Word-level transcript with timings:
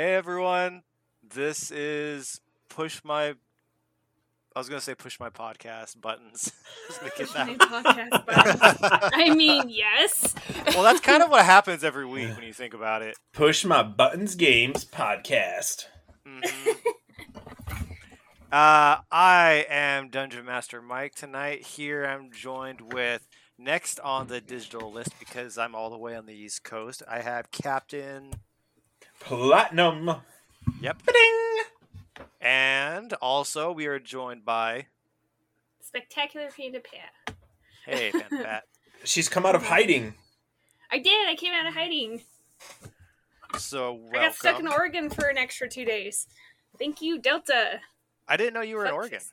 Hey 0.00 0.14
everyone, 0.14 0.82
this 1.22 1.70
is 1.70 2.40
push 2.70 3.02
my. 3.04 3.34
I 4.56 4.58
was 4.58 4.66
gonna 4.66 4.80
say 4.80 4.94
push 4.94 5.20
my 5.20 5.28
podcast 5.28 6.00
buttons. 6.00 6.50
I 6.90 7.18
was 7.18 7.34
My 7.34 7.54
podcast 7.54 8.24
buttons. 8.24 9.10
I 9.12 9.34
mean, 9.34 9.64
yes. 9.68 10.34
well, 10.68 10.84
that's 10.84 11.00
kind 11.00 11.22
of 11.22 11.28
what 11.28 11.44
happens 11.44 11.84
every 11.84 12.06
week 12.06 12.34
when 12.34 12.46
you 12.46 12.54
think 12.54 12.72
about 12.72 13.02
it. 13.02 13.18
Push 13.34 13.66
my 13.66 13.82
buttons 13.82 14.36
games 14.36 14.86
podcast. 14.86 15.84
Mhm. 16.26 16.76
Uh, 18.50 19.04
I 19.12 19.66
am 19.68 20.08
Dungeon 20.08 20.46
Master 20.46 20.80
Mike 20.80 21.14
tonight. 21.14 21.60
Here 21.60 22.06
I'm 22.06 22.32
joined 22.32 22.94
with 22.94 23.28
next 23.58 24.00
on 24.00 24.28
the 24.28 24.40
digital 24.40 24.90
list 24.90 25.18
because 25.18 25.58
I'm 25.58 25.74
all 25.74 25.90
the 25.90 25.98
way 25.98 26.16
on 26.16 26.24
the 26.24 26.32
East 26.32 26.64
Coast. 26.64 27.02
I 27.06 27.20
have 27.20 27.50
Captain. 27.50 28.32
Platinum. 29.20 30.10
Yep. 30.80 31.02
Ba-ding! 31.04 32.26
And 32.40 33.12
also 33.14 33.70
we 33.72 33.86
are 33.86 33.98
joined 33.98 34.44
by. 34.44 34.86
Spectacular 35.80 36.48
Panda 36.56 36.80
Pat. 36.80 37.36
Hey, 37.86 38.10
Pan 38.12 38.42
Pat. 38.42 38.64
She's 39.04 39.28
come 39.28 39.46
out 39.46 39.54
of 39.54 39.62
hiding. 39.64 40.14
I 40.90 40.98
did. 40.98 41.28
I 41.28 41.34
came 41.36 41.52
out 41.52 41.66
of 41.66 41.74
hiding. 41.74 42.22
So 43.58 43.92
welcome. 43.94 44.10
I 44.20 44.24
got 44.24 44.34
stuck 44.34 44.60
in 44.60 44.68
Oregon 44.68 45.10
for 45.10 45.26
an 45.26 45.36
extra 45.38 45.68
two 45.68 45.84
days. 45.84 46.26
Thank 46.78 47.02
you, 47.02 47.18
Delta. 47.18 47.80
I 48.28 48.36
didn't 48.36 48.54
know 48.54 48.60
you 48.62 48.76
were 48.76 48.86
in 48.86 48.92
Oregon. 48.92 49.18
this. 49.18 49.32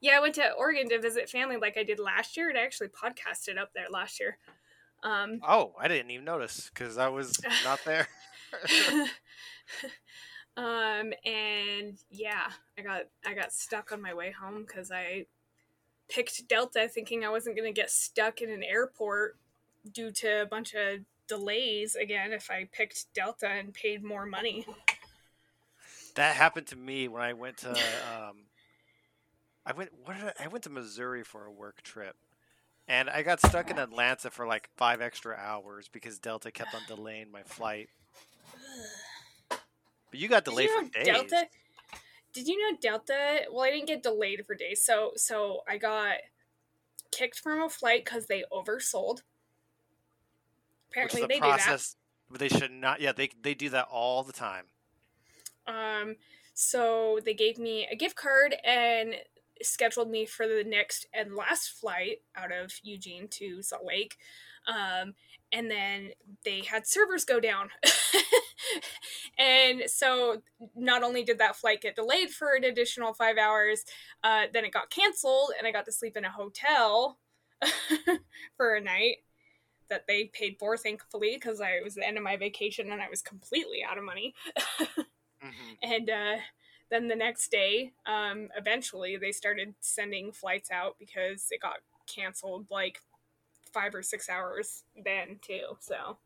Yeah, 0.00 0.16
I 0.16 0.20
went 0.20 0.34
to 0.36 0.52
Oregon 0.52 0.88
to 0.90 1.00
visit 1.00 1.28
family 1.30 1.56
like 1.56 1.76
I 1.76 1.82
did 1.82 1.98
last 1.98 2.36
year, 2.36 2.48
and 2.48 2.58
I 2.58 2.62
actually 2.62 2.88
podcasted 2.88 3.58
up 3.58 3.70
there 3.74 3.86
last 3.90 4.20
year. 4.20 4.38
Um, 5.02 5.40
Oh, 5.46 5.74
I 5.80 5.88
didn't 5.88 6.10
even 6.10 6.24
notice 6.24 6.70
because 6.72 6.96
I 6.98 7.08
was 7.08 7.38
not 7.64 7.80
there. 7.84 8.06
um, 10.56 11.12
and 11.24 11.96
yeah, 12.10 12.50
I 12.78 12.82
got 12.82 13.02
I 13.26 13.34
got 13.34 13.52
stuck 13.52 13.92
on 13.92 14.00
my 14.00 14.14
way 14.14 14.30
home 14.30 14.64
because 14.66 14.90
I 14.90 15.26
picked 16.08 16.46
Delta, 16.48 16.88
thinking 16.88 17.24
I 17.24 17.30
wasn't 17.30 17.56
gonna 17.56 17.72
get 17.72 17.90
stuck 17.90 18.40
in 18.40 18.50
an 18.50 18.62
airport 18.62 19.36
due 19.92 20.10
to 20.10 20.42
a 20.42 20.46
bunch 20.46 20.74
of 20.74 21.00
delays 21.26 21.94
again 21.94 22.32
if 22.32 22.50
I 22.50 22.68
picked 22.72 23.12
Delta 23.14 23.48
and 23.48 23.72
paid 23.72 24.02
more 24.02 24.26
money. 24.26 24.66
That 26.14 26.36
happened 26.36 26.68
to 26.68 26.76
me 26.76 27.08
when 27.08 27.22
I 27.22 27.32
went 27.32 27.58
to. 27.58 27.70
Um, 27.70 28.44
I 29.66 29.72
went. 29.72 29.90
What 30.04 30.16
I, 30.16 30.44
I 30.44 30.48
went 30.48 30.64
to 30.64 30.70
Missouri 30.70 31.24
for 31.24 31.44
a 31.46 31.50
work 31.50 31.82
trip, 31.82 32.16
and 32.88 33.08
I 33.08 33.22
got 33.22 33.40
stuck 33.40 33.70
in 33.70 33.78
Atlanta 33.78 34.30
for 34.30 34.46
like 34.46 34.68
five 34.76 35.00
extra 35.00 35.36
hours 35.36 35.88
because 35.88 36.18
Delta 36.18 36.50
kept 36.50 36.74
on 36.74 36.82
delaying 36.86 37.30
my 37.30 37.42
flight. 37.42 37.88
But 39.48 40.20
you 40.20 40.28
got 40.28 40.44
delayed 40.44 40.68
you 40.68 40.82
for 40.82 40.90
days. 40.90 41.06
Delta? 41.06 41.46
Did 42.32 42.48
you 42.48 42.58
know 42.60 42.76
Delta? 42.80 43.42
Well, 43.50 43.64
I 43.64 43.70
didn't 43.70 43.86
get 43.86 44.02
delayed 44.02 44.44
for 44.46 44.54
days, 44.54 44.84
so 44.84 45.12
so 45.16 45.62
I 45.68 45.78
got 45.78 46.16
kicked 47.10 47.38
from 47.38 47.62
a 47.62 47.68
flight 47.68 48.04
because 48.04 48.26
they 48.26 48.44
oversold. 48.52 49.22
Apparently, 50.90 51.26
they 51.26 51.38
process, 51.38 51.96
but 52.30 52.38
they 52.38 52.48
should 52.48 52.70
not. 52.70 53.00
Yeah, 53.00 53.12
they 53.12 53.30
they 53.42 53.54
do 53.54 53.70
that 53.70 53.86
all 53.90 54.22
the 54.22 54.32
time. 54.32 54.64
Um, 55.66 56.16
so 56.52 57.18
they 57.24 57.34
gave 57.34 57.58
me 57.58 57.88
a 57.90 57.96
gift 57.96 58.16
card 58.16 58.54
and 58.64 59.14
scheduled 59.64 60.10
me 60.10 60.26
for 60.26 60.46
the 60.46 60.64
next 60.66 61.06
and 61.12 61.34
last 61.34 61.68
flight 61.68 62.18
out 62.36 62.52
of 62.52 62.72
Eugene 62.82 63.28
to 63.28 63.62
Salt 63.62 63.84
Lake. 63.84 64.16
Um, 64.66 65.14
and 65.52 65.70
then 65.70 66.10
they 66.44 66.62
had 66.62 66.86
servers 66.86 67.24
go 67.24 67.40
down. 67.40 67.68
and 69.38 69.82
so 69.86 70.42
not 70.74 71.02
only 71.02 71.22
did 71.22 71.38
that 71.38 71.56
flight 71.56 71.82
get 71.82 71.96
delayed 71.96 72.30
for 72.30 72.54
an 72.54 72.64
additional 72.64 73.14
five 73.14 73.36
hours, 73.36 73.84
uh, 74.22 74.44
then 74.52 74.64
it 74.64 74.72
got 74.72 74.90
canceled 74.90 75.52
and 75.58 75.66
I 75.66 75.72
got 75.72 75.84
to 75.86 75.92
sleep 75.92 76.16
in 76.16 76.24
a 76.24 76.30
hotel 76.30 77.18
for 78.56 78.74
a 78.74 78.80
night 78.80 79.18
that 79.90 80.06
they 80.08 80.24
paid 80.24 80.56
for, 80.58 80.76
thankfully, 80.76 81.32
because 81.34 81.60
I 81.60 81.70
it 81.72 81.84
was 81.84 81.94
the 81.94 82.06
end 82.06 82.16
of 82.16 82.24
my 82.24 82.36
vacation 82.36 82.90
and 82.90 83.02
I 83.02 83.08
was 83.08 83.22
completely 83.22 83.84
out 83.88 83.98
of 83.98 84.04
money. 84.04 84.34
hmm 85.42 85.50
and 85.82 86.08
uh, 86.10 86.36
then 86.90 87.08
the 87.08 87.16
next 87.16 87.50
day, 87.50 87.92
um, 88.06 88.48
eventually 88.56 89.16
they 89.16 89.32
started 89.32 89.74
sending 89.80 90.32
flights 90.32 90.70
out 90.70 90.96
because 90.98 91.46
it 91.50 91.60
got 91.60 91.76
canceled 92.06 92.66
like 92.70 93.00
five 93.72 93.94
or 93.94 94.02
six 94.02 94.28
hours 94.28 94.84
then 95.04 95.38
too. 95.42 95.76
So 95.80 96.18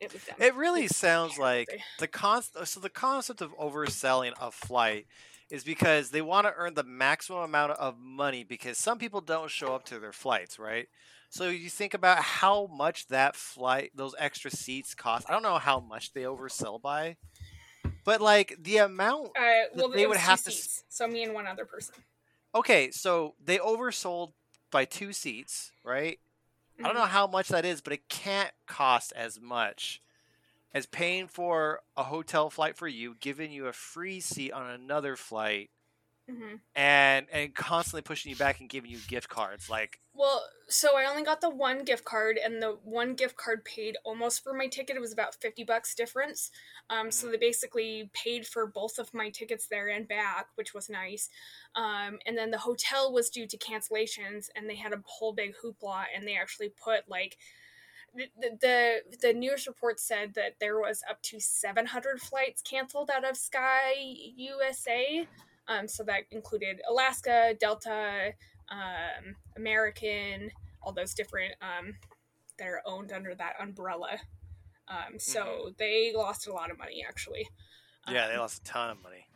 it 0.00 0.12
was. 0.12 0.22
It 0.38 0.54
really 0.54 0.86
sounds 0.88 1.38
like 1.38 1.68
the 1.98 2.08
concept. 2.08 2.68
So 2.68 2.80
the 2.80 2.90
concept 2.90 3.40
of 3.40 3.56
overselling 3.56 4.32
a 4.40 4.50
flight 4.50 5.06
is 5.50 5.64
because 5.64 6.10
they 6.10 6.20
want 6.20 6.46
to 6.46 6.52
earn 6.56 6.74
the 6.74 6.84
maximum 6.84 7.42
amount 7.42 7.72
of 7.72 7.98
money 7.98 8.44
because 8.44 8.76
some 8.76 8.98
people 8.98 9.20
don't 9.20 9.50
show 9.50 9.74
up 9.74 9.84
to 9.86 9.98
their 9.98 10.12
flights, 10.12 10.58
right? 10.58 10.88
So 11.30 11.48
you 11.48 11.68
think 11.68 11.94
about 11.94 12.18
how 12.18 12.66
much 12.66 13.08
that 13.08 13.36
flight, 13.36 13.90
those 13.94 14.14
extra 14.18 14.50
seats 14.50 14.94
cost. 14.94 15.26
I 15.28 15.32
don't 15.32 15.42
know 15.42 15.58
how 15.58 15.80
much 15.80 16.12
they 16.12 16.22
oversell 16.22 16.80
by, 16.80 17.16
but 18.08 18.22
like 18.22 18.56
the 18.58 18.78
amount. 18.78 19.32
Uh, 19.36 19.68
well, 19.74 19.90
they 19.90 20.06
would 20.06 20.16
have 20.16 20.42
to 20.44 20.50
seats, 20.50 20.82
so 20.88 21.06
me 21.06 21.24
and 21.24 21.34
one 21.34 21.46
other 21.46 21.66
person. 21.66 21.94
Okay, 22.54 22.90
so 22.90 23.34
they 23.44 23.58
oversold 23.58 24.32
by 24.70 24.86
two 24.86 25.12
seats, 25.12 25.72
right? 25.84 26.18
I 26.82 26.84
don't 26.84 26.94
know 26.94 27.02
Mhm. 27.02 27.08
how 27.08 27.26
much 27.26 27.48
that 27.48 27.66
is, 27.66 27.82
but 27.82 27.92
it 27.92 28.08
can't 28.08 28.52
cost 28.66 29.12
as 29.14 29.38
much 29.38 30.00
as 30.72 30.86
paying 30.86 31.26
for 31.28 31.82
a 31.98 32.04
hotel 32.04 32.48
flight 32.48 32.78
for 32.78 32.88
you, 32.88 33.14
giving 33.20 33.52
you 33.52 33.66
a 33.66 33.74
free 33.74 34.20
seat 34.20 34.52
on 34.52 34.70
another 34.70 35.14
flight, 35.14 35.68
Mhm. 36.28 36.60
and 36.74 37.28
and 37.30 37.54
constantly 37.54 38.02
pushing 38.02 38.30
you 38.30 38.36
back 38.36 38.60
and 38.60 38.68
giving 38.70 38.90
you 38.90 39.00
gift 39.00 39.28
cards. 39.28 39.68
Like, 39.68 40.00
Well, 40.14 40.48
so 40.68 40.96
I 40.96 41.04
only 41.04 41.22
got 41.22 41.40
the 41.40 41.48
one 41.50 41.84
gift 41.84 42.04
card, 42.04 42.38
and 42.38 42.60
the 42.60 42.72
one 42.82 43.14
gift 43.14 43.36
card 43.36 43.64
paid 43.64 43.96
almost 44.04 44.42
for 44.42 44.52
my 44.52 44.66
ticket. 44.66 44.96
It 44.96 45.00
was 45.00 45.12
about 45.12 45.36
fifty 45.36 45.62
bucks 45.62 45.94
difference. 45.94 46.50
Um, 46.90 47.10
so 47.12 47.28
Mhm. 47.28 47.30
they 47.30 47.36
basically 47.36 48.10
paid 48.14 48.46
for 48.46 48.66
both 48.66 48.98
of 48.98 49.14
my 49.14 49.30
tickets 49.30 49.68
there 49.68 49.88
and 49.88 50.08
back, 50.08 50.48
which 50.56 50.74
was 50.74 50.88
nice. 50.90 51.28
Um, 51.76 52.18
and 52.26 52.36
then 52.36 52.50
the 52.50 52.58
hotel 52.58 53.12
was 53.12 53.30
due 53.30 53.46
to 53.46 53.58
cancellations, 53.58 54.50
and 54.56 54.68
they 54.68 54.74
had 54.76 54.92
a 54.92 55.02
whole 55.06 55.32
big 55.32 55.54
hoopla, 55.56 56.06
and 56.14 56.26
they 56.26 56.36
actually 56.36 56.70
put 56.70 57.08
like. 57.08 57.38
The, 58.14 58.30
the 58.38 59.16
the 59.20 59.32
news 59.34 59.66
report 59.66 60.00
said 60.00 60.34
that 60.34 60.58
there 60.60 60.78
was 60.80 61.02
up 61.08 61.20
to 61.24 61.40
700 61.40 62.20
flights 62.22 62.62
canceled 62.62 63.10
out 63.10 63.24
of 63.28 63.36
Sky 63.36 63.92
USA. 63.98 65.28
Um, 65.68 65.86
so 65.86 66.02
that 66.04 66.22
included 66.30 66.80
Alaska, 66.88 67.54
Delta, 67.60 68.32
um, 68.70 69.36
American, 69.56 70.50
all 70.82 70.92
those 70.92 71.14
different 71.14 71.54
um, 71.60 71.94
that 72.58 72.66
are 72.66 72.82
owned 72.86 73.12
under 73.12 73.34
that 73.34 73.54
umbrella. 73.60 74.18
Um, 74.88 75.18
so 75.18 75.72
they 75.78 76.12
lost 76.16 76.46
a 76.48 76.52
lot 76.52 76.70
of 76.70 76.78
money 76.78 77.04
actually. 77.06 77.46
yeah, 78.10 78.26
they 78.28 78.34
Um, 78.34 78.40
lost 78.40 78.62
a 78.62 78.64
ton 78.64 78.90
of 78.90 79.02
money. 79.02 79.26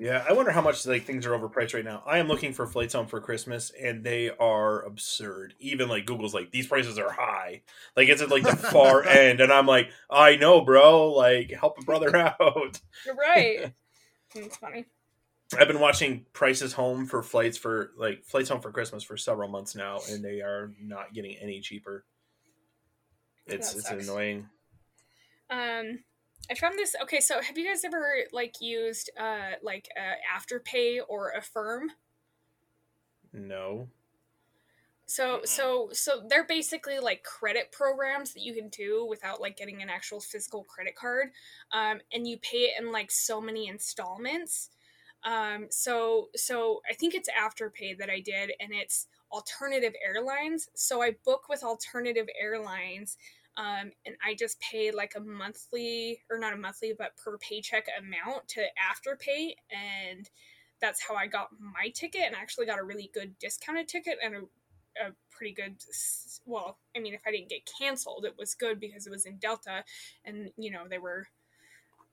Yeah, 0.00 0.24
I 0.28 0.32
wonder 0.32 0.52
how 0.52 0.60
much 0.60 0.86
like 0.86 1.02
things 1.04 1.26
are 1.26 1.36
overpriced 1.36 1.74
right 1.74 1.84
now. 1.84 2.04
I 2.06 2.18
am 2.18 2.28
looking 2.28 2.52
for 2.52 2.68
flights 2.68 2.94
home 2.94 3.08
for 3.08 3.20
Christmas, 3.20 3.72
and 3.82 4.04
they 4.04 4.30
are 4.30 4.80
absurd. 4.82 5.54
Even 5.58 5.88
like 5.88 6.06
Google's 6.06 6.32
like 6.34 6.52
these 6.52 6.68
prices 6.68 7.00
are 7.00 7.10
high. 7.10 7.62
Like 7.96 8.08
it's 8.08 8.22
at 8.22 8.28
like 8.30 8.44
the 8.44 8.54
far 8.72 9.02
end, 9.04 9.40
and 9.40 9.52
I'm 9.52 9.66
like, 9.66 9.90
I 10.08 10.36
know, 10.36 10.60
bro. 10.60 11.08
Like 11.12 11.50
help 11.50 11.78
a 11.80 11.84
brother 11.84 12.14
out. 12.40 12.80
You're 13.04 13.16
right. 13.16 13.72
it's 14.36 14.56
funny. 14.58 14.86
I've 15.56 15.68
been 15.68 15.80
watching 15.80 16.26
prices 16.32 16.72
home 16.74 17.06
for 17.06 17.22
flights 17.22 17.56
for 17.56 17.92
like 17.96 18.24
flights 18.24 18.50
home 18.50 18.60
for 18.60 18.70
Christmas 18.70 19.02
for 19.02 19.16
several 19.16 19.48
months 19.48 19.74
now, 19.74 20.00
and 20.10 20.22
they 20.22 20.40
are 20.40 20.72
not 20.80 21.14
getting 21.14 21.36
any 21.36 21.60
cheaper. 21.60 22.04
It's 23.46 23.74
it's 23.74 23.90
annoying. 23.90 24.48
Um, 25.50 26.00
I 26.50 26.54
found 26.54 26.78
this. 26.78 26.94
Okay, 27.02 27.20
so 27.20 27.40
have 27.40 27.56
you 27.56 27.66
guys 27.66 27.82
ever 27.84 28.04
like 28.32 28.60
used 28.60 29.10
uh 29.18 29.52
like 29.62 29.88
uh, 29.96 30.38
Afterpay 30.38 30.98
or 31.08 31.30
Affirm? 31.30 31.92
No. 33.32 33.88
So 35.06 35.40
so 35.44 35.88
so 35.92 36.22
they're 36.28 36.44
basically 36.44 36.98
like 36.98 37.22
credit 37.22 37.72
programs 37.72 38.34
that 38.34 38.42
you 38.42 38.52
can 38.52 38.68
do 38.68 39.06
without 39.08 39.40
like 39.40 39.56
getting 39.56 39.80
an 39.80 39.88
actual 39.88 40.20
physical 40.20 40.64
credit 40.64 40.94
card, 40.94 41.30
um, 41.72 42.00
and 42.12 42.26
you 42.26 42.36
pay 42.38 42.58
it 42.58 42.74
in 42.78 42.92
like 42.92 43.10
so 43.10 43.40
many 43.40 43.68
installments. 43.68 44.68
Um, 45.24 45.66
so 45.70 46.28
so 46.36 46.80
I 46.88 46.94
think 46.94 47.14
it's 47.14 47.28
Afterpay 47.28 47.98
that 47.98 48.10
I 48.10 48.20
did, 48.20 48.52
and 48.60 48.70
it's 48.72 49.06
Alternative 49.32 49.92
Airlines. 50.06 50.68
So 50.74 51.02
I 51.02 51.16
book 51.24 51.48
with 51.48 51.62
Alternative 51.62 52.28
Airlines, 52.40 53.16
um, 53.56 53.92
and 54.06 54.16
I 54.24 54.34
just 54.34 54.60
pay 54.60 54.90
like 54.90 55.14
a 55.16 55.20
monthly 55.20 56.20
or 56.30 56.38
not 56.38 56.52
a 56.52 56.56
monthly, 56.56 56.94
but 56.96 57.16
per 57.16 57.38
paycheck 57.38 57.86
amount 57.98 58.48
to 58.48 58.60
Afterpay, 58.60 59.54
and 59.70 60.28
that's 60.80 61.02
how 61.06 61.16
I 61.16 61.26
got 61.26 61.48
my 61.58 61.88
ticket, 61.90 62.22
and 62.26 62.36
I 62.36 62.40
actually 62.40 62.66
got 62.66 62.78
a 62.78 62.84
really 62.84 63.10
good 63.12 63.38
discounted 63.38 63.88
ticket 63.88 64.18
and 64.22 64.34
a 64.36 64.40
a 65.00 65.12
pretty 65.30 65.52
good 65.52 65.76
well 66.44 66.78
i 66.96 66.98
mean 66.98 67.14
if 67.14 67.20
i 67.26 67.30
didn't 67.30 67.48
get 67.48 67.68
canceled 67.78 68.24
it 68.24 68.34
was 68.38 68.54
good 68.54 68.80
because 68.80 69.06
it 69.06 69.10
was 69.10 69.26
in 69.26 69.36
delta 69.36 69.84
and 70.24 70.50
you 70.56 70.70
know 70.70 70.84
they 70.88 70.98
were 70.98 71.28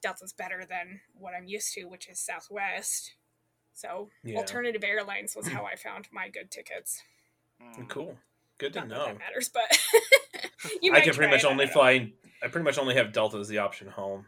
Delta's 0.06 0.34
better 0.34 0.66
than 0.69 1.02
what 1.18 1.34
I'm 1.34 1.48
used 1.48 1.74
to, 1.74 1.86
which 1.86 2.07
is 2.07 2.19
Southwest. 2.19 3.13
So 3.74 4.10
Yeah. 4.24 4.38
alternative 4.38 4.84
airlines 4.84 5.36
was 5.36 5.48
how 5.48 5.66
I 5.72 5.75
found 5.75 6.07
my 6.12 6.30
good 6.30 6.52
tickets. 6.52 7.02
Mm. 7.60 7.90
Cool. 7.90 8.18
Good 8.60 8.74
to 8.74 8.81
Not 8.81 8.88
know. 8.90 9.06
that 9.07 9.18
matters, 9.18 9.50
but 9.50 9.63
you 10.81 10.94
I 10.94 11.02
can 11.02 11.16
pretty 11.16 11.31
much 11.31 11.44
only 11.44 11.66
fly. 11.66 12.12
I 12.44 12.48
pretty 12.50 12.63
much 12.66 12.78
only 12.78 12.94
have 12.96 13.12
Delta 13.13 13.38
as 13.38 13.48
the 13.48 13.57
option 13.57 13.88
home. 13.88 14.28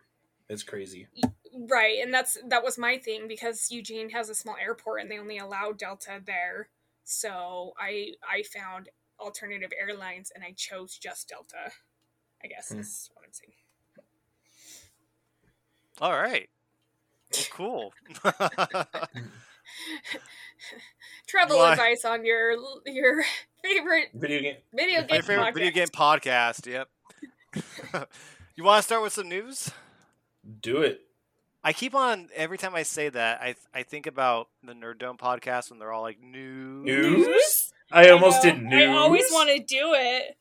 It's 0.49 0.63
crazy. 0.63 1.07
Right, 1.53 1.99
and 2.01 2.11
that's 2.13 2.37
that 2.47 2.63
was 2.63 2.77
my 2.79 2.97
thing 2.97 3.27
because 3.27 3.69
Eugene 3.71 4.09
has 4.09 4.29
a 4.29 4.35
small 4.35 4.55
airport 4.59 5.01
and 5.01 5.11
they 5.11 5.19
only 5.19 5.37
allow 5.37 5.71
Delta 5.73 6.21
there. 6.25 6.69
So 7.03 7.73
I 7.79 8.13
I 8.27 8.41
found 8.43 8.89
alternative 9.19 9.71
airlines 9.79 10.31
and 10.33 10.43
I 10.43 10.53
chose 10.57 10.97
just 10.97 11.29
Delta. 11.29 11.71
I 12.43 12.47
guess 12.47 12.69
Hmm. 12.69 12.79
is 12.79 13.09
what 13.13 13.16
I'm 13.16 13.16
saying. 13.16 13.16
All 15.99 16.13
right. 16.13 16.49
Well, 17.33 17.43
cool. 17.51 17.93
Travel 21.27 21.57
Why? 21.57 21.71
advice 21.73 22.05
on 22.05 22.23
your 22.25 22.55
your 22.85 23.23
favorite 23.63 24.09
Video 24.13 24.41
game. 24.41 24.55
video 24.73 25.01
My 25.01 25.07
game 25.07 25.21
favorite 25.23 25.53
video 25.53 25.69
podcast. 25.69 25.73
game 25.73 25.87
podcast. 25.87 26.65
Yep. 26.67 26.89
you 28.55 28.63
want 28.63 28.79
to 28.79 28.83
start 28.83 29.01
with 29.01 29.13
some 29.13 29.27
news? 29.27 29.71
Do 30.61 30.81
it. 30.83 31.01
I 31.63 31.73
keep 31.73 31.95
on 31.95 32.29
every 32.35 32.57
time 32.57 32.75
I 32.75 32.83
say 32.83 33.09
that. 33.09 33.41
I 33.41 33.55
I 33.73 33.83
think 33.83 34.07
about 34.07 34.49
the 34.63 34.73
Nerd 34.73 34.99
Dome 34.99 35.17
podcast 35.17 35.69
when 35.69 35.79
they're 35.79 35.91
all 35.91 36.03
like 36.03 36.21
news. 36.21 36.85
News? 36.85 37.73
I 37.91 38.09
almost 38.09 38.43
know. 38.43 38.51
did 38.51 38.61
news. 38.63 38.83
I 38.83 38.93
always 38.93 39.31
want 39.31 39.49
to 39.49 39.59
do 39.59 39.93
it. 39.95 40.37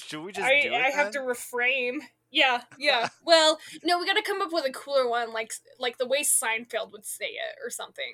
Should 0.00 0.22
we 0.22 0.32
just 0.32 0.46
I, 0.46 0.62
do 0.62 0.72
it? 0.72 0.74
I 0.74 0.90
have 0.90 1.10
to 1.12 1.18
then? 1.20 2.00
Reframe. 2.32 2.38
Yeah, 2.38 2.62
yeah. 2.78 3.08
well, 3.24 3.58
no, 3.84 3.98
we 3.98 4.06
got 4.06 4.14
to 4.14 4.22
come 4.22 4.40
up 4.42 4.52
with 4.52 4.66
a 4.66 4.72
cooler 4.72 5.08
one, 5.08 5.32
like 5.32 5.52
like 5.78 5.98
the 5.98 6.06
way 6.06 6.22
Seinfeld 6.22 6.92
would 6.92 7.04
say 7.06 7.26
it, 7.26 7.56
or 7.64 7.70
something. 7.70 8.12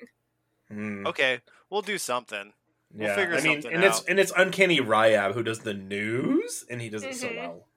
Hmm, 0.69 1.05
Okay, 1.05 1.41
we'll 1.69 1.81
do 1.81 1.97
something. 1.97 2.53
we'll 2.93 3.07
yeah, 3.07 3.15
figure 3.15 3.35
I 3.35 3.41
mean, 3.41 3.61
something 3.61 3.73
and 3.73 3.83
it's 3.83 4.03
and 4.05 4.19
it's 4.19 4.33
uncanny 4.35 4.79
Ryab 4.79 5.33
who 5.33 5.43
does 5.43 5.59
the 5.59 5.73
news, 5.73 6.65
and 6.69 6.81
he 6.81 6.89
does 6.89 7.03
it 7.03 7.15
so 7.15 7.27
Mhm. 7.27 7.35
well. 7.37 7.67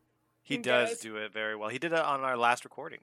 He 0.42 0.54
He 0.54 0.62
does 0.62 0.90
does. 0.90 1.00
do 1.00 1.16
it 1.16 1.32
very 1.32 1.56
well. 1.56 1.68
He 1.70 1.78
did 1.78 1.92
it 1.92 1.98
on 1.98 2.20
our 2.20 2.36
last 2.36 2.64
recording. 2.64 3.00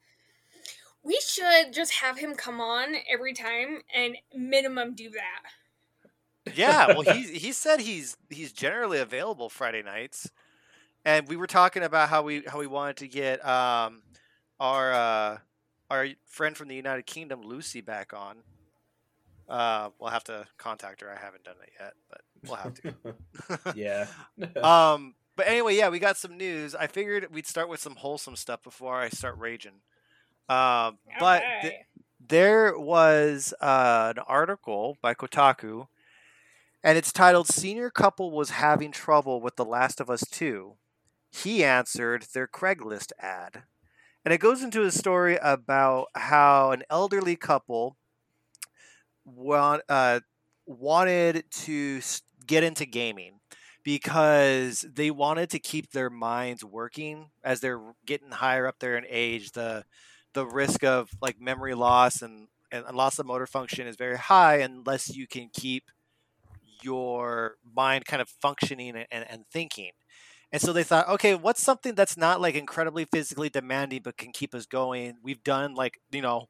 We 1.04 1.20
should 1.20 1.74
just 1.74 1.96
have 1.96 2.18
him 2.18 2.34
come 2.36 2.62
on 2.62 2.96
every 3.10 3.34
time 3.34 3.84
and 3.94 4.18
minimum 4.34 4.96
do 4.96 5.10
that. 5.10 5.44
Yeah, 6.54 6.88
well, 6.88 7.02
he 7.02 7.24
he 7.38 7.52
said 7.52 7.82
he's 7.82 8.18
he's 8.30 8.52
generally 8.54 9.00
available 9.00 9.50
Friday 9.50 9.82
nights, 9.84 10.32
and 11.06 11.28
we 11.28 11.36
were 11.36 11.48
talking 11.48 11.84
about 11.84 12.10
how 12.10 12.22
we 12.24 12.44
how 12.48 12.60
we 12.60 12.68
wanted 12.68 12.98
to 12.98 13.08
get 13.08 13.46
um 13.46 14.02
our 14.60 14.94
uh, 14.94 15.38
our 15.90 16.08
friend 16.26 16.56
from 16.56 16.70
the 16.70 16.76
United 16.76 17.06
Kingdom, 17.06 17.42
Lucy, 17.44 17.82
back 17.82 18.14
on. 18.14 18.38
Uh, 19.50 19.90
we'll 20.00 20.10
have 20.10 20.24
to 20.24 20.48
contact 20.58 21.02
her. 21.02 21.12
I 21.12 21.24
haven't 21.24 21.44
done 21.44 21.56
it 21.62 21.72
yet, 21.80 21.94
but 22.10 22.22
we'll 22.46 22.56
have 22.56 22.74
to. 22.76 23.76
yeah. 23.76 24.08
um, 24.64 25.16
but 25.36 25.48
anyway, 25.48 25.76
yeah, 25.76 25.90
we 25.90 26.00
got 26.00 26.18
some 26.18 26.38
news. 26.38 26.76
I 26.76 26.88
figured 26.88 27.28
we'd 27.32 27.48
start 27.48 27.68
with 27.68 27.82
some 27.82 27.96
wholesome 27.96 28.36
stuff 28.36 28.64
before 28.64 28.96
I 28.96 29.10
start 29.10 29.38
raging. 29.38 29.82
Um, 30.48 30.98
but 31.20 31.44
th- 31.62 31.74
there 32.26 32.78
was 32.78 33.54
uh, 33.60 34.14
an 34.16 34.24
article 34.28 34.98
by 35.02 35.14
Kotaku, 35.14 35.88
and 36.84 36.98
it's 36.98 37.12
titled 37.12 37.48
"Senior 37.48 37.90
Couple 37.90 38.32
Was 38.32 38.52
Having 38.52 38.92
Trouble 38.92 39.42
with 39.42 39.58
The 39.58 39.66
Last 39.66 40.00
of 40.00 40.10
Us 40.10 40.24
2." 40.32 40.76
He 41.34 41.64
answered 41.64 42.28
their 42.34 42.48
Craigslist 42.48 43.12
ad, 43.20 43.64
and 44.24 44.34
it 44.34 44.40
goes 44.40 44.62
into 44.62 44.84
a 44.84 44.92
story 44.92 45.38
about 45.42 46.08
how 46.14 46.72
an 46.72 46.84
elderly 46.90 47.36
couple 47.36 47.98
want, 49.26 49.82
uh, 49.90 50.20
wanted 50.68 51.46
to 51.52 52.02
get 52.46 52.64
into 52.64 52.86
gaming 52.86 53.40
because 53.84 54.86
they 54.94 55.10
wanted 55.10 55.50
to 55.50 55.60
keep 55.60 55.92
their 55.92 56.10
minds 56.10 56.64
working 56.64 57.32
as 57.44 57.60
they're 57.60 57.82
getting 58.06 58.32
higher 58.32 58.68
up 58.68 58.76
there 58.80 58.96
in 58.96 59.06
age. 59.10 59.52
The 59.52 59.86
the 60.34 60.46
risk 60.46 60.84
of 60.84 61.10
like 61.22 61.40
memory 61.40 61.76
loss 61.76 62.22
and, 62.22 62.48
and 62.72 62.86
loss 62.96 63.20
of 63.20 63.26
motor 63.26 63.46
function 63.46 63.86
is 63.88 63.96
very 63.96 64.18
high 64.18 64.58
unless 64.58 65.16
you 65.16 65.28
can 65.28 65.50
keep 65.54 65.84
your 66.82 67.56
mind 67.76 68.06
kind 68.06 68.22
of 68.22 68.30
functioning 68.30 68.96
and, 68.96 69.08
and, 69.12 69.26
and 69.30 69.46
thinking. 69.52 69.92
And 70.54 70.62
so 70.62 70.74
they 70.74 70.84
thought, 70.84 71.10
okay, 71.10 71.36
what's 71.36 71.64
something 71.64 71.96
that's 71.96 72.18
not 72.18 72.42
like 72.42 72.56
incredibly 72.56 73.06
physically 73.06 73.50
demanding 73.50 74.04
but 74.04 74.18
can 74.18 74.32
keep 74.32 74.56
us 74.56 74.68
going? 74.68 75.18
We've 75.24 75.44
done 75.44 75.76
like, 75.76 76.00
you 76.12 76.22
know, 76.22 76.48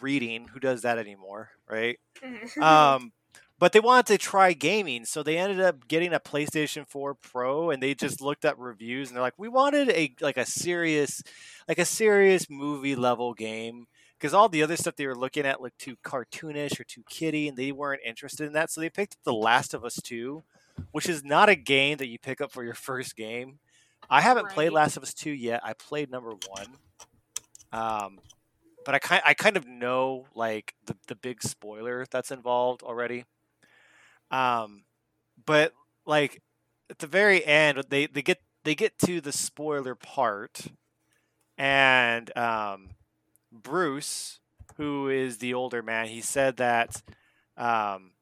reading. 0.00 0.48
Who 0.48 0.60
does 0.60 0.82
that 0.82 0.98
anymore, 0.98 1.50
right? 1.68 1.98
Mhm. 2.22 2.62
um, 2.62 3.12
but 3.58 3.72
they 3.72 3.80
wanted 3.80 4.06
to 4.06 4.18
try 4.18 4.52
gaming, 4.52 5.06
so 5.06 5.22
they 5.22 5.38
ended 5.38 5.60
up 5.60 5.88
getting 5.88 6.12
a 6.12 6.20
PlayStation 6.20 6.86
4 6.86 7.14
Pro, 7.14 7.70
and 7.70 7.82
they 7.82 7.94
just 7.94 8.20
looked 8.20 8.44
up 8.44 8.56
reviews, 8.58 9.08
and 9.08 9.16
they're 9.16 9.22
like, 9.22 9.38
"We 9.38 9.48
wanted 9.48 9.88
a 9.90 10.14
like 10.20 10.36
a 10.36 10.44
serious, 10.44 11.22
like 11.68 11.78
a 11.78 11.86
serious 11.86 12.50
movie 12.50 12.96
level 12.96 13.32
game." 13.34 13.86
Because 14.18 14.34
all 14.34 14.48
the 14.50 14.62
other 14.62 14.76
stuff 14.76 14.96
they 14.96 15.06
were 15.06 15.16
looking 15.16 15.46
at 15.46 15.62
looked 15.62 15.78
too 15.78 15.96
cartoonish 16.04 16.78
or 16.80 16.84
too 16.84 17.02
kiddie, 17.08 17.48
and 17.48 17.56
they 17.56 17.72
weren't 17.72 18.02
interested 18.04 18.46
in 18.46 18.52
that. 18.54 18.70
So 18.70 18.80
they 18.80 18.90
picked 18.90 19.14
up 19.14 19.24
The 19.24 19.32
Last 19.34 19.74
of 19.74 19.84
Us 19.84 19.96
2, 20.02 20.42
which 20.92 21.08
is 21.08 21.24
not 21.24 21.48
a 21.48 21.54
game 21.54 21.98
that 21.98 22.08
you 22.08 22.18
pick 22.18 22.40
up 22.40 22.52
for 22.52 22.64
your 22.64 22.74
first 22.74 23.16
game. 23.16 23.58
I 24.08 24.20
haven't 24.20 24.50
played 24.50 24.72
Last 24.72 24.96
of 24.96 25.02
Us 25.02 25.14
2 25.14 25.30
yet. 25.30 25.60
I 25.64 25.72
played 25.72 26.10
number 26.10 26.30
one. 26.30 26.66
Um, 27.72 28.18
but 28.84 28.94
I 28.94 28.98
kind 29.00 29.22
I 29.24 29.34
kind 29.34 29.56
of 29.56 29.66
know 29.66 30.26
like 30.34 30.74
the, 30.86 30.96
the 31.08 31.16
big 31.16 31.42
spoiler 31.42 32.06
that's 32.10 32.30
involved 32.30 32.82
already. 32.82 33.24
Um, 34.30 34.84
but 35.44 35.72
like 36.06 36.40
at 36.88 37.00
the 37.00 37.08
very 37.08 37.44
end, 37.44 37.82
they 37.88 38.06
they 38.06 38.22
get 38.22 38.40
they 38.62 38.76
get 38.76 38.96
to 39.00 39.20
the 39.20 39.32
spoiler 39.32 39.96
part, 39.96 40.68
and 41.58 42.36
um, 42.38 42.90
Bruce, 43.50 44.38
who 44.76 45.08
is 45.08 45.38
the 45.38 45.52
older 45.52 45.82
man, 45.82 46.06
he 46.06 46.20
said 46.20 46.58
that 46.58 47.02
um, 47.56 48.12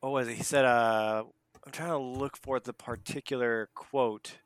what 0.00 0.12
was 0.12 0.28
it? 0.28 0.34
He 0.34 0.42
said, 0.42 0.64
uh, 0.64 1.24
I'm 1.64 1.72
trying 1.72 1.90
to 1.90 1.98
look 1.98 2.36
for 2.36 2.60
the 2.60 2.72
particular 2.72 3.68
quote, 3.74 4.38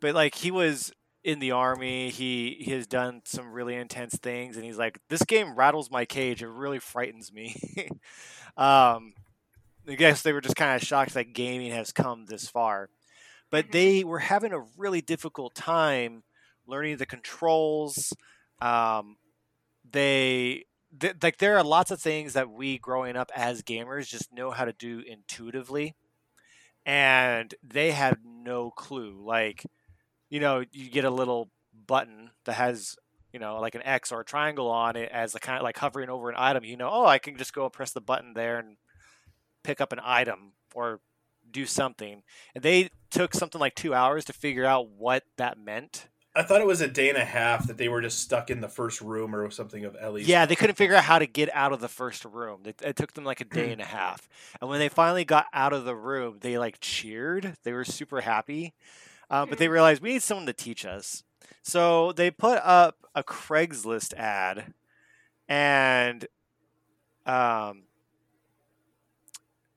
but 0.00 0.14
like 0.14 0.34
he 0.34 0.50
was 0.50 0.92
in 1.24 1.38
the 1.38 1.52
army. 1.52 2.10
He 2.10 2.56
he 2.60 2.72
has 2.72 2.86
done 2.86 3.22
some 3.24 3.52
really 3.52 3.74
intense 3.74 4.16
things, 4.16 4.56
and 4.56 4.64
he's 4.64 4.78
like, 4.78 4.98
this 5.08 5.22
game 5.22 5.54
rattles 5.54 5.90
my 5.90 6.04
cage. 6.04 6.42
It 6.42 6.48
really 6.48 6.78
frightens 6.80 7.32
me. 7.32 7.54
um, 8.56 9.14
I 9.88 9.94
guess 9.96 10.22
they 10.22 10.32
were 10.32 10.40
just 10.40 10.56
kind 10.56 10.74
of 10.80 10.86
shocked 10.86 11.14
that 11.14 11.32
gaming 11.32 11.72
has 11.72 11.92
come 11.92 12.26
this 12.26 12.48
far, 12.48 12.90
but 13.50 13.66
Mhm. 13.68 13.72
they 13.72 14.04
were 14.04 14.18
having 14.20 14.52
a 14.52 14.60
really 14.76 15.00
difficult 15.00 15.54
time 15.54 16.24
learning 16.66 16.98
the 16.98 17.06
controls. 17.06 18.12
Um, 18.60 19.16
they 19.90 20.64
th- 20.98 21.16
like 21.22 21.38
there 21.38 21.56
are 21.58 21.64
lots 21.64 21.90
of 21.90 22.00
things 22.00 22.34
that 22.34 22.50
we 22.50 22.78
growing 22.78 23.16
up 23.16 23.30
as 23.34 23.62
gamers 23.62 24.08
just 24.08 24.32
know 24.32 24.50
how 24.50 24.64
to 24.64 24.72
do 24.72 25.00
intuitively 25.00 25.94
and 26.88 27.54
they 27.62 27.90
had 27.90 28.18
no 28.24 28.70
clue 28.70 29.22
like 29.24 29.64
you 30.30 30.40
know 30.40 30.64
you 30.72 30.90
get 30.90 31.04
a 31.04 31.10
little 31.10 31.50
button 31.86 32.30
that 32.44 32.54
has 32.54 32.96
you 33.32 33.38
know 33.38 33.60
like 33.60 33.74
an 33.74 33.82
x 33.84 34.10
or 34.10 34.20
a 34.20 34.24
triangle 34.24 34.70
on 34.70 34.96
it 34.96 35.10
as 35.12 35.34
a 35.34 35.40
kind 35.40 35.58
of 35.58 35.62
like 35.62 35.76
hovering 35.76 36.08
over 36.08 36.30
an 36.30 36.34
item 36.38 36.64
you 36.64 36.76
know 36.76 36.88
oh 36.90 37.04
i 37.04 37.18
can 37.18 37.36
just 37.36 37.52
go 37.52 37.64
and 37.64 37.72
press 37.72 37.92
the 37.92 38.00
button 38.00 38.32
there 38.34 38.58
and 38.58 38.76
pick 39.62 39.80
up 39.80 39.92
an 39.92 40.00
item 40.02 40.52
or 40.74 41.00
do 41.50 41.66
something. 41.66 42.22
And 42.54 42.62
they 42.64 42.90
took 43.10 43.34
something 43.34 43.60
like 43.60 43.74
two 43.74 43.94
hours 43.94 44.24
to 44.26 44.32
figure 44.32 44.64
out 44.64 44.88
what 44.90 45.24
that 45.36 45.58
meant 45.58 46.08
I 46.38 46.44
thought 46.44 46.60
it 46.60 46.68
was 46.68 46.80
a 46.80 46.86
day 46.86 47.08
and 47.08 47.18
a 47.18 47.24
half 47.24 47.66
that 47.66 47.78
they 47.78 47.88
were 47.88 48.00
just 48.00 48.20
stuck 48.20 48.48
in 48.48 48.60
the 48.60 48.68
first 48.68 49.00
room 49.00 49.34
or 49.34 49.50
something 49.50 49.84
of 49.84 49.96
Ellie's. 50.00 50.28
Yeah, 50.28 50.46
they 50.46 50.54
couldn't 50.54 50.76
figure 50.76 50.94
out 50.94 51.02
how 51.02 51.18
to 51.18 51.26
get 51.26 51.52
out 51.52 51.72
of 51.72 51.80
the 51.80 51.88
first 51.88 52.24
room. 52.24 52.60
It, 52.64 52.80
it 52.80 52.94
took 52.94 53.12
them 53.14 53.24
like 53.24 53.40
a 53.40 53.44
day 53.44 53.72
and 53.72 53.80
a 53.80 53.84
half. 53.84 54.28
And 54.60 54.70
when 54.70 54.78
they 54.78 54.88
finally 54.88 55.24
got 55.24 55.46
out 55.52 55.72
of 55.72 55.84
the 55.84 55.96
room, 55.96 56.38
they 56.40 56.56
like 56.56 56.78
cheered. 56.80 57.56
They 57.64 57.72
were 57.72 57.84
super 57.84 58.20
happy. 58.20 58.72
Uh, 59.28 59.46
but 59.46 59.58
they 59.58 59.66
realized 59.66 60.00
we 60.00 60.12
need 60.12 60.22
someone 60.22 60.46
to 60.46 60.52
teach 60.52 60.86
us. 60.86 61.24
So 61.62 62.12
they 62.12 62.30
put 62.30 62.60
up 62.62 62.98
a 63.16 63.24
Craigslist 63.24 64.14
ad 64.14 64.74
and 65.48 66.24
um, 67.26 67.82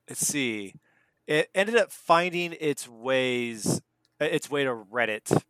let's 0.08 0.27
see. 0.27 0.75
It 1.25 1.50
ended 1.56 1.75
up 1.75 1.91
finding 1.91 2.56
its 2.60 2.88
ways 2.88 3.82
uh, 4.22 4.25
its 4.25 4.51
way 4.51 4.63
to 4.63 4.75
Reddit. 4.75 5.41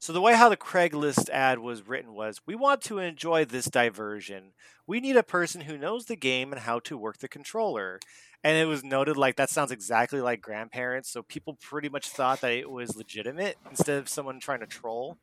So 0.00 0.12
the 0.12 0.20
way 0.20 0.34
how 0.34 0.48
the 0.48 0.56
Craigslist 0.56 1.28
ad 1.30 1.58
was 1.58 1.86
written 1.88 2.14
was, 2.14 2.40
we 2.46 2.54
want 2.54 2.82
to 2.82 2.98
enjoy 2.98 3.44
this 3.44 3.66
diversion. 3.66 4.52
We 4.86 5.00
need 5.00 5.16
a 5.16 5.24
person 5.24 5.62
who 5.62 5.76
knows 5.76 6.04
the 6.06 6.16
game 6.16 6.52
and 6.52 6.62
how 6.62 6.78
to 6.80 6.96
work 6.96 7.18
the 7.18 7.28
controller. 7.28 7.98
And 8.44 8.56
it 8.56 8.66
was 8.66 8.84
noted 8.84 9.16
like 9.16 9.34
that 9.36 9.50
sounds 9.50 9.72
exactly 9.72 10.20
like 10.20 10.40
grandparents, 10.40 11.10
so 11.10 11.22
people 11.24 11.58
pretty 11.60 11.88
much 11.88 12.08
thought 12.08 12.40
that 12.42 12.52
it 12.52 12.70
was 12.70 12.96
legitimate 12.96 13.56
instead 13.68 13.98
of 13.98 14.08
someone 14.08 14.38
trying 14.38 14.60
to 14.60 14.66
troll. 14.66 15.18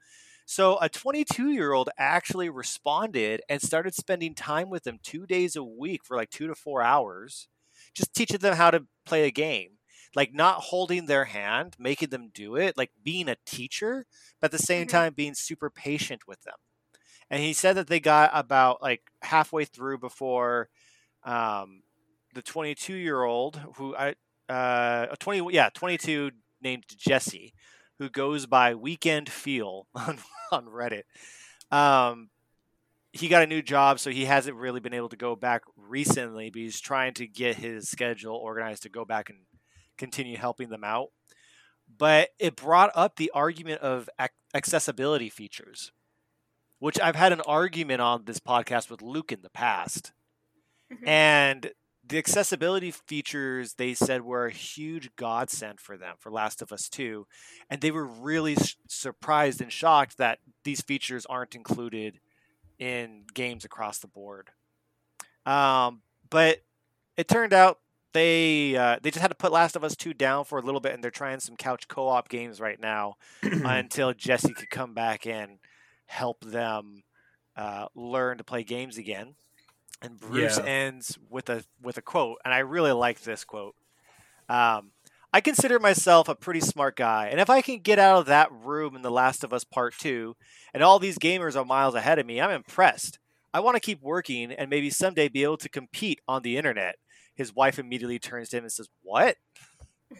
So 0.45 0.77
a 0.81 0.89
22 0.89 1.51
year 1.51 1.71
old 1.71 1.89
actually 1.97 2.49
responded 2.49 3.41
and 3.49 3.61
started 3.61 3.95
spending 3.95 4.35
time 4.35 4.69
with 4.69 4.83
them 4.83 4.99
two 5.01 5.25
days 5.25 5.55
a 5.55 5.63
week 5.63 6.03
for 6.03 6.17
like 6.17 6.29
two 6.29 6.47
to 6.47 6.55
four 6.55 6.81
hours, 6.81 7.47
just 7.93 8.13
teaching 8.13 8.39
them 8.39 8.55
how 8.55 8.71
to 8.71 8.85
play 9.05 9.25
a 9.25 9.31
game. 9.31 9.74
Like 10.15 10.33
not 10.33 10.61
holding 10.61 11.05
their 11.05 11.25
hand, 11.25 11.75
making 11.79 12.09
them 12.09 12.29
do 12.33 12.55
it, 12.55 12.77
like 12.77 12.91
being 13.03 13.27
a 13.29 13.37
teacher, 13.45 14.05
but 14.39 14.47
at 14.47 14.51
the 14.51 14.57
same 14.59 14.87
Mm-hmm. 14.87 14.87
time 14.87 15.13
being 15.13 15.33
super 15.35 15.69
patient 15.69 16.27
with 16.27 16.41
them. 16.43 16.55
And 17.29 17.41
he 17.41 17.53
said 17.53 17.73
that 17.75 17.87
they 17.87 17.99
got 17.99 18.31
about 18.33 18.81
like 18.81 19.01
halfway 19.21 19.65
through 19.65 19.97
before 19.99 20.69
um, 21.23 21.83
the 22.33 22.41
22 22.41 22.93
year 22.95 23.23
old 23.23 23.59
who 23.75 23.95
I 23.95 24.15
uh, 24.49 25.07
a 25.11 25.17
20 25.17 25.53
yeah 25.53 25.69
22 25.73 26.31
named 26.61 26.83
Jesse 26.97 27.53
who 27.99 28.09
goes 28.09 28.45
by 28.45 28.75
Weekend 28.75 29.29
Feel 29.29 29.87
on, 29.95 30.19
on 30.51 30.65
Reddit. 30.67 31.03
Um, 31.71 32.29
he 33.13 33.29
got 33.29 33.43
a 33.43 33.47
new 33.47 33.61
job, 33.61 33.99
so 33.99 34.09
he 34.11 34.25
hasn't 34.25 34.57
really 34.57 34.81
been 34.81 34.93
able 34.93 35.09
to 35.09 35.15
go 35.15 35.35
back 35.35 35.61
recently, 35.77 36.49
but 36.49 36.59
he's 36.61 36.81
trying 36.81 37.13
to 37.15 37.27
get 37.27 37.55
his 37.55 37.89
schedule 37.89 38.35
organized 38.35 38.83
to 38.83 38.89
go 38.89 39.05
back 39.05 39.29
and 39.29 39.39
continue 39.97 40.37
helping 40.37 40.69
them 40.69 40.83
out. 40.83 41.09
But 41.97 42.29
it 42.39 42.55
brought 42.55 42.91
up 42.95 43.15
the 43.15 43.31
argument 43.33 43.81
of 43.81 44.09
ac- 44.19 44.31
accessibility 44.53 45.29
features, 45.29 45.91
which 46.79 46.99
I've 46.99 47.15
had 47.15 47.31
an 47.31 47.41
argument 47.41 48.01
on 48.01 48.25
this 48.25 48.39
podcast 48.39 48.89
with 48.89 49.01
Luke 49.01 49.31
in 49.31 49.41
the 49.41 49.49
past. 49.49 50.11
Mhm. 50.91 51.07
And 51.07 51.71
the 52.03 52.17
accessibility 52.19 52.91
features 52.91 53.73
they 53.73 53.93
said 53.95 54.21
were 54.21 54.45
a 54.45 54.51
huge 54.51 55.15
godsend 55.15 55.79
for 55.79 55.97
them 55.97 56.15
for 56.19 56.31
Last 56.31 56.61
of 56.61 56.71
Us 56.71 56.87
2. 56.89 57.27
And 57.69 57.81
they 57.81 57.91
were 57.91 58.05
really 58.05 58.55
s- 58.55 58.75
surprised 58.87 59.61
and 59.61 59.71
shocked 59.71 60.17
that 60.17 60.39
these 60.63 60.81
features 60.81 61.25
aren't 61.25 61.55
included 61.55 62.19
in 62.77 63.25
games 63.33 63.65
across 63.65 63.99
the 63.99 64.07
board. 64.07 64.51
Um, 65.45 66.01
but 66.29 66.63
it 67.17 67.27
turned 67.27 67.53
out 67.53 67.79
they 68.15 68.75
uh, 68.75 68.97
they 69.03 69.11
just 69.11 69.21
had 69.21 69.29
to 69.29 69.35
put 69.35 69.51
Last 69.51 69.75
of 69.75 69.83
Us 69.83 69.95
2 69.95 70.13
down 70.13 70.45
for 70.45 70.57
a 70.57 70.63
little 70.63 70.81
bit 70.81 70.93
and 70.93 71.03
they're 71.03 71.11
trying 71.11 71.39
some 71.39 71.55
couch 71.57 71.87
co-op 71.87 72.29
games 72.29 72.59
right 72.59 72.79
now 72.79 73.15
until 73.43 74.13
Jesse 74.13 74.53
could 74.53 74.71
come 74.71 74.95
back 74.95 75.27
and 75.27 75.59
help 76.07 76.43
them 76.43 77.03
uh, 77.57 77.87
learn 77.95 78.37
to 78.39 78.43
play 78.43 78.63
games 78.63 78.97
again. 78.97 79.35
And 80.01 80.19
Bruce 80.19 80.57
Yeah. 80.57 80.65
ends 80.65 81.17
with 81.29 81.49
a 81.49 81.63
with 81.81 81.97
a 81.97 82.01
quote, 82.01 82.39
and 82.45 82.53
I 82.53 82.59
really 82.59 82.91
like 82.91 83.21
this 83.21 83.43
quote. 83.45 83.75
Um, 84.49 84.91
I 85.33 85.41
consider 85.41 85.79
myself 85.79 86.29
a 86.29 86.35
pretty 86.35 86.61
smart 86.61 86.95
guy, 86.95 87.27
and 87.27 87.39
if 87.39 87.49
I 87.49 87.61
can 87.61 87.79
get 87.79 87.99
out 87.99 88.19
of 88.19 88.25
that 88.27 88.51
room 88.51 88.95
in 88.95 89.01
The 89.01 89.11
Last 89.11 89.43
of 89.43 89.53
Us 89.53 89.63
Part 89.63 89.95
Two, 89.97 90.35
and 90.73 90.83
all 90.83 90.99
these 90.99 91.17
gamers 91.17 91.55
are 91.55 91.65
miles 91.65 91.95
ahead 91.95 92.19
of 92.19 92.25
me, 92.25 92.39
I'm 92.41 92.51
impressed. 92.51 93.19
I 93.53 93.59
want 93.61 93.75
to 93.75 93.81
keep 93.81 94.01
working 94.01 94.51
and 94.51 94.69
maybe 94.69 94.89
someday 94.89 95.29
be 95.29 95.43
able 95.43 95.57
to 95.57 95.69
compete 95.69 96.19
on 96.27 96.41
the 96.41 96.57
internet. 96.57 96.95
His 97.35 97.53
wife 97.55 97.77
immediately 97.79 98.17
turns 98.19 98.49
to 98.49 98.57
him 98.57 98.63
and 98.63 98.71
says, 98.71 98.89
"What?" 99.03 99.37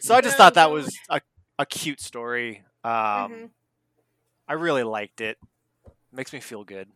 So 0.00 0.14
I 0.14 0.20
just 0.20 0.36
thought 0.36 0.54
that 0.54 0.70
was 0.70 0.96
a, 1.08 1.20
a 1.58 1.66
cute 1.66 2.00
story. 2.00 2.64
Um, 2.84 2.92
Mhm. 2.92 3.50
I 4.48 4.54
really 4.54 4.82
liked 4.82 5.20
it. 5.20 5.38
Makes 6.12 6.32
me 6.32 6.40
feel 6.40 6.64
good. 6.64 6.88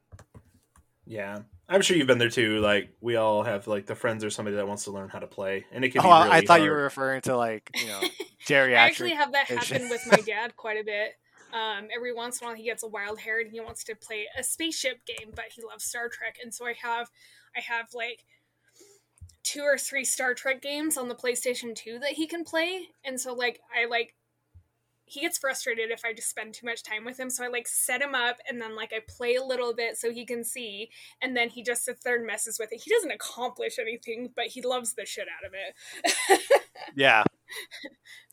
yeah, 1.06 1.40
I'm 1.68 1.82
sure 1.82 1.96
you've 1.96 2.06
been 2.06 2.18
there 2.18 2.30
too. 2.30 2.60
Like 2.60 2.90
we 3.00 3.16
all 3.16 3.42
have 3.44 3.66
like 3.66 3.86
the 3.86 3.94
friends 3.94 4.24
or 4.24 4.30
somebody 4.30 4.56
that 4.56 4.66
wants 4.66 4.84
to 4.84 4.90
learn 4.90 5.08
how 5.08 5.18
to 5.20 5.26
play, 5.26 5.64
and 5.72 5.84
it 5.84 5.90
can 5.90 6.00
Oh, 6.00 6.04
be 6.04 6.08
I- 6.10 6.24
really 6.24 6.36
I 6.36 6.46
thought 6.46 6.62
you 6.62 6.70
were 6.70 6.82
referring 6.82 7.20
to 7.22 7.36
like 7.36 7.70
you 7.76 7.86
know 7.86 8.00
I 8.50 8.72
actually 8.72 9.10
have 9.12 9.32
that 9.32 9.46
happen 9.46 9.88
with 9.88 10.06
my 10.06 10.16
dad 10.26 10.56
quite 10.56 10.78
a 10.80 10.84
bit. 10.84 11.12
Um, 11.52 11.86
every 11.94 12.12
once 12.12 12.40
in 12.40 12.46
a 12.46 12.48
while, 12.48 12.56
he 12.56 12.64
gets 12.64 12.82
a 12.82 12.88
wild 12.88 13.20
hair 13.20 13.38
and 13.40 13.48
he 13.50 13.60
wants 13.60 13.84
to 13.84 13.94
play 13.94 14.26
a 14.36 14.42
spaceship 14.42 15.04
game, 15.06 15.30
but 15.36 15.44
he 15.54 15.62
loves 15.62 15.84
Star 15.84 16.08
Trek, 16.08 16.38
and 16.42 16.52
so 16.52 16.66
I 16.66 16.72
have, 16.82 17.08
I 17.56 17.60
have 17.60 17.86
like 17.94 18.24
two 19.44 19.62
or 19.62 19.78
three 19.78 20.04
Star 20.04 20.34
Trek 20.34 20.60
games 20.60 20.96
on 20.96 21.08
the 21.08 21.14
PlayStation 21.14 21.74
Two 21.76 21.98
that 22.00 22.12
he 22.12 22.26
can 22.26 22.42
play, 22.42 22.88
and 23.04 23.20
so 23.20 23.32
like 23.32 23.60
I 23.74 23.86
like. 23.86 24.14
He 25.06 25.20
gets 25.20 25.36
frustrated 25.36 25.90
if 25.90 26.00
I 26.02 26.14
just 26.14 26.30
spend 26.30 26.54
too 26.54 26.64
much 26.64 26.82
time 26.82 27.04
with 27.04 27.20
him, 27.20 27.28
so 27.28 27.44
I 27.44 27.48
like 27.48 27.68
set 27.68 28.00
him 28.00 28.14
up 28.14 28.38
and 28.48 28.58
then 28.58 28.74
like 28.74 28.90
I 28.90 29.00
play 29.06 29.34
a 29.34 29.44
little 29.44 29.74
bit 29.74 29.98
so 29.98 30.10
he 30.10 30.24
can 30.24 30.42
see, 30.44 30.88
and 31.20 31.36
then 31.36 31.50
he 31.50 31.62
just 31.62 31.84
sits 31.84 32.02
there 32.02 32.16
and 32.16 32.26
messes 32.26 32.58
with 32.58 32.72
it. 32.72 32.80
He 32.82 32.90
doesn't 32.90 33.10
accomplish 33.10 33.78
anything, 33.78 34.30
but 34.34 34.46
he 34.46 34.62
loves 34.62 34.94
the 34.94 35.04
shit 35.04 35.26
out 35.28 35.46
of 35.46 35.52
it. 35.52 36.62
yeah, 36.96 37.22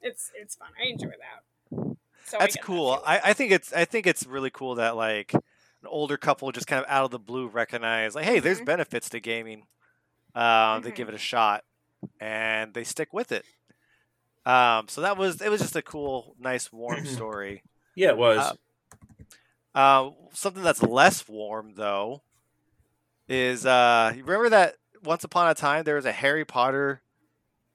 it's 0.01 0.31
it's 0.41 0.55
fun. 0.55 0.69
I 0.81 0.87
enjoy 0.89 1.09
that. 1.09 1.97
So 2.25 2.37
that's 2.39 2.55
that 2.55 2.63
cool. 2.63 2.93
feeling. 2.93 3.03
I, 3.05 3.21
I 3.25 3.33
think 3.33 3.51
it's 3.51 3.73
I 3.73 3.83
think 3.83 4.07
it's 4.07 4.25
really 4.25 4.49
cool 4.49 4.75
that 4.75 4.95
like 4.95 5.33
an 5.33 5.41
older 5.87 6.15
couple 6.15 6.49
just 6.53 6.67
kind 6.67 6.83
of 6.83 6.89
out 6.89 7.03
of 7.05 7.11
the 7.11 7.19
blue 7.19 7.47
recognize 7.47 8.15
like, 8.15 8.25
hey, 8.25 8.39
there's 8.39 8.61
Mhm. 8.61 8.65
benefits 8.65 9.09
to 9.09 9.19
gaming. 9.19 9.65
Um, 10.35 10.81
They 10.81 10.91
give 10.91 11.09
it 11.09 11.15
a 11.15 11.19
shot 11.19 11.63
and 12.19 12.73
they 12.73 12.83
stick 12.83 13.13
with 13.13 13.31
it. 13.31 13.45
Um, 14.45 14.87
so 14.87 15.01
that 15.01 15.17
was 15.17 15.41
it 15.41 15.49
was 15.49 15.61
just 15.61 15.75
a 15.75 15.81
cool, 15.81 16.35
nice, 16.39 16.71
warm 16.71 17.05
story. 17.05 17.63
Yeah, 17.95 18.09
it 18.09 18.17
was. 18.17 18.39
Uh, 18.39 18.53
Uh, 19.73 20.11
something 20.33 20.63
that's 20.63 20.83
less 20.83 21.27
warm 21.29 21.75
though 21.75 22.23
is 23.29 23.65
uh, 23.65 24.11
you 24.15 24.23
remember 24.23 24.49
that 24.49 24.75
once 25.03 25.23
upon 25.23 25.49
a 25.49 25.53
time 25.53 25.83
there 25.83 25.95
was 25.95 26.05
a 26.05 26.11
Harry 26.11 26.43
Potter 26.43 27.01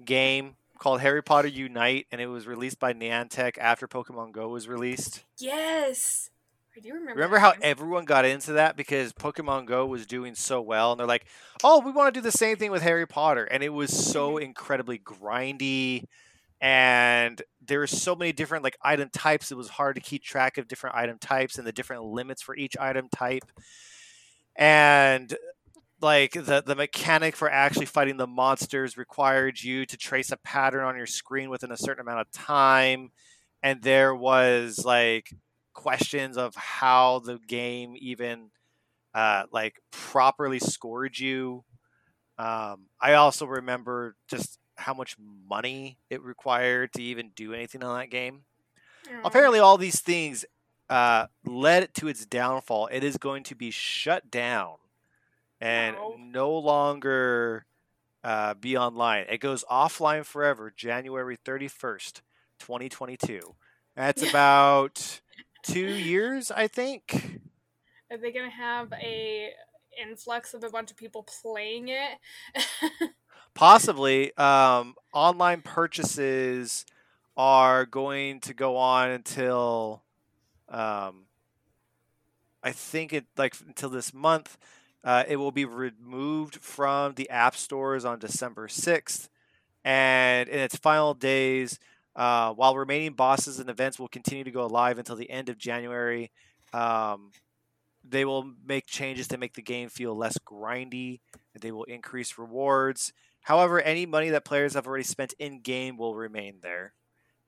game 0.05 0.57
called 0.79 1.01
Harry 1.01 1.23
Potter 1.23 1.49
Unite, 1.49 2.07
and 2.13 2.21
it 2.21 2.27
was 2.27 2.47
released 2.47 2.79
by 2.79 2.93
Niantic 2.93 3.57
after 3.59 3.89
Pokemon 3.89 4.33
Go 4.33 4.49
was 4.49 4.69
released. 4.69 5.25
Yes, 5.39 6.31
I 6.77 6.81
do 6.81 6.93
remember. 6.93 7.15
Remember 7.15 7.39
how 7.39 7.55
everyone 7.63 8.05
got 8.05 8.27
into 8.27 8.53
that 8.53 8.77
because 8.77 9.13
Pokemon 9.15 9.67
Go 9.67 9.87
was 9.87 10.07
doing 10.07 10.35
so 10.35 10.61
well, 10.61 10.93
and 10.93 11.01
they're 11.01 11.07
like, 11.07 11.25
"Oh, 11.65 11.81
we 11.81 11.91
want 11.91 12.13
to 12.13 12.21
do 12.21 12.23
the 12.23 12.31
same 12.31 12.59
thing 12.59 12.71
with 12.71 12.83
Harry 12.83 13.07
Potter," 13.07 13.45
and 13.45 13.63
it 13.63 13.71
was 13.71 13.91
so 13.91 14.33
mm-hmm. 14.35 14.45
incredibly 14.45 14.99
grindy, 14.99 16.05
and 16.61 17.41
there 17.65 17.79
were 17.79 17.87
so 17.87 18.15
many 18.15 18.33
different 18.33 18.63
like 18.63 18.77
item 18.83 19.09
types. 19.09 19.51
It 19.51 19.57
was 19.57 19.71
hard 19.71 19.95
to 19.97 20.03
keep 20.03 20.23
track 20.23 20.59
of 20.59 20.69
different 20.69 20.97
item 20.97 21.19
types 21.19 21.57
and 21.57 21.67
the 21.67 21.73
different 21.73 22.05
limits 22.05 22.43
for 22.43 22.55
each 22.55 22.77
item 22.77 23.09
type, 23.09 23.51
and 24.55 25.35
like 26.03 26.33
the 26.33 26.63
the 26.65 26.77
mechanic 26.77 27.37
for 27.37 27.51
actually 27.51 27.87
fighting 27.87 28.19
the 28.19 28.27
monsters 28.27 28.99
required 28.99 29.63
you 29.63 29.87
to 29.87 29.97
trace 29.97 30.31
a 30.31 30.37
pattern 30.37 30.85
on 30.85 30.97
your 30.99 31.07
screen 31.07 31.49
within 31.49 31.73
a 31.73 31.77
certain 31.79 32.03
amount 32.03 32.21
of 32.21 32.31
time, 32.33 33.13
and 33.63 33.81
there 33.81 34.15
was 34.15 34.85
like 34.85 35.31
questions 35.77 36.37
of 36.37 36.55
how 36.57 37.21
the 37.21 37.39
game 37.47 37.95
even 37.97 38.51
uh, 39.15 39.45
like 39.53 39.81
properly 39.93 40.59
scored 40.59 41.19
you. 41.19 41.65
Um, 42.39 42.87
I 43.01 43.15
also 43.15 43.47
remember 43.47 44.17
just 44.29 44.59
how 44.75 44.93
much 44.93 45.17
money 45.49 45.99
it 46.11 46.23
required 46.23 46.93
to 46.95 47.03
even 47.03 47.31
do 47.35 47.55
anything 47.55 47.83
on 47.85 47.99
that 47.99 48.11
game. 48.11 48.43
Aw. 49.09 49.21
Apparently, 49.25 49.59
all 49.59 49.79
these 49.79 50.01
things 50.01 50.45
uh, 50.91 51.27
led 51.45 51.95
to 51.95 52.09
its 52.09 52.27
downfall. 52.27 52.89
It 52.89 53.03
is 53.05 53.17
going 53.17 53.45
to 53.45 53.55
be 53.55 53.71
shut 53.71 54.31
down 54.31 54.77
and 55.61 55.97
Wow. 55.97 56.17
no 56.19 56.53
longer 56.59 57.65
uh, 58.23 58.55
be 58.55 58.77
online. 58.77 59.25
It 59.31 59.39
goes 59.39 59.65
offline 59.71 60.27
forever, 60.27 60.73
January 60.77 61.39
31st, 61.43 62.21
2022. 62.59 63.55
That's 63.95 64.29
about 64.29 65.21
two 65.67 65.95
years, 65.95 66.51
I 66.51 66.69
think. 66.69 67.41
Are 68.11 68.19
they 68.19 68.33
gonna 68.33 68.51
have 68.51 68.93
a 68.93 69.51
influx 70.01 70.55
of 70.55 70.63
a 70.65 70.71
bunch 70.71 70.91
of 70.91 70.97
people 70.97 71.27
playing 71.43 71.89
it? 71.89 72.19
Possibly. 73.55 74.37
Um, 74.37 74.95
online 75.13 75.63
purchases 75.63 76.85
are 77.37 77.87
going 77.87 78.41
to 78.41 78.55
go 78.55 78.77
on 78.77 79.11
until, 79.11 80.03
um, 80.69 81.25
I 82.63 82.73
think 82.73 83.13
it 83.13 83.27
like 83.37 83.55
until 83.67 83.91
this 83.91 84.13
month. 84.15 84.59
Uh, 85.05 85.23
it 85.29 85.37
will 85.37 85.53
be 85.53 85.65
removed 85.65 86.57
from 86.57 87.15
the 87.15 87.31
app 87.31 87.55
stores 87.55 88.05
on 88.05 88.19
December 88.19 88.67
6th. 88.67 89.29
And 89.85 90.49
in 90.49 90.59
its 90.59 90.75
final 90.75 91.15
days, 91.15 91.79
uh, 92.17 92.53
while 92.55 92.75
remaining 92.75 93.13
bosses 93.13 93.61
and 93.61 93.69
events 93.69 93.99
will 93.99 94.09
continue 94.09 94.43
to 94.43 94.51
go 94.51 94.67
live 94.67 94.99
until 94.99 95.17
the 95.17 95.31
end 95.31 95.51
of 95.51 95.59
January, 95.59 96.33
um, 96.73 97.31
they 98.03 98.25
will 98.25 98.53
make 98.65 98.87
changes 98.87 99.29
to 99.29 99.39
make 99.39 99.55
the 99.55 99.63
game 99.63 99.91
feel 99.91 100.17
less 100.17 100.39
grindy. 100.39 101.21
And 101.55 101.63
they 101.63 101.73
will 101.73 101.85
increase 101.85 102.39
rewards. 102.39 103.13
However, 103.43 103.81
any 103.81 104.07
money 104.07 104.31
that 104.31 104.45
players 104.45 104.75
have 104.75 104.87
already 104.87 105.05
spent 105.05 105.35
in 105.39 105.61
game 105.61 105.97
will 105.97 106.15
remain 106.15 106.59
there. 106.63 106.95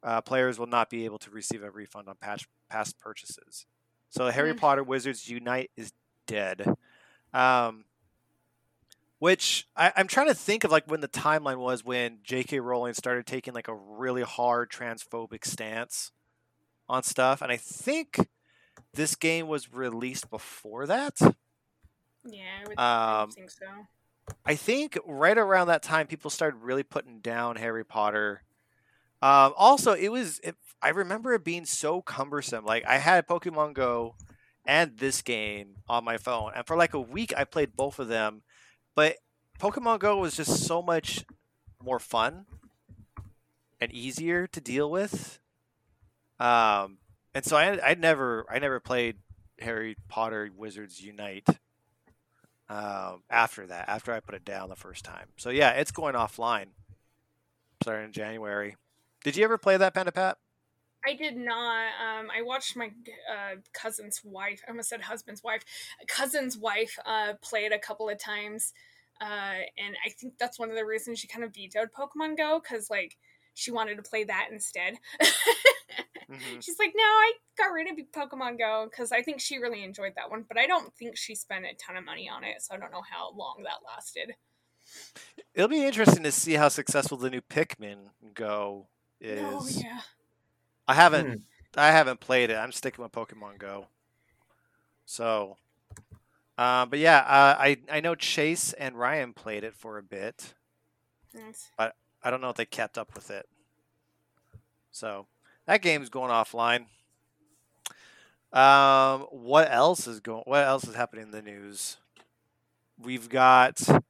Uh, 0.02 0.20
players 0.20 0.58
will 0.58 0.66
not 0.66 0.90
be 0.90 1.04
able 1.06 1.18
to 1.18 1.30
receive 1.30 1.62
a 1.62 1.70
refund 1.70 2.08
on 2.08 2.16
past, 2.20 2.46
past 2.70 2.98
purchases. 2.98 3.66
So 4.10 4.28
Harry 4.30 4.54
Mm. 4.54 4.58
Potter 4.58 4.84
Wizards 4.84 5.28
Unite 5.28 5.70
is 5.76 5.92
dead. 6.26 6.75
Um, 7.34 7.84
which 9.18 9.66
I, 9.76 9.92
I'm 9.96 10.06
trying 10.08 10.28
to 10.28 10.34
think 10.34 10.64
of 10.64 10.70
like 10.70 10.87
when 10.87 11.00
the 11.00 11.08
timeline 11.08 11.58
was 11.58 11.84
when 11.84 12.18
J.K. 12.22 12.60
Rowling 12.60 12.94
started 12.94 13.26
taking 13.26 13.54
like 13.54 13.68
a 13.68 13.75
really 13.75 14.22
hard 14.22 14.70
transphobic 14.70 15.44
stance 15.44 16.12
on 16.88 17.02
stuff, 17.02 17.42
and 17.42 17.52
I 17.52 17.56
think 17.56 18.28
this 18.94 19.14
game 19.16 19.48
was 19.48 19.72
released 19.72 20.30
before 20.30 20.87
that. 20.87 21.20
Yeah, 22.25 22.64
I 22.66 22.76
Um, 22.76 23.30
think 23.34 23.50
so. 23.50 23.66
I 24.44 24.54
think 24.54 24.98
right 25.06 25.37
around 25.37 25.68
that 25.68 25.82
time, 25.82 26.06
people 26.06 26.30
started 26.30 26.58
really 26.58 26.82
putting 26.82 27.20
down 27.20 27.56
Harry 27.56 27.84
Potter. 27.84 28.42
Um, 29.22 29.54
also, 29.56 29.92
it 29.94 30.10
was 30.10 30.40
it, 30.40 30.56
I 30.82 30.90
remember 30.90 31.34
it 31.34 31.44
being 31.44 31.66
so 31.66 32.02
cumbersome. 32.02 32.64
Like 32.64 32.84
I 32.87 32.98
had 32.98 33.26
Pokemon 33.26 33.75
Go 33.75 34.16
and 34.66 34.98
this 34.98 35.22
game 35.22 35.76
on 35.88 36.04
my 36.04 36.18
phone, 36.18 36.52
and 36.54 36.66
for 36.66 36.76
like 36.76 36.94
a 36.94 37.00
week, 37.00 37.32
I 37.37 37.44
played 37.44 37.76
both 37.76 37.98
of 37.98 38.08
them. 38.08 38.42
But 38.99 39.19
Pokemon 39.61 40.00
Go 40.00 40.17
was 40.17 40.37
just 40.37 40.67
so 40.67 40.83
much 40.83 41.25
more 41.81 42.00
fun 42.00 42.47
and 43.81 43.93
easier 43.93 44.49
to 44.49 44.61
deal 44.61 44.90
with. 44.90 45.38
Um, 46.40 46.99
and 47.33 47.45
so 47.45 47.57
I 47.57 47.78
I 47.90 47.95
never 47.95 48.45
I 48.50 48.59
never 48.59 48.81
played 48.81 49.19
Harry 49.61 49.97
Potter 50.09 50.50
Wizards 50.52 51.00
Unite 51.00 51.47
um, 52.69 53.23
after 53.31 53.69
that, 53.69 53.88
after 53.88 54.12
I 54.12 54.19
put 54.19 54.35
it 54.35 54.45
down 54.45 54.69
the 54.69 54.75
first 54.75 55.05
time. 55.05 55.28
So 55.37 55.50
yeah, 55.50 55.71
it's 55.75 55.93
going 55.93 56.17
offline 56.17 56.71
starting 57.81 58.07
in 58.07 58.12
January. 58.12 58.75
Did 59.23 59.37
you 59.37 59.45
ever 59.45 59.59
play 59.59 59.76
that 59.76 59.95
Panda 59.95 60.11
Pat? 60.11 60.38
I 61.07 61.14
did 61.14 61.37
not. 61.37 61.87
Um, 62.05 62.28
I 62.37 62.43
watched 62.43 62.76
my 62.76 62.87
uh, 63.31 63.57
cousin's 63.73 64.21
wife. 64.25 64.62
I 64.67 64.71
almost 64.71 64.88
said 64.88 65.02
husband's 65.02 65.43
wife. 65.43 65.62
Cousin's 66.07 66.59
wife 66.59 66.99
uh, 67.07 67.35
play 67.40 67.64
it 67.64 67.73
a 67.73 67.78
couple 67.78 68.09
of 68.09 68.19
times, 68.19 68.73
uh, 69.20 69.54
and 69.78 69.96
I 70.04 70.10
think 70.10 70.34
that's 70.38 70.58
one 70.58 70.70
of 70.70 70.76
the 70.76 70.84
reasons 70.84 71.18
she 71.18 71.26
kind 71.28 71.44
of 71.44 71.54
vetoed 71.54 71.88
Pokemon 71.92 72.37
Go 72.37 72.60
because 72.62 72.90
like 72.90 73.16
she 73.54 73.70
wanted 73.70 73.96
to 73.96 74.02
play 74.02 74.25
that 74.25 74.48
instead. 74.52 74.94
Mhm. 76.30 76.60
She's 76.62 76.78
like, 76.78 76.92
no, 76.94 77.02
I 77.02 77.32
got 77.56 77.72
rid 77.72 77.88
of 77.88 77.96
Pokemon 78.12 78.58
Go 78.58 78.87
because 78.90 79.12
I 79.12 79.22
think 79.22 79.40
she 79.40 79.58
really 79.58 79.82
enjoyed 79.82 80.12
that 80.16 80.30
one, 80.30 80.44
but 80.46 80.58
I 80.58 80.66
don't 80.66 80.94
think 80.94 81.16
she 81.16 81.34
spent 81.34 81.64
a 81.64 81.75
ton 81.75 81.96
of 81.96 82.04
money 82.04 82.28
on 82.28 82.44
it, 82.44 82.62
so 82.62 82.75
I 82.75 82.78
don't 82.78 82.92
know 82.92 83.02
how 83.10 83.32
long 83.34 83.62
that 83.64 83.78
lasted. 83.87 84.34
It'll 85.54 85.68
be 85.68 85.84
interesting 85.84 86.22
to 86.22 86.32
see 86.32 86.54
how 86.54 86.68
successful 86.68 87.18
the 87.18 87.30
new 87.30 87.40
Pikmin 87.40 88.10
Go 88.34 88.88
is. 89.20 89.40
Oh 89.42 89.66
yeah. 89.68 90.00
I 90.87 90.94
haven't 90.94 91.26
Hmm. 91.28 91.37
I 91.76 91.90
haven't 91.90 92.20
played 92.20 92.50
it. 92.50 92.56
I'm 92.56 92.72
sticking 92.72 93.02
with 93.02 93.12
Pokemon 93.12 93.58
Go. 93.58 93.88
So, 95.04 95.56
uh, 96.58 96.86
but 96.86 96.98
yeah, 96.98 97.18
uh, 97.18 97.56
I 97.58 97.78
I 97.90 98.00
know 98.00 98.16
Chase 98.16 98.72
and 98.72 98.98
Ryan 98.98 99.32
played 99.32 99.62
it 99.62 99.74
for 99.74 99.96
a 99.96 100.02
bit. 100.02 100.54
Nice. 101.32 101.70
But 101.78 101.94
I 102.22 102.30
don't 102.30 102.40
know 102.40 102.50
if 102.50 102.56
they 102.56 102.66
kept 102.66 102.98
up 102.98 103.14
with 103.14 103.30
it. 103.30 103.46
So 104.90 105.26
that 105.66 105.82
game's 105.82 106.08
going 106.08 106.30
offline. 106.30 106.86
Um, 108.52 109.26
what 109.30 109.70
else 109.70 110.08
is 110.08 110.18
going? 110.18 110.42
What 110.46 110.64
else 110.64 110.84
is 110.84 110.97
happening 110.97 111.26
in 111.26 111.30
the 111.30 111.42
news? 111.42 111.99
We've 112.99 113.28
got. 113.28 113.80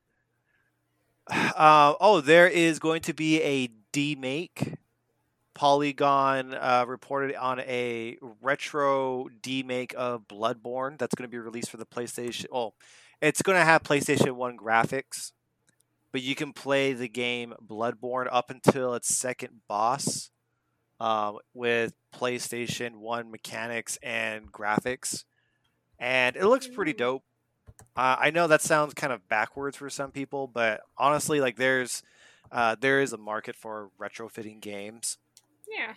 Uh, 1.31 1.93
oh, 2.01 2.23
there 2.23 2.49
is 2.49 2.79
going 2.79 3.03
to 3.03 3.13
be 3.13 3.43
a 3.43 3.69
demake. 3.93 4.77
Polygon 5.59 6.55
uh, 6.55 6.85
reported 6.87 7.35
on 7.35 7.61
a 7.61 8.17
retro 8.41 9.27
demake 9.43 9.93
of 9.95 10.29
Bloodborne 10.29 10.99
that's 10.99 11.15
going 11.15 11.29
to 11.29 11.31
be 11.31 11.39
released 11.39 11.71
for 11.71 11.77
the 11.79 11.87
PlayStation. 11.87 12.47
Oh, 12.53 12.75
it's 13.21 13.43
going 13.43 13.59
to 13.59 13.65
have 13.65 13.83
PlayStation 13.83 14.33
One 14.33 14.57
graphics 14.57 15.33
but 16.13 16.23
you 16.23 16.35
can 16.35 16.53
play 16.53 16.93
the 16.93 17.09
game 17.09 17.55
Bloodborne 17.65 18.29
up 18.31 18.51
until 18.51 18.95
its 18.95 19.15
second 19.15 19.61
boss 19.69 20.31
um, 21.01 21.39
with 21.55 21.93
PlayStation 22.15 22.97
1 22.97 23.31
mechanics 23.31 23.99
and 24.03 24.51
graphics. 24.51 25.25
And 25.99 26.37
it 26.37 26.47
looks 26.47 26.67
pretty 26.67 26.93
dope. 26.93 27.25
Uh, 27.97 28.17
I 28.19 28.31
know 28.31 28.47
that 28.47 28.63
sounds 28.63 28.95
kind 28.95 29.13
of 29.13 29.29
backwards 29.29 29.77
for 29.77 29.91
some 29.91 30.11
people, 30.11 30.47
but 30.47 30.81
honestly, 30.97 31.41
like 31.41 31.57
there's 31.57 32.03
uh, 32.51 32.77
there 32.81 33.01
is 33.01 33.13
a 33.13 33.19
market 33.19 33.55
for 33.55 33.91
retrofitting 34.01 34.61
games. 34.61 35.19
Yeah. 35.71 35.95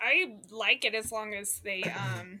I 0.00 0.38
like 0.50 0.84
it 0.84 0.94
as 0.94 1.12
long 1.12 1.34
as 1.34 1.60
they 1.60 1.82
um 2.18 2.40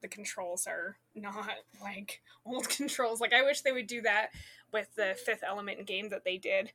the 0.00 0.08
controls 0.08 0.66
are 0.66 0.96
not 1.14 1.50
like 1.80 2.20
old 2.44 2.68
controls. 2.76 3.20
Like 3.20 3.32
I 3.32 3.42
wish 3.42 3.60
they 3.60 3.72
would 3.72 3.86
do 3.86 4.02
that 4.02 4.28
with 4.72 4.94
the 4.96 5.16
fifth 5.24 5.44
element 5.46 5.86
game 5.86 6.08
that 6.10 6.24
they 6.24 6.38
did. 6.38 6.72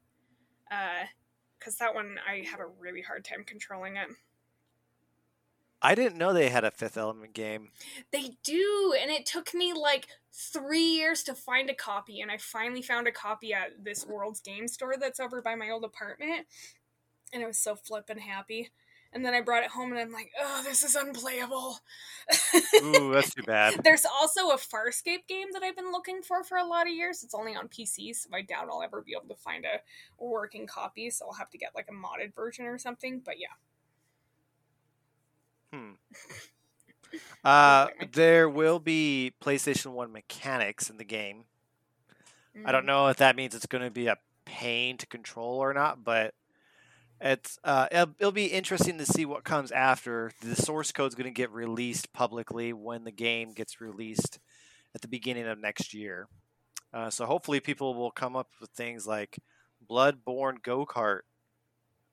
Uh 0.71 1.05
cuz 1.59 1.77
that 1.77 1.95
one 1.95 2.17
I 2.27 2.45
have 2.49 2.59
a 2.59 2.67
really 2.67 3.01
hard 3.01 3.25
time 3.25 3.43
controlling 3.43 3.97
it. 3.97 4.09
I 5.81 5.93
didn't 5.93 6.17
know 6.17 6.33
they 6.33 6.49
had 6.49 6.63
a 6.63 6.71
Fifth 6.71 6.97
Element 6.97 7.33
game. 7.33 7.69
They 8.11 8.37
do, 8.43 8.95
and 8.99 9.11
it 9.11 9.25
took 9.25 9.53
me 9.53 9.73
like 9.73 10.07
three 10.33 10.83
years 10.83 11.23
to 11.23 11.35
find 11.35 11.69
a 11.69 11.75
copy, 11.75 12.19
and 12.19 12.31
I 12.31 12.37
finally 12.37 12.81
found 12.81 13.07
a 13.07 13.11
copy 13.11 13.53
at 13.53 13.83
this 13.83 14.05
World's 14.05 14.39
Game 14.39 14.67
Store 14.67 14.95
that's 14.99 15.19
over 15.19 15.41
by 15.41 15.55
my 15.55 15.69
old 15.69 15.83
apartment, 15.83 16.47
and 17.31 17.43
I 17.43 17.47
was 17.47 17.59
so 17.59 17.75
flippin' 17.75 18.17
happy. 18.17 18.71
And 19.13 19.25
then 19.25 19.33
I 19.33 19.41
brought 19.41 19.63
it 19.63 19.69
home, 19.69 19.91
and 19.91 19.99
I'm 19.99 20.11
like, 20.11 20.31
oh, 20.39 20.61
this 20.63 20.83
is 20.83 20.95
unplayable. 20.95 21.79
Ooh, 22.83 23.13
that's 23.13 23.33
too 23.33 23.43
bad. 23.43 23.75
There's 23.83 24.05
also 24.05 24.49
a 24.49 24.57
Farscape 24.57 25.27
game 25.27 25.47
that 25.53 25.63
I've 25.63 25.75
been 25.75 25.91
looking 25.91 26.21
for 26.21 26.43
for 26.43 26.57
a 26.57 26.65
lot 26.65 26.87
of 26.87 26.93
years. 26.93 27.23
It's 27.23 27.33
only 27.33 27.55
on 27.55 27.67
PC, 27.67 28.13
so 28.13 28.29
I 28.33 28.41
doubt 28.41 28.67
I'll 28.69 28.83
ever 28.83 29.01
be 29.01 29.13
able 29.17 29.33
to 29.33 29.41
find 29.41 29.65
a 29.65 29.79
working 30.23 30.67
copy. 30.67 31.09
So 31.09 31.25
I'll 31.27 31.33
have 31.33 31.49
to 31.51 31.57
get 31.57 31.73
like 31.75 31.87
a 31.89 31.93
modded 31.93 32.35
version 32.35 32.65
or 32.65 32.77
something. 32.77 33.21
But 33.25 33.39
yeah, 33.39 33.47
Hmm. 35.73 35.91
Uh, 37.43 37.87
there 38.13 38.49
will 38.49 38.79
be 38.79 39.33
PlayStation 39.41 39.93
1 39.93 40.11
mechanics 40.11 40.89
in 40.89 40.97
the 40.97 41.05
game. 41.05 41.45
I 42.65 42.71
don't 42.71 42.83
Mm. 42.83 42.87
know 42.87 43.07
if 43.07 43.17
that 43.17 43.35
means 43.35 43.55
it's 43.55 43.65
going 43.65 43.83
to 43.83 43.91
be 43.91 44.07
a 44.07 44.17
pain 44.45 44.97
to 44.97 45.05
control 45.07 45.59
or 45.59 45.73
not, 45.73 46.03
but 46.03 46.33
it's 47.19 47.57
uh, 47.63 47.87
it'll, 47.91 48.13
it'll 48.19 48.31
be 48.31 48.47
interesting 48.47 48.97
to 48.99 49.05
see 49.05 49.25
what 49.25 49.43
comes 49.43 49.71
after. 49.71 50.31
The 50.41 50.55
source 50.55 50.91
code 50.91 51.09
is 51.09 51.15
going 51.15 51.25
to 51.25 51.31
get 51.31 51.51
released 51.51 52.13
publicly 52.13 52.73
when 52.73 53.03
the 53.03 53.11
game 53.11 53.53
gets 53.53 53.81
released 53.81 54.39
at 54.93 55.01
the 55.01 55.07
beginning 55.07 55.47
of 55.47 55.59
next 55.59 55.93
year. 55.93 56.27
Uh, 56.93 57.09
so 57.09 57.25
hopefully, 57.25 57.59
people 57.59 57.95
will 57.95 58.11
come 58.11 58.35
up 58.35 58.49
with 58.61 58.69
things 58.71 59.07
like 59.07 59.39
Bloodborne 59.89 60.61
Go 60.61 60.85
Kart 60.85 61.21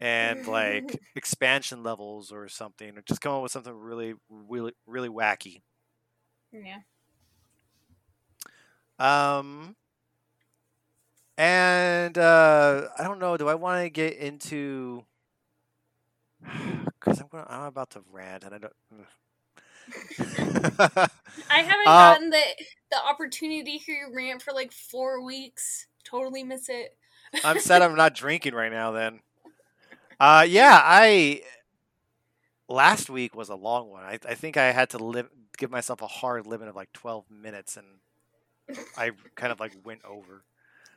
and 0.00 0.46
like 0.46 0.98
expansion 1.16 1.82
levels 1.82 2.32
or 2.32 2.48
something, 2.48 2.96
or 2.96 3.02
just 3.02 3.20
come 3.20 3.32
up 3.32 3.42
with 3.42 3.52
something 3.52 3.74
really, 3.74 4.14
really, 4.28 4.72
really 4.86 5.08
wacky. 5.08 5.62
Yeah. 6.52 6.80
Um, 8.98 9.76
and 11.36 12.16
uh, 12.18 12.88
I 12.98 13.04
don't 13.04 13.18
know. 13.18 13.36
Do 13.36 13.48
I 13.48 13.54
want 13.54 13.82
to 13.84 13.90
get 13.90 14.14
into? 14.16 15.04
Because 17.00 17.20
I'm 17.20 17.28
gonna, 17.28 17.46
I'm 17.48 17.62
about 17.64 17.90
to 17.90 18.02
rant, 18.10 18.44
and 18.44 18.54
I 18.54 18.58
don't. 18.58 18.72
I 21.50 21.58
haven't 21.60 21.94
Uh, 21.94 21.96
gotten 21.96 22.30
the 22.30 22.42
the 22.90 22.98
opportunity 23.04 23.78
to 23.78 23.84
hear 23.84 24.06
you 24.08 24.14
rant 24.14 24.42
for 24.42 24.52
like 24.52 24.72
four 24.72 25.24
weeks. 25.24 25.86
Totally 26.04 26.44
miss 26.44 26.68
it. 26.68 26.96
I'm 27.42 27.58
sad 27.58 27.82
I'm 27.82 27.94
not 27.94 28.14
drinking 28.14 28.54
right 28.54 28.72
now. 28.72 28.90
Then, 28.92 29.20
uh, 30.20 30.46
yeah, 30.48 30.80
I 30.82 31.42
last 32.68 33.10
week 33.10 33.34
was 33.34 33.48
a 33.48 33.54
long 33.54 33.90
one. 33.90 34.04
I, 34.04 34.18
I 34.28 34.34
think 34.34 34.56
I 34.56 34.72
had 34.72 34.90
to 34.90 34.98
live, 34.98 35.28
give 35.58 35.70
myself 35.70 36.02
a 36.02 36.06
hard 36.06 36.46
limit 36.46 36.68
of 36.68 36.76
like 36.76 36.92
12 36.92 37.30
minutes, 37.30 37.76
and 37.76 37.86
I 38.96 39.12
kind 39.36 39.52
of 39.52 39.60
like 39.60 39.72
went 39.84 40.04
over. 40.04 40.44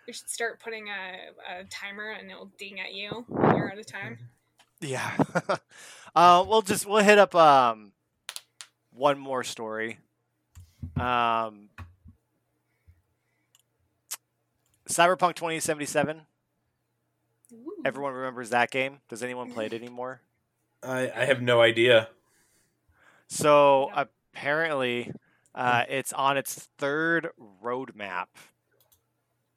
We 0.07 0.13
should 0.13 0.29
start 0.29 0.59
putting 0.61 0.87
a, 0.87 1.59
a 1.59 1.63
timer 1.65 2.11
and 2.11 2.31
it'll 2.31 2.51
ding 2.57 2.79
at 2.79 2.93
you 2.93 3.25
when 3.27 3.57
you're 3.57 3.71
out 3.71 3.77
of 3.77 3.85
time. 3.85 4.17
Yeah. 4.79 5.11
uh, 6.15 6.45
we'll 6.47 6.61
just 6.61 6.85
we'll 6.85 7.03
hit 7.03 7.17
up 7.17 7.35
um 7.35 7.91
one 8.91 9.19
more 9.19 9.43
story. 9.43 9.99
Um, 10.95 11.69
Cyberpunk 14.87 15.35
2077. 15.35 16.21
Ooh. 17.53 17.71
Everyone 17.85 18.13
remembers 18.13 18.49
that 18.49 18.71
game. 18.71 18.99
Does 19.09 19.21
anyone 19.21 19.51
play 19.51 19.65
it 19.67 19.73
anymore? 19.81 20.21
I, 20.81 21.11
I 21.15 21.25
have 21.25 21.41
no 21.41 21.61
idea. 21.61 22.09
So 23.27 23.91
apparently, 23.93 25.11
uh, 25.53 25.83
it's 25.89 26.13
on 26.13 26.37
its 26.37 26.69
third 26.77 27.29
roadmap, 27.63 28.27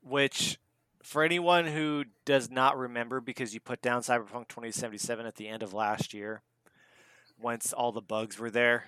which, 0.02 0.58
for 1.02 1.22
anyone 1.22 1.66
who 1.66 2.04
does 2.24 2.50
not 2.50 2.78
remember, 2.78 3.20
because 3.20 3.54
you 3.54 3.60
put 3.60 3.82
down 3.82 4.02
Cyberpunk 4.02 4.48
2077 4.48 5.26
at 5.26 5.36
the 5.36 5.48
end 5.48 5.62
of 5.62 5.72
last 5.72 6.14
year, 6.14 6.42
once 7.38 7.72
all 7.72 7.92
the 7.92 8.00
bugs 8.00 8.38
were 8.38 8.50
there, 8.50 8.84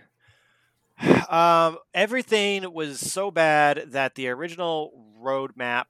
um, 1.28 1.78
everything 1.94 2.72
was 2.72 3.00
so 3.00 3.30
bad 3.30 3.84
that 3.88 4.14
the 4.14 4.28
original 4.28 4.92
roadmap 5.20 5.86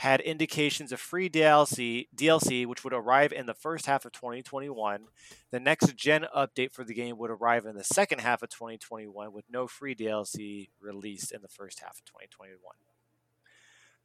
had 0.00 0.22
indications 0.22 0.92
of 0.92 0.98
free 0.98 1.28
DLC, 1.28 2.08
DLC, 2.16 2.64
which 2.64 2.82
would 2.82 2.94
arrive 2.94 3.34
in 3.34 3.44
the 3.44 3.52
first 3.52 3.84
half 3.84 4.06
of 4.06 4.12
2021. 4.12 5.02
The 5.50 5.60
next 5.60 5.94
gen 5.94 6.24
update 6.34 6.72
for 6.72 6.84
the 6.84 6.94
game 6.94 7.18
would 7.18 7.30
arrive 7.30 7.66
in 7.66 7.76
the 7.76 7.84
second 7.84 8.20
half 8.20 8.42
of 8.42 8.48
2021, 8.48 9.30
with 9.30 9.44
no 9.50 9.66
free 9.66 9.94
DLC 9.94 10.70
released 10.80 11.32
in 11.32 11.42
the 11.42 11.48
first 11.48 11.80
half 11.80 11.98
of 11.98 12.04
2021. 12.06 12.56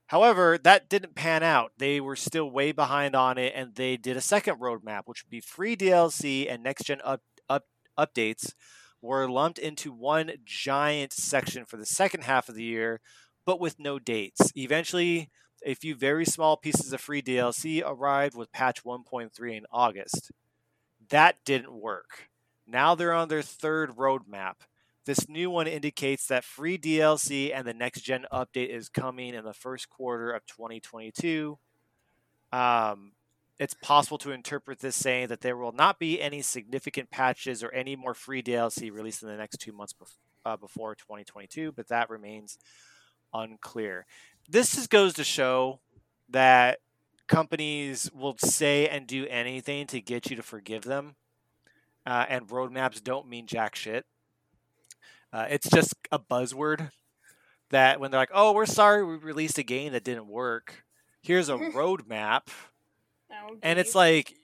However, 0.08 0.58
that 0.64 0.90
didn't 0.90 1.16
pan 1.16 1.42
out. 1.42 1.72
They 1.78 2.00
were 2.00 2.16
still 2.16 2.50
way 2.50 2.72
behind 2.72 3.16
on 3.16 3.38
it, 3.38 3.54
and 3.56 3.76
they 3.76 3.98
did 3.98 4.18
a 4.18 4.22
second 4.22 4.60
roadmap, 4.60 5.04
which 5.06 5.24
would 5.24 5.32
be 5.32 5.42
free 5.42 5.76
DLC 5.76 6.52
and 6.52 6.64
next 6.64 6.86
gen 6.86 7.02
up, 7.04 7.22
up, 7.50 7.66
updates 7.98 8.54
were 9.02 9.30
lumped 9.30 9.60
into 9.60 9.92
one 9.92 10.32
giant 10.44 11.14
section 11.14 11.66
for 11.66 11.78
the 11.78 11.86
second 11.86 12.24
half 12.24 12.50
of 12.50 12.56
the 12.56 12.64
year, 12.64 13.02
but 13.46 13.60
with 13.60 13.80
no 13.80 14.00
dates. 14.00 14.52
Eventually, 14.56 15.30
a 15.66 15.74
few 15.74 15.96
very 15.96 16.26
small 16.26 16.58
pieces 16.58 16.94
of 16.94 17.02
free 17.02 17.22
DLC 17.22 17.82
arrived 17.86 18.36
with 18.36 18.52
patch 18.52 18.84
1.3 18.84 19.58
in 19.58 19.66
August. 19.72 20.32
That 21.10 21.38
didn't 21.46 21.74
work. 21.74 22.30
Now 22.68 22.96
they're 22.96 23.14
on 23.14 23.28
their 23.28 23.42
third 23.42 23.96
roadmap. 23.96 24.56
This 25.06 25.30
new 25.30 25.50
one 25.50 25.68
indicates 25.68 26.28
that 26.28 26.44
free 26.44 26.78
DLC 26.78 27.52
and 27.54 27.68
the 27.68 27.74
next 27.74 28.02
gen 28.02 28.26
update 28.32 28.70
is 28.70 28.90
coming 28.90 29.34
in 29.34 29.46
the 29.46 29.54
first 29.54 29.90
quarter 29.90 30.32
of 30.32 30.46
2022. 30.48 31.58
Um, 32.52 33.12
it's 33.60 33.76
possible 33.76 34.18
to 34.20 34.32
interpret 34.32 34.80
this 34.80 34.96
saying 34.96 35.28
that 35.28 35.42
there 35.42 35.58
will 35.58 35.72
not 35.72 36.00
be 36.00 36.22
any 36.22 36.42
significant 36.42 37.12
patches 37.12 37.64
or 37.64 37.72
any 37.72 37.96
more 37.96 38.14
free 38.14 38.42
DLC 38.42 38.92
released 38.92 39.22
in 39.22 39.30
the 39.30 39.38
next 39.38 39.58
two 39.58 39.72
months 39.72 39.94
bef- 39.94 40.18
uh, 40.46 40.58
before 40.58 40.96
2022, 40.96 41.72
but 41.72 41.88
that 41.88 42.10
remains 42.10 42.58
unclear 43.34 44.06
this 44.50 44.76
just 44.76 44.90
goes 44.90 45.14
to 45.14 45.24
show 45.24 45.80
that 46.30 46.80
companies 47.28 48.10
will 48.14 48.36
say 48.38 48.88
and 48.88 49.08
do 49.08 49.26
anything 49.28 49.88
to 49.88 50.02
get 50.02 50.30
you 50.30 50.36
to 50.36 50.44
forgive 50.44 50.84
them, 50.84 51.16
uh, 52.06 52.26
and 52.30 52.48
roadmaps 52.48 53.04
don't 53.04 53.28
mean 53.28 53.48
jack 53.48 53.76
shit. 53.76 54.06
Uh, 55.36 55.48
it's 55.50 55.70
just 55.70 55.96
a 56.12 56.20
buzzword 56.20 56.92
that 57.72 58.00
when 58.00 58.12
they're 58.12 58.20
like, 58.22 58.32
"Oh, 58.34 58.54
we're 58.54 58.66
sorry, 58.66 59.04
we 59.06 59.16
released 59.16 59.58
a 59.58 59.64
game 59.64 59.94
that 59.94 60.04
didn't 60.04 60.28
work. 60.28 60.84
Here's 61.22 61.50
a 61.50 61.58
roadmap," 61.76 62.50
Oh, 63.32 63.58
and 63.62 63.80
it's 63.80 63.96
like 63.96 64.36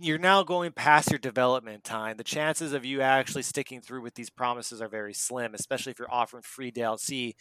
you're 0.00 0.18
now 0.18 0.42
going 0.42 0.72
past 0.72 1.10
your 1.10 1.18
development 1.18 1.84
time. 1.84 2.16
The 2.16 2.24
chances 2.24 2.72
of 2.72 2.84
you 2.84 3.02
actually 3.02 3.42
sticking 3.42 3.80
through 3.80 4.02
with 4.02 4.14
these 4.14 4.30
promises 4.30 4.82
are 4.82 4.88
very 4.88 5.14
slim, 5.14 5.54
especially 5.54 5.92
if 5.92 5.98
you're 5.98 6.12
offering 6.12 6.42
free 6.42 6.70
DLC 6.72 7.36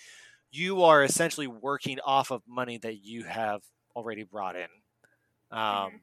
you 0.54 0.84
are 0.84 1.04
essentially 1.04 1.48
working 1.48 2.00
off 2.06 2.32
of 2.32 2.44
money 2.48 2.78
that 2.78 3.04
you 3.04 3.24
have 3.24 3.62
already 3.96 4.24
brought 4.24 4.56
in. 4.58 4.68
Um, 5.52 5.92
Mhm. 5.94 6.02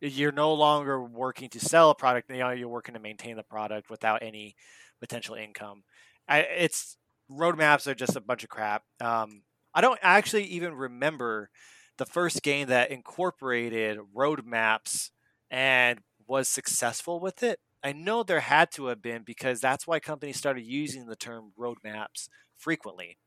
You're 0.00 0.32
no 0.32 0.54
longer 0.54 1.02
working 1.02 1.48
to 1.50 1.60
sell 1.60 1.90
a 1.90 1.94
product. 1.96 2.30
You 2.30 2.38
know, 2.38 2.50
you're 2.50 2.68
working 2.68 2.94
to 2.94 3.00
maintain 3.00 3.36
the 3.36 3.42
product 3.44 3.90
without 3.90 4.22
any 4.22 4.56
potential 5.00 5.34
income. 5.34 5.84
I, 6.28 6.40
it's 6.40 6.96
roadmaps 7.30 7.86
are 7.86 7.94
just 7.94 8.16
a 8.16 8.20
bunch 8.20 8.42
of 8.44 8.50
crap. 8.50 8.82
Um, 9.00 9.42
I 9.74 9.80
don't 9.80 9.98
actually 10.02 10.44
even 10.44 10.74
remember 10.74 11.50
the 11.98 12.06
first 12.06 12.42
game 12.42 12.68
that 12.68 12.90
incorporated 12.90 13.98
roadmaps 14.16 15.10
and 15.50 16.00
was 16.26 16.48
successful 16.48 17.20
with 17.20 17.42
it. 17.42 17.60
I 17.82 17.92
know 17.92 18.22
there 18.22 18.40
had 18.40 18.70
to 18.72 18.86
have 18.86 19.02
been 19.02 19.22
because 19.24 19.60
that's 19.60 19.86
why 19.86 20.00
companies 20.00 20.38
started 20.38 20.64
using 20.64 21.06
the 21.06 21.16
term 21.16 21.52
roadmaps 21.58 22.28
frequently. 22.56 23.18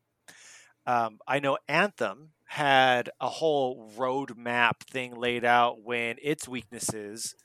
Um, 0.86 1.20
I 1.28 1.40
know 1.40 1.58
Anthem 1.68 2.32
had 2.46 3.10
a 3.20 3.28
whole 3.28 3.92
roadmap 3.98 4.80
thing 4.90 5.14
laid 5.16 5.44
out 5.44 5.84
when 5.84 6.16
its 6.22 6.48
weaknesses 6.48 7.36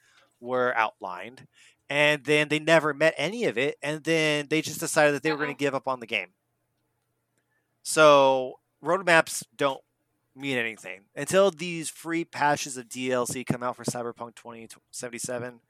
were 0.41 0.73
outlined, 0.77 1.47
and 1.93 2.25
then 2.25 2.49
they 2.49 2.59
never 2.59 2.95
met 2.95 3.13
any 3.19 3.45
of 3.45 3.59
it, 3.59 3.77
and 3.83 4.03
then 4.03 4.47
they 4.49 4.63
just 4.63 4.81
decided 4.81 5.15
that 5.15 5.23
they 5.23 5.31
were 5.31 5.37
going 5.37 5.51
to 5.51 5.55
give 5.55 5.75
up 5.75 5.87
on 5.87 6.01
the 6.01 6.07
game. 6.07 6.29
So 7.83 8.61
roadmaps 8.83 9.45
don't 9.55 9.83
mean 10.35 10.57
anything 10.57 11.03
until 11.15 11.51
these 11.51 11.91
free 11.91 12.25
patches 12.25 12.79
of 12.79 12.89
DLC 12.89 13.45
come 13.45 13.63
out 13.63 13.77
for 13.77 13.85
Cyberpunk 13.85 14.37
2077. 14.37 15.61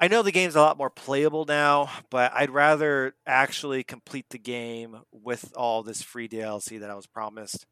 I 0.00 0.08
know 0.08 0.22
the 0.22 0.32
game's 0.32 0.56
a 0.56 0.60
lot 0.60 0.78
more 0.78 0.90
playable 0.90 1.44
now, 1.44 1.88
but 2.10 2.32
I'd 2.34 2.50
rather 2.50 3.14
actually 3.24 3.84
complete 3.84 4.30
the 4.30 4.38
game 4.38 5.02
with 5.12 5.52
all 5.56 5.84
this 5.84 6.02
free 6.02 6.26
DLC 6.28 6.80
that 6.80 6.90
I 6.90 6.96
was 6.96 7.06
promised. 7.06 7.66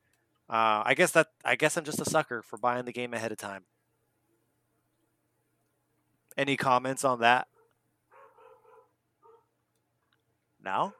Uh, 0.49 0.87
I 0.87 0.95
guess 0.95 1.11
that 1.11 1.27
I 1.45 1.57
guess 1.57 1.77
I'm 1.77 1.85
just 1.85 2.01
a 2.01 2.05
sucker 2.05 2.43
for 2.43 2.57
buying 2.57 2.85
the 2.85 2.93
game 2.93 3.15
ahead 3.15 3.33
of 3.33 3.39
time. 3.39 3.65
Any 6.37 6.57
comments 6.57 7.05
on 7.05 7.21
that? 7.21 7.49
No. 10.63 10.93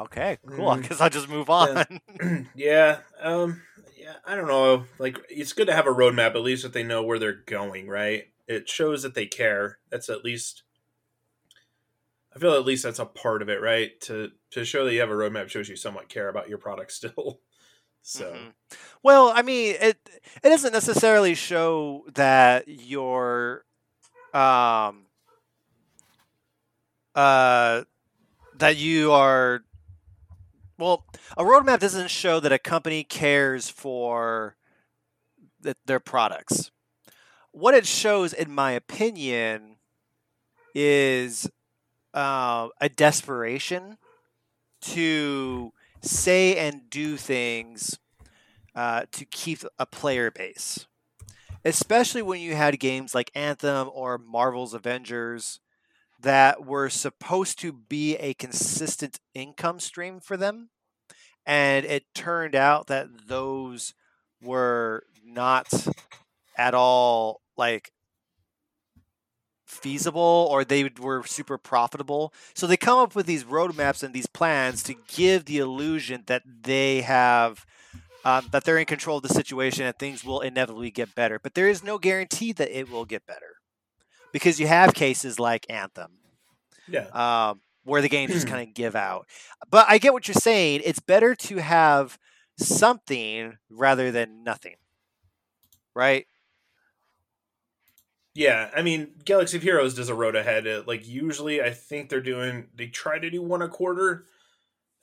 Okay, 0.00 0.38
cool. 0.46 0.68
I 0.70 0.78
Mm. 0.78 0.88
guess 0.88 1.00
I'll 1.00 1.10
just 1.10 1.28
move 1.28 1.48
on. 1.48 1.84
yeah, 2.54 2.98
um, 3.20 3.62
yeah, 3.96 4.16
I 4.24 4.34
don't 4.34 4.48
know. 4.48 4.84
Like, 4.98 5.18
it's 5.28 5.52
good 5.52 5.68
to 5.68 5.72
have 5.74 5.86
a 5.86 5.90
roadmap, 5.90 6.34
at 6.34 6.42
least 6.42 6.64
that 6.64 6.72
they 6.72 6.82
know 6.82 7.02
where 7.04 7.18
they're 7.18 7.32
going, 7.46 7.86
right? 7.88 8.24
It 8.48 8.68
shows 8.68 9.02
that 9.04 9.14
they 9.14 9.26
care. 9.26 9.78
That's 9.90 10.08
at 10.08 10.24
least. 10.24 10.64
I 12.34 12.40
feel 12.40 12.54
at 12.54 12.64
least 12.64 12.82
that's 12.82 12.98
a 12.98 13.06
part 13.06 13.40
of 13.42 13.48
it, 13.48 13.60
right? 13.60 13.98
To 14.02 14.32
to 14.50 14.64
show 14.64 14.84
that 14.84 14.92
you 14.92 15.00
have 15.00 15.10
a 15.10 15.14
roadmap 15.14 15.48
shows 15.48 15.68
you 15.68 15.76
somewhat 15.76 16.08
care 16.08 16.28
about 16.28 16.48
your 16.48 16.58
product 16.58 16.90
still. 16.92 17.40
So 18.02 18.32
Mhm. 18.32 18.52
Well, 19.04 19.28
I 19.34 19.42
mean, 19.42 19.76
it 19.80 19.96
it 20.42 20.48
doesn't 20.48 20.72
necessarily 20.72 21.34
show 21.36 22.04
that 22.14 22.64
you're 22.66 23.64
um 24.34 25.06
uh 27.14 27.82
that 28.58 28.76
you 28.76 29.12
are 29.12 29.62
well, 30.78 31.04
a 31.36 31.44
roadmap 31.44 31.78
doesn't 31.78 32.10
show 32.10 32.40
that 32.40 32.52
a 32.52 32.58
company 32.58 33.04
cares 33.04 33.68
for 33.68 34.56
th- 35.62 35.76
their 35.86 36.00
products. 36.00 36.70
What 37.52 37.74
it 37.74 37.86
shows, 37.86 38.32
in 38.32 38.52
my 38.52 38.72
opinion, 38.72 39.76
is 40.74 41.48
uh, 42.12 42.68
a 42.80 42.88
desperation 42.88 43.98
to 44.82 45.72
say 46.02 46.56
and 46.56 46.90
do 46.90 47.16
things 47.16 47.98
uh, 48.74 49.04
to 49.12 49.24
keep 49.24 49.60
a 49.78 49.86
player 49.86 50.30
base. 50.30 50.86
Especially 51.64 52.22
when 52.22 52.40
you 52.40 52.54
had 52.54 52.78
games 52.78 53.14
like 53.14 53.30
Anthem 53.34 53.90
or 53.92 54.18
Marvel's 54.18 54.74
Avengers 54.74 55.60
that 56.20 56.64
were 56.64 56.90
supposed 56.90 57.58
to 57.60 57.72
be 57.72 58.16
a 58.16 58.34
consistent 58.34 59.20
income 59.34 59.80
stream 59.80 60.20
for 60.20 60.36
them. 60.36 60.70
And 61.46 61.84
it 61.84 62.04
turned 62.14 62.54
out 62.54 62.86
that 62.86 63.28
those 63.28 63.94
were 64.42 65.04
not 65.24 65.66
at 66.56 66.74
all 66.74 67.40
like 67.56 67.92
feasible 69.66 70.48
or 70.50 70.64
they 70.64 70.90
were 70.98 71.24
super 71.24 71.58
profitable. 71.58 72.32
So 72.54 72.66
they 72.66 72.76
come 72.76 72.98
up 72.98 73.14
with 73.14 73.26
these 73.26 73.44
roadmaps 73.44 74.02
and 74.02 74.14
these 74.14 74.26
plans 74.26 74.82
to 74.84 74.94
give 75.08 75.44
the 75.44 75.58
illusion 75.58 76.22
that 76.26 76.42
they 76.62 77.02
have 77.02 77.66
um, 78.24 78.48
that 78.52 78.64
they're 78.64 78.78
in 78.78 78.86
control 78.86 79.18
of 79.18 79.22
the 79.22 79.28
situation 79.28 79.84
and 79.84 79.96
things 79.98 80.24
will 80.24 80.40
inevitably 80.40 80.90
get 80.90 81.14
better. 81.14 81.38
But 81.38 81.54
there 81.54 81.68
is 81.68 81.84
no 81.84 81.98
guarantee 81.98 82.52
that 82.52 82.76
it 82.76 82.90
will 82.90 83.04
get 83.04 83.26
better 83.26 83.56
because 84.32 84.58
you 84.58 84.66
have 84.66 84.94
cases 84.94 85.38
like 85.38 85.66
Anthem 85.68 86.12
yeah, 86.88 87.06
um, 87.12 87.60
where 87.84 88.02
the 88.02 88.08
games 88.08 88.32
just 88.32 88.46
kind 88.48 88.66
of 88.66 88.74
give 88.74 88.96
out. 88.96 89.26
But 89.70 89.86
I 89.88 89.98
get 89.98 90.12
what 90.12 90.28
you're 90.28 90.34
saying. 90.34 90.82
It's 90.84 91.00
better 91.00 91.34
to 91.34 91.56
have 91.58 92.18
something 92.58 93.58
rather 93.70 94.10
than 94.10 94.44
nothing, 94.44 94.76
right? 95.94 96.26
yeah. 98.34 98.70
I 98.76 98.82
mean, 98.82 99.12
Galaxy 99.24 99.56
of 99.56 99.62
Heroes 99.62 99.94
does 99.94 100.08
a 100.08 100.14
road 100.14 100.34
ahead. 100.34 100.86
Like 100.86 101.06
usually, 101.06 101.62
I 101.62 101.70
think 101.70 102.08
they're 102.08 102.20
doing. 102.20 102.66
They 102.74 102.88
try 102.88 103.18
to 103.18 103.30
do 103.30 103.42
one 103.42 103.62
a 103.62 103.68
quarter, 103.68 104.26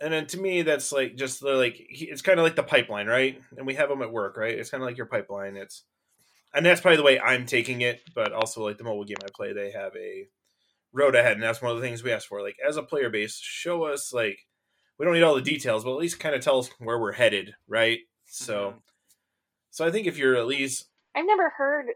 and 0.02 0.12
then 0.12 0.26
to 0.28 0.40
me, 0.40 0.64
that's 0.64 0.92
like 0.92 1.16
just 1.16 1.42
the, 1.42 1.52
like 1.54 1.76
it's 1.90 2.22
kind 2.22 2.40
of 2.40 2.44
like 2.44 2.56
the 2.56 2.64
pipeline, 2.64 3.08
right? 3.08 3.40
And 3.56 3.68
we 3.68 3.76
have 3.76 3.90
them 3.90 4.02
at 4.02 4.12
work, 4.12 4.36
right? 4.36 4.58
It's 4.58 4.70
kind 4.70 4.82
of 4.82 4.88
like 4.88 4.98
your 4.98 5.06
pipeline. 5.06 5.56
It's 5.56 5.84
and 6.54 6.66
that's 6.66 6.82
probably 6.82 6.98
the 6.98 7.04
way 7.04 7.20
I'm 7.20 7.46
taking 7.46 7.82
it. 7.82 8.02
But 8.16 8.34
also, 8.34 8.66
like 8.66 8.78
the 8.78 8.84
mobile 8.84 9.06
game 9.06 9.18
I 9.24 9.28
play, 9.34 9.54
they 9.54 9.72
have 9.72 9.96
a 9.96 10.28
road 10.92 11.16
ahead, 11.16 11.34
and 11.34 11.44
that's 11.44 11.62
one 11.62 11.72
of 11.72 11.78
the 11.78 11.88
things 11.88 12.04
we 12.04 12.12
ask 12.12 12.28
for. 12.28 12.42
Like 12.42 12.58
as 12.68 12.78
a 12.78 12.84
player 12.84 13.10
base, 13.10 13.40
show 13.40 13.84
us 13.84 14.12
like 14.12 14.40
we 14.98 15.06
don't 15.06 15.14
need 15.14 15.24
all 15.24 15.36
the 15.36 15.42
details, 15.42 15.84
but 15.84 15.92
at 15.92 16.00
least 16.00 16.20
kind 16.20 16.36
of 16.36 16.42
tell 16.42 16.60
us 16.60 16.70
where 16.80 17.00
we're 17.00 17.14
headed, 17.14 17.54
right? 17.68 18.00
So, 18.26 18.70
mm-hmm. 18.70 18.78
so 19.70 19.86
I 19.86 19.92
think 19.92 20.08
if 20.08 20.18
you're 20.18 20.36
at 20.36 20.48
least 20.48 20.88
I've 21.16 21.26
never 21.26 21.50
heard 21.50 21.88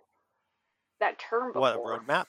that 1.00 1.20
term 1.20 1.54
before. 1.54 1.62
What 1.62 1.76
a 1.76 1.80
roadmap? 1.80 2.26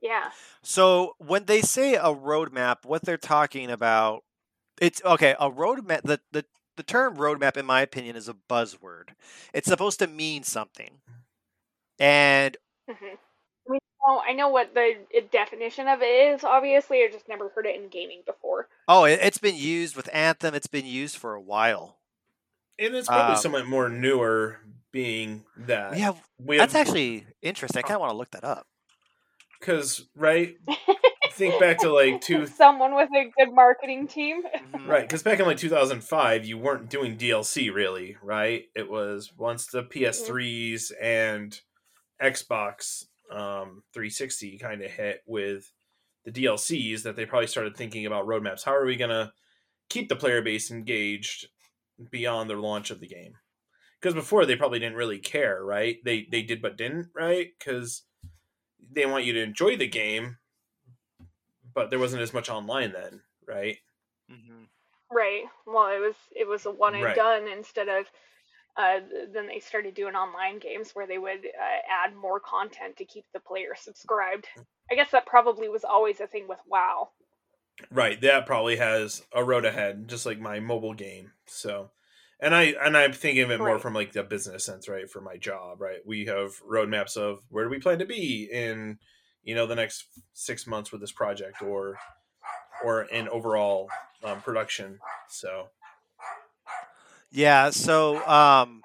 Yeah. 0.00 0.30
So 0.62 1.14
when 1.18 1.44
they 1.46 1.60
say 1.60 1.94
a 1.94 2.04
roadmap, 2.14 2.84
what 2.84 3.02
they're 3.02 3.16
talking 3.18 3.70
about, 3.70 4.24
it's 4.80 5.02
okay. 5.04 5.34
A 5.38 5.50
roadmap. 5.50 6.02
The 6.02 6.20
the 6.32 6.44
the 6.76 6.82
term 6.82 7.16
roadmap, 7.16 7.56
in 7.56 7.66
my 7.66 7.82
opinion, 7.82 8.16
is 8.16 8.28
a 8.28 8.34
buzzword. 8.34 9.10
It's 9.52 9.68
supposed 9.68 9.98
to 10.00 10.06
mean 10.06 10.42
something, 10.44 11.00
and 11.98 12.56
Mhm. 12.88 13.18
I 13.68 13.70
mean, 13.72 13.80
well, 14.06 14.22
I 14.26 14.32
know 14.32 14.48
what 14.48 14.74
the 14.74 14.96
definition 15.30 15.86
of 15.88 16.02
it 16.02 16.06
is. 16.34 16.44
Obviously, 16.44 17.02
I 17.04 17.08
just 17.12 17.28
never 17.28 17.48
heard 17.50 17.66
it 17.66 17.76
in 17.76 17.88
gaming 17.88 18.22
before. 18.26 18.68
oh, 18.88 19.04
it, 19.04 19.20
it's 19.22 19.38
been 19.38 19.56
used 19.56 19.96
with 19.96 20.08
Anthem. 20.12 20.54
It's 20.54 20.66
been 20.66 20.86
used 20.86 21.16
for 21.16 21.34
a 21.34 21.40
while. 21.40 21.98
And 22.78 22.94
it's 22.94 23.08
probably 23.08 23.34
Um, 23.34 23.42
somewhat 23.42 23.66
more 23.66 23.88
newer, 23.88 24.60
being 24.92 25.44
that 25.56 25.98
Yeah, 25.98 26.14
we 26.38 26.56
that's 26.58 26.72
have 26.72 26.80
actually 26.88 27.26
interesting. 27.42 27.78
I 27.80 27.82
kind 27.82 27.96
of 27.96 28.00
want 28.00 28.12
to 28.12 28.16
look 28.16 28.30
that 28.30 28.44
up. 28.44 28.66
Because 29.60 30.06
right. 30.16 30.56
Think 31.32 31.58
back 31.60 31.78
to 31.78 31.92
like 31.92 32.20
two 32.22 32.46
Someone 32.46 32.94
with 32.94 33.08
a 33.16 33.30
good 33.38 33.54
marketing 33.54 34.08
team. 34.08 34.42
Mhm. 34.74 34.86
Right, 34.86 35.02
because 35.02 35.22
back 35.22 35.38
in 35.38 35.46
like 35.46 35.56
2005, 35.58 36.44
you 36.44 36.58
weren't 36.58 36.90
doing 36.90 37.16
DLC 37.16 37.72
really, 37.72 38.16
right? 38.22 38.64
It 38.74 38.90
was 38.90 39.32
once 39.36 39.66
the 39.66 39.82
PS3s 39.82 40.92
and 41.00 41.58
Xbox 42.22 43.04
um, 43.30 43.82
360 43.94 44.58
kind 44.58 44.82
of 44.82 44.90
hit 44.90 45.22
with 45.26 45.72
the 46.24 46.32
DLCs 46.32 47.02
that 47.04 47.16
they 47.16 47.24
probably 47.24 47.46
started 47.46 47.76
thinking 47.76 48.04
about 48.06 48.26
roadmaps. 48.26 48.64
How 48.64 48.74
are 48.74 48.84
we 48.84 48.96
going 48.96 49.10
to 49.10 49.32
keep 49.88 50.08
the 50.08 50.16
player 50.16 50.42
base 50.42 50.70
engaged 50.70 51.46
beyond 52.10 52.50
the 52.50 52.56
launch 52.56 52.90
of 52.90 53.00
the 53.00 53.06
game? 53.08 53.34
Because 54.00 54.14
before 54.14 54.44
they 54.46 54.56
probably 54.56 54.78
didn't 54.78 54.96
really 54.96 55.18
care, 55.18 55.62
right? 55.64 55.96
They 56.04 56.26
they 56.30 56.42
did 56.42 56.60
but 56.60 56.76
didn't, 56.76 57.08
right? 57.14 57.48
Because 57.58 58.02
they 58.90 59.06
want 59.06 59.24
you 59.24 59.32
to 59.34 59.42
enjoy 59.42 59.76
the 59.76 59.88
game, 59.88 60.38
but 61.74 61.90
there 61.90 61.98
wasn't 61.98 62.22
as 62.22 62.32
much 62.32 62.48
online 62.48 62.92
then, 62.92 63.22
right? 63.46 63.78
Mhm. 64.30 64.68
Right. 65.10 65.44
Well, 65.66 65.88
it 65.88 65.98
was 65.98 66.16
it 66.34 66.46
was 66.46 66.66
a 66.66 66.70
one 66.70 66.94
and 66.94 67.04
Right. 67.04 67.16
done 67.16 67.48
instead 67.48 67.88
of. 67.88 68.10
Uh, 68.76 69.00
then 69.32 69.48
they 69.48 69.58
started 69.58 69.94
doing 69.94 70.14
online 70.14 70.58
games 70.60 70.92
where 70.94 71.06
they 71.06 71.18
would 71.18 71.44
uh, 71.44 71.78
add 71.90 72.14
more 72.14 72.38
content 72.38 72.96
to 72.96 73.04
keep 73.04 73.24
the 73.32 73.40
player 73.40 73.74
subscribed. 73.74 74.46
I 74.90 74.94
guess 74.94 75.10
that 75.10 75.26
probably 75.26 75.68
was 75.68 75.84
always 75.84 76.20
a 76.20 76.26
thing 76.28 76.46
with 76.48 76.60
WoW. 76.66 77.10
Right, 77.90 78.20
that 78.20 78.46
probably 78.46 78.76
has 78.76 79.22
a 79.32 79.42
road 79.42 79.64
ahead, 79.64 80.06
just 80.08 80.24
like 80.24 80.38
my 80.38 80.60
mobile 80.60 80.94
game. 80.94 81.32
So, 81.46 81.90
and 82.40 82.54
I 82.54 82.74
and 82.82 82.96
I'm 82.96 83.12
thinking 83.12 83.42
of 83.42 83.50
it 83.50 83.58
more 83.60 83.78
Right. 83.78 83.80
from 83.80 83.94
like 83.94 84.12
the 84.12 84.22
business 84.22 84.64
sense, 84.64 84.88
right? 84.88 85.10
For 85.10 85.20
my 85.20 85.36
job, 85.36 85.80
right? 85.80 86.00
We 86.06 86.26
have 86.26 86.60
roadmaps 86.62 87.16
of 87.16 87.40
where 87.50 87.64
do 87.64 87.70
we 87.70 87.78
plan 87.80 87.98
to 88.00 88.06
be 88.06 88.48
in, 88.50 88.98
you 89.42 89.54
know, 89.54 89.66
the 89.66 89.74
next 89.76 90.06
six 90.32 90.66
months 90.66 90.92
with 90.92 91.00
this 91.00 91.12
project, 91.12 91.62
or 91.62 91.98
or 92.84 93.02
in 93.04 93.28
overall 93.28 93.90
um, 94.24 94.42
production. 94.42 95.00
So, 95.28 95.68
Yeah, 97.30 97.70
so 97.70 98.24
um 98.26 98.82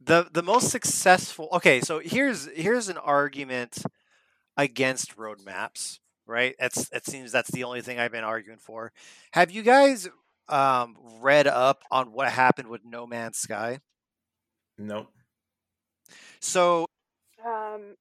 the 0.00 0.28
the 0.32 0.42
most 0.42 0.70
successful 0.70 1.48
Okay, 1.52 1.80
so 1.80 1.98
here's 1.98 2.46
here's 2.52 2.88
an 2.88 2.98
argument 2.98 3.82
against 4.56 5.16
roadmaps, 5.16 6.00
right? 6.26 6.54
It's 6.58 6.90
it 6.92 7.06
seems 7.06 7.32
that's 7.32 7.52
the 7.52 7.64
only 7.64 7.82
thing 7.82 7.98
I've 8.00 8.12
been 8.12 8.24
arguing 8.24 8.58
for. 8.60 8.92
Have 9.32 9.50
you 9.50 9.62
guys 9.62 10.08
um 10.48 10.96
read 11.20 11.46
up 11.46 11.82
on 11.90 12.12
what 12.12 12.30
happened 12.30 12.68
with 12.68 12.84
No 12.84 13.06
Man's 13.06 13.38
Sky? 13.38 13.80
nope. 14.78 15.12
So 16.40 16.86
Um, 17.44 17.96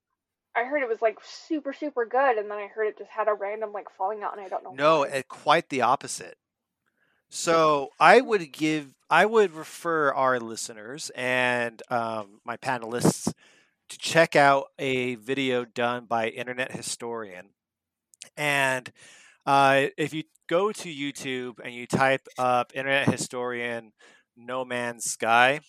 I 0.56 0.64
heard 0.66 0.82
it 0.84 0.90
was 0.90 1.02
like 1.02 1.20
super 1.24 1.74
super 1.74 2.06
good, 2.06 2.38
and 2.38 2.50
then 2.52 2.58
I 2.58 2.68
heard 2.68 2.88
it 2.88 2.98
just 2.98 3.12
had 3.12 3.28
a 3.28 3.34
random 3.34 3.72
like 3.74 3.90
falling 3.98 4.24
out, 4.24 4.34
and 4.38 4.46
I 4.46 4.50
don't 4.50 4.64
know. 4.64 4.78
No, 4.78 5.00
why. 5.00 5.06
it, 5.06 5.28
quite 5.28 5.70
the 5.70 5.82
opposite. 5.82 6.38
So 7.30 7.90
I 8.00 8.22
would 8.22 8.52
give, 8.52 8.94
I 9.10 9.26
would 9.26 9.54
refer 9.54 10.14
our 10.14 10.40
listeners 10.40 11.12
and 11.16 11.82
um, 11.90 12.42
my 12.46 12.58
panelists 12.58 13.34
to 13.90 13.98
check 13.98 14.36
out 14.36 14.68
a 14.80 15.16
video 15.16 15.66
done 15.66 16.06
by 16.06 16.30
Internet 16.30 16.72
Historian. 16.72 17.50
And 18.38 18.92
uh, 19.46 19.88
if 19.98 20.14
you 20.14 20.24
go 20.48 20.72
to 20.72 20.90
YouTube 20.90 21.60
and 21.64 21.74
you 21.74 21.88
type 21.88 22.28
up 22.38 22.72
Internet 22.74 23.10
Historian 23.10 23.92
No 24.36 24.66
Man's 24.66 25.06
Sky, 25.06 25.60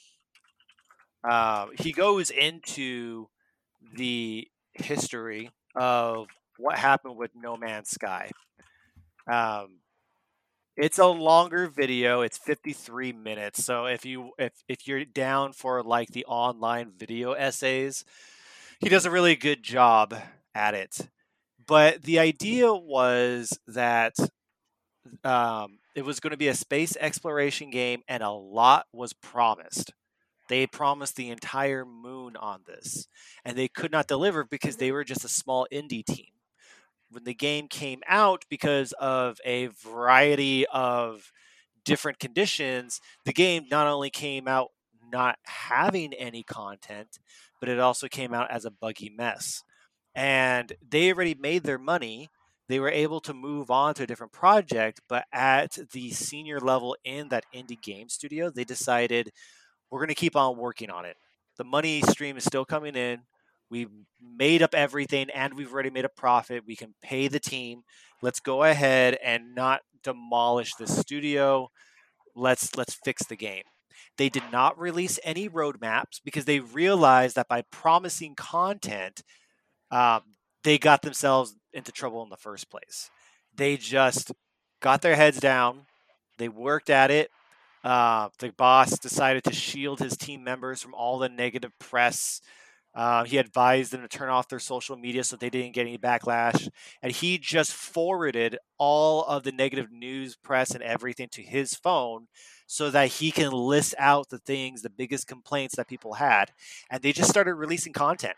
uh, 1.28 1.66
he 1.78 1.92
goes 1.92 2.30
into 2.30 3.28
the 3.94 4.48
history 4.74 5.50
of 5.74 6.26
what 6.58 6.78
happened 6.78 7.16
with 7.16 7.30
No 7.34 7.56
Man's 7.56 7.90
Sky. 7.90 8.30
Um, 9.30 9.80
it's 10.76 10.98
a 10.98 11.06
longer 11.06 11.68
video. 11.68 12.20
It's 12.20 12.38
53 12.38 13.12
minutes. 13.12 13.64
So 13.64 13.86
if 13.86 14.04
you 14.04 14.32
if 14.38 14.52
if 14.68 14.86
you're 14.86 15.04
down 15.04 15.52
for 15.52 15.82
like 15.82 16.10
the 16.10 16.24
online 16.26 16.92
video 16.96 17.32
essays, 17.32 18.04
he 18.80 18.88
does 18.88 19.06
a 19.06 19.10
really 19.10 19.36
good 19.36 19.62
job 19.62 20.14
at 20.54 20.74
it. 20.74 21.08
But 21.66 22.02
the 22.02 22.18
idea 22.18 22.72
was 22.72 23.58
that 23.66 24.14
um, 25.24 25.78
it 25.94 26.04
was 26.04 26.20
going 26.20 26.30
to 26.30 26.36
be 26.36 26.48
a 26.48 26.54
space 26.54 26.96
exploration 27.00 27.70
game, 27.70 28.02
and 28.08 28.22
a 28.22 28.30
lot 28.30 28.86
was 28.92 29.12
promised. 29.12 29.92
They 30.48 30.66
promised 30.66 31.16
the 31.16 31.30
entire 31.30 31.84
moon 31.84 32.36
on 32.36 32.60
this, 32.66 33.08
and 33.44 33.56
they 33.56 33.68
could 33.68 33.90
not 33.90 34.06
deliver 34.06 34.44
because 34.44 34.76
they 34.76 34.92
were 34.92 35.04
just 35.04 35.24
a 35.24 35.28
small 35.28 35.66
indie 35.72 36.04
team 36.04 36.28
when 37.10 37.24
the 37.24 37.34
game 37.34 37.68
came 37.68 38.02
out 38.08 38.44
because 38.48 38.92
of 38.92 39.38
a 39.44 39.68
variety 39.68 40.66
of 40.66 41.32
different 41.84 42.18
conditions 42.18 43.00
the 43.24 43.32
game 43.32 43.64
not 43.70 43.86
only 43.86 44.10
came 44.10 44.48
out 44.48 44.70
not 45.12 45.38
having 45.44 46.12
any 46.14 46.42
content 46.42 47.18
but 47.60 47.68
it 47.68 47.78
also 47.78 48.08
came 48.08 48.34
out 48.34 48.50
as 48.50 48.64
a 48.64 48.70
buggy 48.70 49.08
mess 49.16 49.62
and 50.16 50.72
they 50.88 51.12
already 51.12 51.34
made 51.34 51.62
their 51.62 51.78
money 51.78 52.28
they 52.68 52.80
were 52.80 52.90
able 52.90 53.20
to 53.20 53.32
move 53.32 53.70
on 53.70 53.94
to 53.94 54.02
a 54.02 54.06
different 54.06 54.32
project 54.32 55.00
but 55.08 55.24
at 55.32 55.78
the 55.92 56.10
senior 56.10 56.58
level 56.58 56.96
in 57.04 57.28
that 57.28 57.44
indie 57.54 57.80
game 57.80 58.08
studio 58.08 58.50
they 58.50 58.64
decided 58.64 59.30
we're 59.90 60.00
going 60.00 60.08
to 60.08 60.14
keep 60.14 60.34
on 60.34 60.56
working 60.56 60.90
on 60.90 61.04
it 61.04 61.16
the 61.58 61.64
money 61.64 62.02
stream 62.02 62.36
is 62.36 62.44
still 62.44 62.64
coming 62.64 62.96
in 62.96 63.20
We've 63.68 63.90
made 64.20 64.62
up 64.62 64.74
everything 64.74 65.28
and 65.30 65.54
we've 65.54 65.72
already 65.72 65.90
made 65.90 66.04
a 66.04 66.10
profit. 66.10 66.64
We 66.66 66.76
can 66.76 66.94
pay 67.02 67.28
the 67.28 67.40
team. 67.40 67.82
Let's 68.22 68.40
go 68.40 68.62
ahead 68.62 69.18
and 69.22 69.54
not 69.54 69.80
demolish 70.04 70.74
the 70.74 70.86
studio. 70.86 71.68
Let's 72.34 72.76
let's 72.76 72.94
fix 72.94 73.24
the 73.26 73.36
game. 73.36 73.64
They 74.18 74.28
did 74.28 74.44
not 74.52 74.78
release 74.78 75.18
any 75.24 75.48
roadmaps 75.48 76.20
because 76.24 76.44
they 76.44 76.60
realized 76.60 77.34
that 77.36 77.48
by 77.48 77.62
promising 77.70 78.34
content, 78.34 79.22
um, 79.90 80.22
they 80.64 80.78
got 80.78 81.02
themselves 81.02 81.54
into 81.72 81.92
trouble 81.92 82.22
in 82.22 82.28
the 82.28 82.36
first 82.36 82.70
place. 82.70 83.10
They 83.54 83.76
just 83.76 84.32
got 84.80 85.02
their 85.02 85.16
heads 85.16 85.38
down. 85.38 85.86
They 86.38 86.48
worked 86.48 86.90
at 86.90 87.10
it. 87.10 87.30
Uh, 87.84 88.28
the 88.40 88.50
boss 88.50 88.98
decided 88.98 89.44
to 89.44 89.52
shield 89.52 90.00
his 90.00 90.16
team 90.16 90.42
members 90.42 90.82
from 90.82 90.92
all 90.92 91.18
the 91.18 91.28
negative 91.28 91.72
press. 91.78 92.40
Uh, 92.96 93.24
he 93.24 93.36
advised 93.36 93.92
them 93.92 94.00
to 94.00 94.08
turn 94.08 94.30
off 94.30 94.48
their 94.48 94.58
social 94.58 94.96
media 94.96 95.22
so 95.22 95.36
they 95.36 95.50
didn't 95.50 95.74
get 95.74 95.82
any 95.82 95.98
backlash. 95.98 96.68
And 97.02 97.12
he 97.12 97.38
just 97.38 97.72
forwarded 97.72 98.58
all 98.78 99.22
of 99.24 99.44
the 99.44 99.52
negative 99.52 99.92
news, 99.92 100.34
press, 100.34 100.70
and 100.70 100.82
everything 100.82 101.28
to 101.32 101.42
his 101.42 101.74
phone 101.74 102.26
so 102.66 102.90
that 102.90 103.08
he 103.08 103.30
can 103.30 103.52
list 103.52 103.94
out 103.98 104.30
the 104.30 104.38
things, 104.38 104.82
the 104.82 104.90
biggest 104.90 105.28
complaints 105.28 105.76
that 105.76 105.86
people 105.86 106.14
had. 106.14 106.52
And 106.90 107.02
they 107.02 107.12
just 107.12 107.30
started 107.30 107.54
releasing 107.54 107.92
content. 107.92 108.34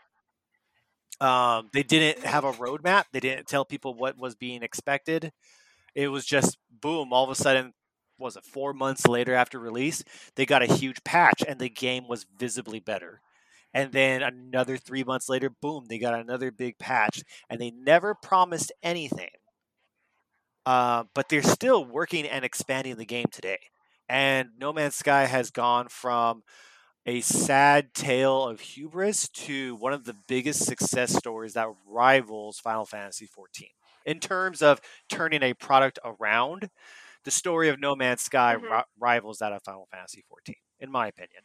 Um, 1.21 1.69
they 1.73 1.83
didn't 1.83 2.25
have 2.25 2.45
a 2.45 2.53
roadmap, 2.53 3.05
they 3.11 3.19
didn't 3.19 3.47
tell 3.47 3.65
people 3.65 3.93
what 3.93 4.17
was 4.17 4.35
being 4.35 4.63
expected. 4.63 5.31
It 5.95 6.07
was 6.09 6.25
just 6.25 6.57
boom, 6.69 7.11
all 7.11 7.25
of 7.25 7.29
a 7.29 7.35
sudden, 7.35 7.73
was 8.17 8.37
it 8.37 8.45
four 8.45 8.73
months 8.73 9.07
later 9.07 9.33
after 9.33 9.59
release, 9.59 10.03
they 10.35 10.45
got 10.45 10.61
a 10.61 10.73
huge 10.73 11.03
patch 11.03 11.43
and 11.45 11.59
the 11.59 11.69
game 11.69 12.07
was 12.07 12.25
visibly 12.37 12.79
better 12.79 13.21
and 13.73 13.91
then 13.91 14.21
another 14.23 14.77
three 14.77 15.03
months 15.03 15.29
later, 15.29 15.49
boom, 15.49 15.85
they 15.87 15.99
got 15.99 16.19
another 16.19 16.51
big 16.51 16.79
patch, 16.79 17.21
and 17.49 17.61
they 17.61 17.71
never 17.71 18.15
promised 18.15 18.71
anything. 18.81 19.29
Uh, 20.65 21.03
but 21.13 21.29
they're 21.29 21.41
still 21.41 21.85
working 21.85 22.25
and 22.25 22.43
expanding 22.43 22.97
the 22.97 23.05
game 23.05 23.25
today. 23.31 23.59
And 24.07 24.49
No 24.59 24.73
Man's 24.73 24.95
Sky 24.95 25.25
has 25.25 25.51
gone 25.51 25.87
from 25.89 26.43
a 27.09 27.21
sad 27.21 27.91
tale 27.95 28.43
of 28.43 28.59
hubris 28.59 29.27
to 29.29 29.75
one 29.77 29.93
of 29.93 30.05
the 30.05 30.15
biggest 30.27 30.63
success 30.63 31.11
stories 31.15 31.53
that 31.53 31.67
rivals 31.87 32.59
Final 32.59 32.85
Fantasy 32.85 33.25
XIV. 33.25 33.71
In 34.05 34.19
terms 34.19 34.61
of 34.61 34.79
turning 35.09 35.41
a 35.41 35.55
product 35.55 35.97
around, 36.05 36.69
the 37.23 37.31
story 37.31 37.67
of 37.69 37.79
No 37.79 37.95
Man's 37.95 38.21
Sky 38.21 38.55
Mhm. 38.57 38.69
ri- 38.69 38.83
rivals 38.99 39.39
that 39.39 39.53
of 39.53 39.63
Final 39.63 39.87
Fantasy 39.91 40.21
XIV, 40.21 40.57
in 40.79 40.91
my 40.91 41.07
opinion. 41.07 41.41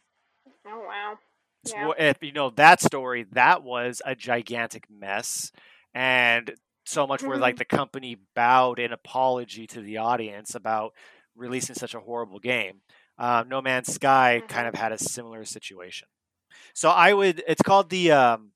Oh 0.67 0.79
wow. 0.85 1.17
So, 1.65 1.93
if 1.97 2.21
you 2.21 2.31
know 2.31 2.51
that 2.51 2.79
story, 2.79 3.23
that 3.31 3.63
was 3.63 4.01
a 4.05 4.15
gigantic 4.15 4.87
mess, 4.87 5.51
and 5.95 6.53
so 6.85 7.07
much 7.07 7.23
where 7.23 7.39
like 7.39 7.57
the 7.57 7.65
company 7.65 8.17
bowed 8.35 8.77
in 8.77 8.93
apology 8.93 9.65
to 9.67 9.81
the 9.81 9.97
audience 9.97 10.53
about 10.53 10.93
releasing 11.35 11.75
such 11.75 11.95
a 11.95 11.99
horrible 11.99 12.39
game. 12.39 12.81
Uh, 13.17 13.43
no 13.47 13.61
Man's 13.61 13.93
Sky 13.93 14.41
kind 14.47 14.67
of 14.67 14.75
had 14.75 14.91
a 14.91 14.97
similar 14.97 15.45
situation. 15.45 16.07
So 16.73 16.89
I 16.89 17.13
would. 17.13 17.43
It's 17.47 17.61
called 17.61 17.89
the 17.89 18.11
um, 18.11 18.51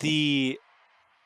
the 0.00 0.58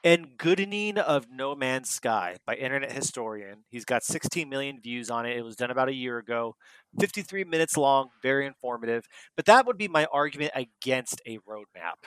Engoodening 0.05 0.99
of 0.99 1.27
No 1.33 1.57
Man's 1.57 1.91
Sky 1.91 2.37
by 2.47 2.55
Internet 2.55 2.93
Historian. 2.93 3.65
He's 3.71 3.85
got 3.85 4.05
16 4.05 4.49
million 4.49 4.81
views 4.81 5.11
on 5.11 5.27
it. 5.27 5.37
It 5.37 5.43
was 5.43 5.57
done 5.57 5.73
about 5.73 5.89
a 5.89 5.95
year 5.95 6.19
ago. 6.19 6.55
53 7.01 7.43
minutes 7.43 7.77
long, 7.77 8.11
very 8.23 8.47
informative. 8.47 9.05
But 9.35 9.47
that 9.47 9.67
would 9.67 9.77
be 9.77 9.89
my 9.89 10.07
argument 10.13 10.53
against 10.55 11.21
a 11.27 11.39
roadmap. 11.39 12.07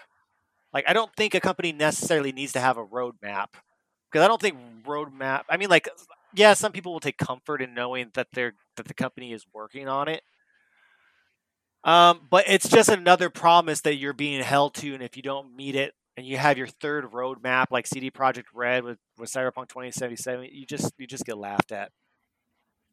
Like, 0.74 0.86
I 0.88 0.94
don't 0.94 1.14
think 1.18 1.36
a 1.36 1.42
company 1.42 1.74
necessarily 1.74 2.32
needs 2.32 2.54
to 2.54 2.62
have 2.62 2.78
a 2.78 2.86
roadmap 2.86 3.48
because 4.10 4.24
I 4.24 4.28
don't 4.30 4.42
think 4.42 4.58
roadmap. 4.86 5.42
I 5.50 5.58
mean, 5.58 5.70
like, 5.70 5.90
yeah, 6.36 6.54
some 6.54 6.72
people 6.72 6.94
will 6.94 7.00
take 7.00 7.18
comfort 7.18 7.62
in 7.62 7.74
knowing 7.74 8.12
that 8.14 8.28
they're 8.34 8.54
that 8.78 8.88
the 8.88 8.94
company 8.94 9.34
is 9.34 9.46
working 9.54 9.88
on 9.88 10.08
it. 10.08 10.22
Um, 11.84 12.28
but 12.30 12.44
it's 12.48 12.68
just 12.68 12.90
another 12.90 13.30
promise 13.30 13.82
that 13.82 13.96
you're 13.96 14.14
being 14.14 14.42
held 14.44 14.74
to, 14.76 14.94
and 14.94 15.02
if 15.02 15.16
you 15.16 15.24
don't 15.24 15.56
meet 15.56 15.76
it, 15.76 15.94
and 16.18 16.26
you 16.28 16.36
have 16.38 16.58
your 16.58 16.68
third 16.68 17.12
roadmap 17.12 17.68
like 17.72 17.88
CD 17.88 18.12
Projekt 18.12 18.46
Red 18.54 18.84
with, 18.84 18.98
with 19.18 19.32
Cyberpunk 19.32 19.70
2077, 19.70 20.50
you 20.52 20.66
just 20.66 20.92
you 20.98 21.08
just 21.08 21.26
get 21.26 21.38
laughed 21.38 21.72
at. 21.72 21.92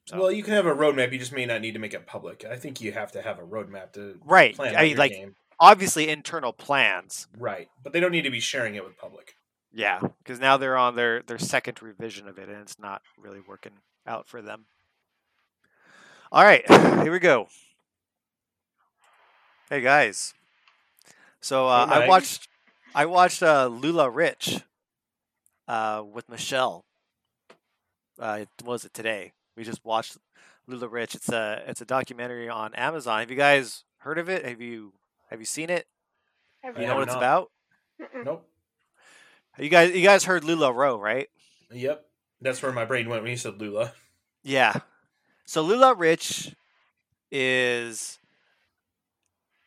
So- 0.06 0.20
Well, 0.20 0.30
you 0.30 0.44
can 0.44 0.52
have 0.54 0.66
a 0.66 0.74
roadmap. 0.74 1.12
You 1.12 1.18
just 1.18 1.32
may 1.32 1.46
not 1.46 1.60
need 1.60 1.72
to 1.72 1.80
make 1.80 1.94
it 1.94 2.06
public. 2.06 2.44
I 2.44 2.54
think 2.56 2.80
you 2.80 2.92
have 2.92 3.10
to 3.12 3.22
have 3.22 3.40
a 3.40 3.42
roadmap 3.42 3.92
to 3.94 4.20
Right. 4.24 4.54
plan 4.54 4.76
I 4.76 4.82
mean, 4.84 4.96
like 4.96 5.10
game. 5.12 5.34
obviously 5.58 6.08
internal 6.08 6.52
plans. 6.52 7.26
Right, 7.36 7.68
but 7.82 7.92
they 7.92 7.98
don't 7.98 8.12
need 8.12 8.22
to 8.22 8.30
be 8.30 8.38
sharing 8.40 8.76
it 8.76 8.84
with 8.84 8.96
public. 8.96 9.35
Yeah, 9.76 10.00
because 10.00 10.40
now 10.40 10.56
they're 10.56 10.76
on 10.78 10.96
their 10.96 11.20
their 11.22 11.36
second 11.38 11.82
revision 11.82 12.26
of 12.28 12.38
it, 12.38 12.48
and 12.48 12.58
it's 12.62 12.78
not 12.78 13.02
really 13.18 13.40
working 13.46 13.72
out 14.06 14.26
for 14.26 14.40
them. 14.40 14.64
All 16.32 16.42
right, 16.42 16.64
here 17.02 17.12
we 17.12 17.18
go. 17.18 17.48
Hey 19.68 19.82
guys, 19.82 20.32
so 21.42 21.66
uh, 21.68 21.86
Hey, 21.88 22.04
I 22.04 22.08
watched 22.08 22.48
I 22.94 23.04
watched 23.04 23.42
uh, 23.42 23.68
LuLaRich 23.70 24.62
uh, 25.68 26.02
with 26.10 26.26
Michelle. 26.30 26.86
Uh, 28.18 28.38
it- 28.42 28.64
was 28.66 28.86
it 28.86 28.94
today? 28.94 29.32
We 29.58 29.64
just 29.64 29.84
watched 29.84 30.16
LuLaRich. 30.70 31.14
It's 31.14 31.28
a 31.28 31.62
it's 31.66 31.82
a 31.82 31.84
documentary 31.84 32.48
on 32.48 32.72
Amazon. 32.76 33.20
Have 33.20 33.30
you 33.30 33.36
guys 33.36 33.84
heard 33.98 34.18
of 34.18 34.30
it? 34.30 34.46
Have 34.46 34.62
you 34.62 34.94
have 35.28 35.38
you 35.40 35.46
seen 35.46 35.68
it? 35.68 35.86
Have 36.62 36.76
You 36.78 36.86
know 36.86 36.88
have 36.88 36.96
what 36.96 37.02
it's 37.08 37.12
not. 37.14 37.18
about? 37.18 37.50
Mm-mm. 38.00 38.24
Nope. 38.24 38.48
You 39.58 39.68
guys 39.68 39.94
you 39.94 40.02
guys 40.02 40.24
heard 40.24 40.42
LuLaRoe, 40.42 41.00
right? 41.00 41.28
Yep. 41.70 42.04
That's 42.40 42.62
where 42.62 42.72
my 42.72 42.84
brain 42.84 43.08
went 43.08 43.22
when 43.22 43.30
you 43.30 43.36
said 43.36 43.60
Lula. 43.60 43.92
Yeah. 44.42 44.74
So 45.46 45.64
LuLaRich 45.64 46.54
is 47.30 48.18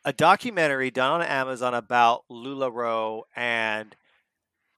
a 0.05 0.13
documentary 0.13 0.91
done 0.91 1.21
on 1.21 1.27
Amazon 1.27 1.73
about 1.73 2.23
LuLaRoe 2.29 3.23
and 3.35 3.95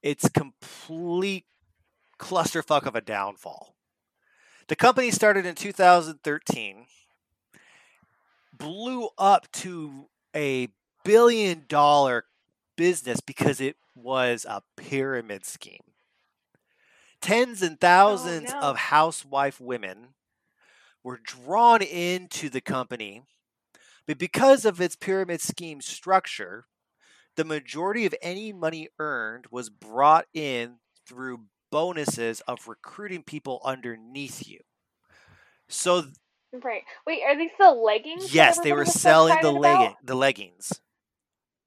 its 0.02 0.28
complete 0.28 1.44
clusterfuck 2.18 2.86
of 2.86 2.96
a 2.96 3.00
downfall. 3.00 3.74
The 4.68 4.76
company 4.76 5.10
started 5.10 5.44
in 5.44 5.54
2013, 5.54 6.86
blew 8.56 9.08
up 9.18 9.50
to 9.52 10.06
a 10.34 10.68
billion 11.04 11.64
dollar 11.68 12.24
business 12.76 13.20
because 13.20 13.60
it 13.60 13.76
was 14.02 14.44
a 14.48 14.62
pyramid 14.76 15.44
scheme. 15.44 15.82
Tens 17.20 17.62
and 17.62 17.74
oh, 17.74 17.78
thousands 17.80 18.52
no. 18.52 18.60
of 18.60 18.76
housewife 18.76 19.60
women 19.60 20.08
were 21.04 21.20
drawn 21.22 21.82
into 21.82 22.48
the 22.48 22.60
company, 22.60 23.22
but 24.06 24.18
because 24.18 24.64
of 24.64 24.80
its 24.80 24.96
pyramid 24.96 25.40
scheme 25.40 25.80
structure, 25.80 26.66
the 27.36 27.44
majority 27.44 28.06
of 28.06 28.14
any 28.20 28.52
money 28.52 28.88
earned 28.98 29.46
was 29.50 29.70
brought 29.70 30.26
in 30.34 30.76
through 31.08 31.44
bonuses 31.70 32.40
of 32.42 32.68
recruiting 32.68 33.22
people 33.22 33.60
underneath 33.64 34.46
you. 34.46 34.60
So 35.68 36.04
Right. 36.52 36.82
Wait, 37.06 37.20
are 37.26 37.36
these 37.36 37.50
the 37.58 37.70
leggings? 37.70 38.34
yes, 38.34 38.58
they 38.58 38.72
were 38.72 38.82
everybody 38.82 38.88
was 38.90 38.94
so 38.94 38.98
selling 38.98 39.38
the 39.40 39.54
about? 39.54 39.96
the 40.04 40.14
leggings. 40.14 40.80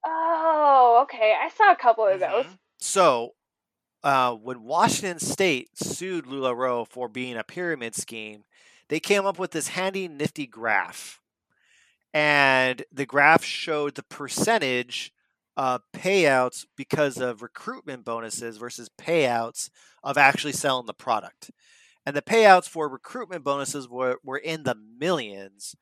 Oh, 0.08 1.00
okay. 1.02 1.34
I 1.38 1.48
saw 1.48 1.72
a 1.72 1.76
couple 1.76 2.06
of 2.06 2.20
those. 2.20 2.46
Mhm. 2.46 2.58
So, 2.78 3.34
uh, 4.04 4.34
when 4.34 4.62
Washington 4.62 5.18
State 5.18 5.76
sued 5.76 6.26
LuLaRoe 6.26 6.86
for 6.88 7.08
being 7.08 7.36
a 7.36 7.42
pyramid 7.44 7.96
scheme, 7.96 8.44
they 8.88 9.00
came 9.00 9.26
up 9.26 9.38
with 9.38 9.50
this 9.50 9.68
handy, 9.68 10.06
nifty 10.06 10.46
graph. 10.46 11.20
And 12.14 12.84
the 12.92 13.04
graph 13.04 13.42
showed 13.44 13.96
the 13.96 14.04
percentage 14.04 15.12
of 15.56 15.82
payouts 15.92 16.66
because 16.76 17.18
of 17.18 17.42
recruitment 17.42 18.04
bonuses 18.04 18.58
versus 18.58 18.88
payouts 18.88 19.70
of 20.04 20.16
actually 20.16 20.52
selling 20.52 20.86
the 20.86 20.94
product. 20.94 21.50
And 22.04 22.14
the 22.14 22.22
payouts 22.22 22.68
for 22.68 22.88
recruitment 22.88 23.42
bonuses 23.42 23.88
were, 23.88 24.18
were 24.22 24.38
in 24.38 24.62
the 24.62 24.76
millions, 24.76 25.74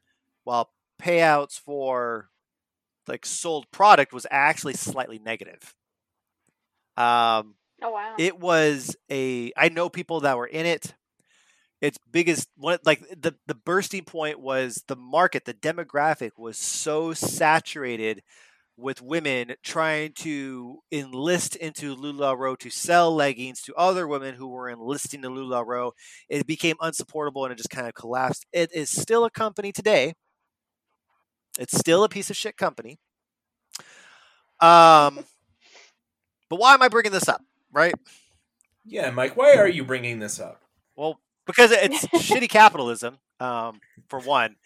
while 0.45 0.73
payouts 0.99 1.59
for 1.59 2.31
like 3.09 3.27
sold 3.27 3.71
product 3.71 4.13
was 4.13 4.27
actually 4.31 4.75
slightly 4.75 5.19
negative. 5.19 5.75
Um, 6.97 7.57
Oh 7.81 7.91
wow. 7.93 8.19
it 8.19 8.39
was 8.39 8.97
a. 9.11 9.53
I 9.57 9.69
know 9.69 9.89
people 9.89 10.21
that 10.21 10.39
were 10.39 10.47
in 10.47 10.67
it. 10.67 10.95
Its 11.83 11.99
biggest 12.11 12.49
one, 12.57 12.79
like 12.85 13.01
the 13.11 13.35
the 13.47 13.55
bursting 13.55 14.05
point 14.05 14.41
was 14.41 14.85
the 14.89 14.97
market. 14.97 15.45
The 15.47 15.55
demographic 15.55 16.33
was 16.39 16.59
so 16.59 17.15
saturated 17.15 18.23
with 18.77 19.03
women 19.03 19.55
trying 19.65 20.13
to 20.15 20.81
enlist 20.93 21.57
into 21.57 21.97
LuLaRoe 21.97 22.59
to 22.61 22.71
sell 22.71 23.15
leggings 23.15 23.63
to 23.63 23.75
other 23.77 24.09
women 24.09 24.35
who 24.37 24.49
were 24.49 24.71
enlisting 24.71 25.23
to 25.23 25.29
LuLaRoe. 25.31 25.93
It 26.29 26.47
became 26.47 26.77
unsupportable 26.81 27.45
and 27.45 27.53
it 27.53 27.59
just 27.59 27.71
kind 27.71 27.89
of 27.89 27.95
collapsed. 27.95 28.47
It 28.53 28.73
is 28.75 28.91
still 28.91 29.25
a 29.25 29.31
company 29.31 29.73
today. 29.73 30.15
It's 31.59 31.77
still 31.77 32.05
a 32.05 32.09
piece 32.09 32.31
of 32.31 32.37
shit 32.37 32.57
company. 32.57 32.99
Um, 34.61 35.25
but 36.49 36.59
why 36.59 36.75
am 36.75 36.83
I 36.83 36.89
bringing 36.89 37.13
this 37.13 37.29
up? 37.29 37.43
Right? 37.73 37.95
Yeah, 38.85 39.11
Mike, 39.11 39.37
why 39.37 39.57
are 39.57 39.69
you 39.69 39.85
bringing 39.85 40.19
this 40.19 40.39
up? 40.39 40.63
Well, 40.97 41.21
because 41.47 41.71
it's 41.71 42.07
shitty 42.15 42.49
capitalism, 42.49 43.19
um, 43.41 43.81
for 44.09 44.19
one. 44.19 44.57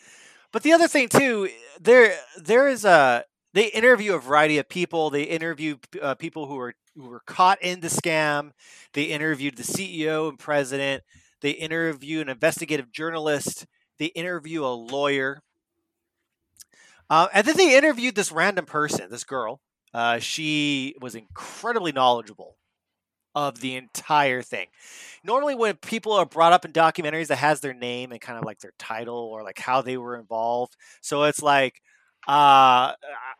But 0.52 0.62
the 0.62 0.72
other 0.72 0.88
thing 0.88 1.08
too, 1.08 1.48
there 1.80 2.14
there 2.36 2.68
is 2.68 2.84
a 2.84 3.24
they 3.54 3.66
interview 3.66 4.14
a 4.14 4.18
variety 4.18 4.58
of 4.58 4.68
people. 4.68 5.10
They 5.10 5.22
interview 5.22 5.76
uh, 6.00 6.14
people 6.14 6.46
who 6.46 6.56
were 6.56 6.74
who 6.94 7.08
were 7.08 7.22
caught 7.26 7.62
in 7.62 7.80
the 7.80 7.88
scam. 7.88 8.52
They 8.92 9.04
interviewed 9.04 9.56
the 9.56 9.62
CEO 9.62 10.28
and 10.28 10.38
president. 10.38 11.04
They 11.40 11.50
interview 11.50 12.20
an 12.20 12.28
investigative 12.28 12.92
journalist. 12.92 13.66
They 13.98 14.06
interview 14.06 14.64
a 14.64 14.74
lawyer. 14.74 15.42
Uh, 17.10 17.28
and 17.32 17.46
then 17.46 17.56
they 17.56 17.76
interviewed 17.76 18.14
this 18.14 18.32
random 18.32 18.66
person, 18.66 19.10
this 19.10 19.24
girl. 19.24 19.60
Uh, 19.94 20.18
she 20.18 20.94
was 21.00 21.14
incredibly 21.14 21.92
knowledgeable 21.92 22.56
of 23.34 23.60
the 23.60 23.76
entire 23.76 24.42
thing. 24.42 24.66
Normally, 25.24 25.54
when 25.54 25.76
people 25.76 26.12
are 26.12 26.26
brought 26.26 26.52
up 26.52 26.64
in 26.64 26.72
documentaries, 26.72 27.28
that 27.28 27.36
has 27.36 27.60
their 27.60 27.74
name 27.74 28.12
and 28.12 28.20
kind 28.20 28.38
of 28.38 28.44
like 28.44 28.60
their 28.60 28.72
title 28.78 29.16
or 29.16 29.42
like 29.42 29.58
how 29.58 29.82
they 29.82 29.96
were 29.96 30.16
involved. 30.16 30.76
So 31.02 31.24
it's 31.24 31.42
like, 31.42 31.80
uh, 32.26 32.92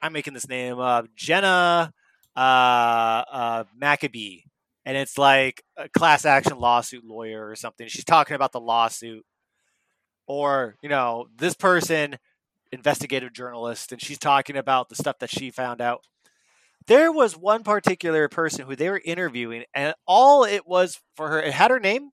I'm 0.03 0.13
making 0.13 0.35
this 0.35 0.49
name 0.49 0.79
up, 0.79 1.07
Jenna 1.17 1.93
uh, 2.37 2.39
uh, 2.39 3.65
Maccabee, 3.77 4.43
and 4.87 4.97
it's 4.97 5.19
like 5.19 5.63
a 5.77 5.89
class 5.89 6.25
action 6.25 6.59
lawsuit 6.59 7.05
lawyer 7.05 7.49
or 7.49 7.57
something. 7.57 7.89
She's 7.89 8.05
talking 8.05 8.37
about 8.37 8.53
the 8.53 8.61
lawsuit, 8.61 9.25
or 10.27 10.77
you 10.83 10.89
know, 10.89 11.27
this 11.37 11.55
person, 11.55 12.19
investigative 12.73 13.33
journalist, 13.33 13.93
and 13.93 14.01
she's 14.01 14.19
talking 14.19 14.57
about 14.57 14.89
the 14.89 14.97
stuff 14.97 15.19
that 15.21 15.31
she 15.31 15.51
found 15.51 15.81
out 15.81 16.03
there 16.89 17.13
was 17.13 17.37
one 17.37 17.63
particular 17.63 18.29
person 18.29 18.67
who 18.67 18.75
they 18.75 18.89
were 18.89 19.01
interviewing, 19.05 19.65
and 19.75 19.95
all 20.07 20.45
it 20.45 20.67
was 20.67 20.99
for 21.15 21.29
her, 21.29 21.41
it 21.41 21.53
had 21.53 21.71
her 21.71 21.79
name, 21.79 22.11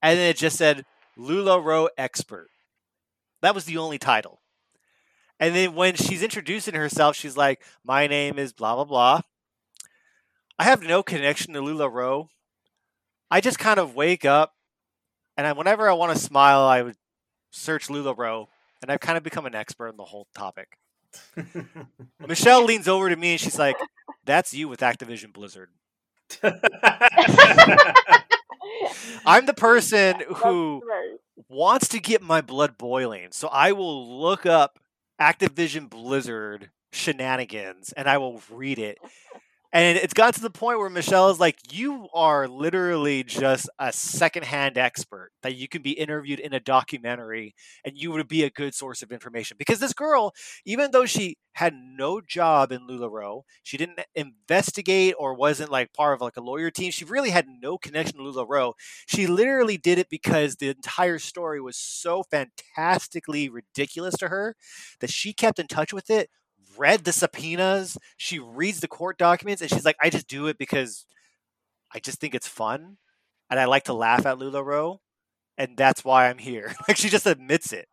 and 0.00 0.18
then 0.18 0.30
it 0.30 0.36
just 0.36 0.56
said 0.56 0.84
LuLaRoe 1.18 1.88
expert. 1.98 2.48
That 3.42 3.56
was 3.56 3.64
the 3.64 3.76
only 3.76 3.98
title. 3.98 4.40
And 5.40 5.54
then 5.54 5.74
when 5.74 5.96
she's 5.96 6.22
introducing 6.22 6.74
herself, 6.74 7.16
she's 7.16 7.36
like, 7.36 7.60
My 7.84 8.06
name 8.06 8.38
is 8.38 8.52
blah, 8.52 8.76
blah, 8.76 8.84
blah. 8.84 9.20
I 10.58 10.64
have 10.64 10.82
no 10.82 11.02
connection 11.02 11.52
to 11.54 11.60
LuLaRoe. 11.60 12.28
I 13.30 13.40
just 13.40 13.58
kind 13.58 13.80
of 13.80 13.96
wake 13.96 14.24
up, 14.24 14.54
and 15.36 15.44
I, 15.44 15.52
whenever 15.52 15.90
I 15.90 15.94
want 15.94 16.16
to 16.16 16.22
smile, 16.22 16.60
I 16.60 16.82
would 16.82 16.96
search 17.50 17.88
LuLaRoe, 17.88 18.46
and 18.84 18.92
I've 18.92 19.00
kind 19.00 19.16
of 19.16 19.22
become 19.22 19.46
an 19.46 19.54
expert 19.54 19.88
in 19.88 19.96
the 19.96 20.04
whole 20.04 20.26
topic. 20.34 20.76
Michelle 22.28 22.64
leans 22.64 22.86
over 22.86 23.08
to 23.08 23.16
me 23.16 23.32
and 23.32 23.40
she's 23.40 23.58
like, 23.58 23.76
"That's 24.26 24.52
you 24.52 24.68
with 24.68 24.80
Activision 24.80 25.32
Blizzard." 25.32 25.70
I'm 29.24 29.46
the 29.46 29.54
person 29.54 30.16
who 30.36 30.82
wants 31.48 31.88
to 31.88 31.98
get 31.98 32.20
my 32.20 32.42
blood 32.42 32.76
boiling. 32.76 33.28
So 33.30 33.48
I 33.48 33.72
will 33.72 34.20
look 34.20 34.44
up 34.44 34.78
Activision 35.18 35.88
Blizzard 35.88 36.68
shenanigans 36.92 37.94
and 37.96 38.06
I 38.06 38.18
will 38.18 38.42
read 38.50 38.78
it. 38.78 38.98
And 39.74 39.98
it's 39.98 40.14
got 40.14 40.34
to 40.34 40.40
the 40.40 40.50
point 40.50 40.78
where 40.78 40.88
Michelle 40.88 41.30
is 41.30 41.40
like, 41.40 41.58
You 41.72 42.06
are 42.14 42.46
literally 42.46 43.24
just 43.24 43.68
a 43.80 43.92
secondhand 43.92 44.78
expert 44.78 45.32
that 45.42 45.56
you 45.56 45.66
can 45.66 45.82
be 45.82 45.90
interviewed 45.90 46.38
in 46.38 46.54
a 46.54 46.60
documentary 46.60 47.56
and 47.84 47.98
you 47.98 48.12
would 48.12 48.28
be 48.28 48.44
a 48.44 48.50
good 48.50 48.74
source 48.74 49.02
of 49.02 49.10
information. 49.10 49.56
Because 49.58 49.80
this 49.80 49.92
girl, 49.92 50.32
even 50.64 50.92
though 50.92 51.06
she 51.06 51.38
had 51.54 51.74
no 51.74 52.20
job 52.20 52.70
in 52.70 52.86
LuLaRoe, 52.86 53.42
she 53.64 53.76
didn't 53.76 54.00
investigate 54.14 55.14
or 55.18 55.34
wasn't 55.34 55.72
like 55.72 55.92
part 55.92 56.14
of 56.14 56.20
like 56.20 56.36
a 56.36 56.40
lawyer 56.42 56.70
team, 56.70 56.92
she 56.92 57.04
really 57.04 57.30
had 57.30 57.46
no 57.48 57.76
connection 57.76 58.18
to 58.18 58.22
LuLaRoe. 58.24 58.74
She 59.06 59.26
literally 59.26 59.76
did 59.76 59.98
it 59.98 60.08
because 60.08 60.56
the 60.56 60.68
entire 60.68 61.18
story 61.18 61.60
was 61.60 61.76
so 61.76 62.22
fantastically 62.30 63.48
ridiculous 63.48 64.14
to 64.18 64.28
her 64.28 64.54
that 65.00 65.10
she 65.10 65.32
kept 65.32 65.58
in 65.58 65.66
touch 65.66 65.92
with 65.92 66.10
it 66.10 66.30
read 66.76 67.04
the 67.04 67.12
subpoenas. 67.12 67.98
She 68.16 68.38
reads 68.38 68.80
the 68.80 68.88
court 68.88 69.18
documents, 69.18 69.62
and 69.62 69.70
she's 69.70 69.84
like, 69.84 69.96
"I 70.02 70.10
just 70.10 70.28
do 70.28 70.46
it 70.46 70.58
because 70.58 71.06
I 71.92 71.98
just 71.98 72.20
think 72.20 72.34
it's 72.34 72.48
fun, 72.48 72.98
and 73.50 73.60
I 73.60 73.66
like 73.66 73.84
to 73.84 73.92
laugh 73.92 74.26
at 74.26 74.38
Lula 74.38 74.62
LuLaRoe, 74.62 74.98
and 75.58 75.76
that's 75.76 76.04
why 76.04 76.28
I'm 76.28 76.38
here." 76.38 76.74
like 76.88 76.96
she 76.96 77.08
just 77.08 77.26
admits 77.26 77.72
it. 77.72 77.88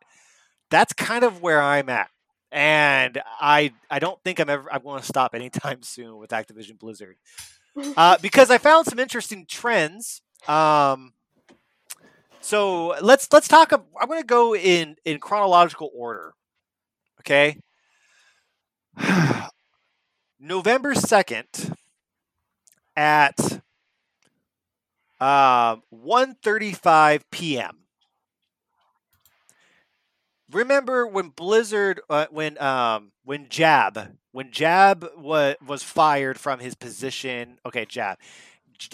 That's 0.70 0.92
kind 0.92 1.24
of 1.24 1.42
where 1.42 1.60
I'm 1.60 1.88
at, 1.88 2.10
and 2.50 3.22
I 3.40 3.72
I 3.90 3.98
don't 3.98 4.22
think 4.24 4.40
I'm 4.40 4.50
ever 4.50 4.72
I'm 4.72 4.82
going 4.82 5.00
to 5.00 5.06
stop 5.06 5.34
anytime 5.34 5.82
soon 5.82 6.18
with 6.18 6.30
Activision 6.30 6.78
Blizzard 6.78 7.16
uh, 7.96 8.18
because 8.20 8.50
I 8.50 8.58
found 8.58 8.86
some 8.86 8.98
interesting 8.98 9.46
trends. 9.48 10.22
Um, 10.48 11.12
so 12.40 12.88
let's 13.00 13.28
let's 13.32 13.48
talk. 13.48 13.72
I'm 13.72 14.08
going 14.08 14.20
to 14.20 14.26
go 14.26 14.54
in 14.54 14.96
in 15.04 15.18
chronological 15.20 15.90
order. 15.94 16.34
Okay. 17.20 17.58
November 20.40 20.94
2nd 20.94 21.74
at 22.96 23.62
uh, 25.20 25.76
1.35 25.94 27.22
p.m. 27.30 27.78
Remember 30.50 31.06
when 31.06 31.28
Blizzard, 31.30 32.00
uh, 32.10 32.26
when 32.30 32.60
um, 32.60 33.12
when 33.24 33.48
Jab, 33.48 34.18
when 34.32 34.50
Jab 34.50 35.08
was 35.16 35.56
was 35.66 35.82
fired 35.82 36.38
from 36.38 36.60
his 36.60 36.74
position. 36.74 37.58
Okay, 37.64 37.86
Jab, 37.86 38.18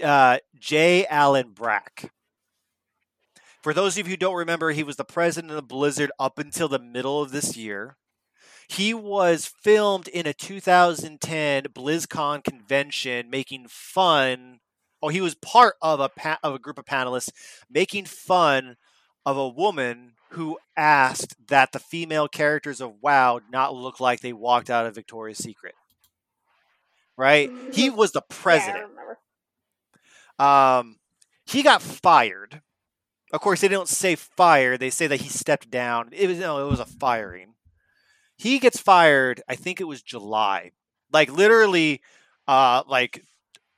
uh, 0.03 0.39
J. 0.57 1.05
Allen 1.07 1.51
Brack. 1.51 2.13
For 3.61 3.75
those 3.75 3.99
of 3.99 4.07
you 4.07 4.13
who 4.13 4.17
don't 4.17 4.37
remember, 4.37 4.71
he 4.71 4.85
was 4.85 4.97
the 4.97 5.05
president 5.05 5.53
of 5.53 5.67
Blizzard 5.67 6.13
up 6.19 6.39
until 6.39 6.69
the 6.69 6.79
middle 6.79 7.21
of 7.21 7.33
this 7.33 7.57
year. 7.57 7.97
He 8.69 8.93
was 8.93 9.47
filmed 9.47 10.09
in 10.09 10.27
a 10.27 10.35
2010 10.35 11.64
BlizzCon 11.64 12.45
convention 12.45 13.31
making 13.31 13.66
fun. 13.69 14.61
Oh, 15.03 15.09
he 15.09 15.23
was 15.23 15.35
part 15.35 15.77
of 15.81 16.01
a 16.01 16.11
pa- 16.11 16.39
of 16.43 16.55
a 16.55 16.59
group 16.59 16.79
of 16.79 16.85
panelists 16.85 17.31
making 17.71 18.05
fun 18.05 18.77
of 19.25 19.37
a 19.37 19.49
woman 19.49 20.12
who 20.31 20.59
asked 20.77 21.35
that 21.49 21.73
the 21.73 21.79
female 21.79 22.29
characters 22.29 22.81
of 22.81 23.03
WoW 23.03 23.41
not 23.51 23.75
look 23.75 24.01
like 24.01 24.21
they 24.21 24.35
walked 24.35 24.69
out 24.69 24.85
of 24.87 24.95
Victoria's 24.95 25.39
Secret. 25.39 25.75
Right? 27.16 27.51
He 27.73 27.89
was 27.89 28.12
the 28.12 28.23
president. 28.23 28.91
Yeah, 30.39 30.79
um, 30.79 30.97
he 31.47 31.62
got 31.62 31.83
fired. 31.83 32.61
Of 33.33 33.41
course, 33.41 33.61
they 33.61 33.69
don't 33.69 33.89
say 33.89 34.14
fire; 34.14 34.79
they 34.79 34.91
say 34.91 35.07
that 35.07 35.21
he 35.21 35.29
stepped 35.29 35.71
down. 35.71 36.11
It 36.12 36.29
was 36.29 36.39
no, 36.39 36.64
it 36.66 36.71
was 36.71 36.81
a 36.81 36.87
firing. 36.87 37.55
He 38.39 38.59
gets 38.59 38.80
fired, 38.80 39.43
I 39.49 39.57
think 39.57 39.80
it 39.80 39.84
was 39.84 40.03
July. 40.03 40.70
Like 41.12 41.30
literally 41.30 42.01
uh 42.47 42.82
like 42.86 43.24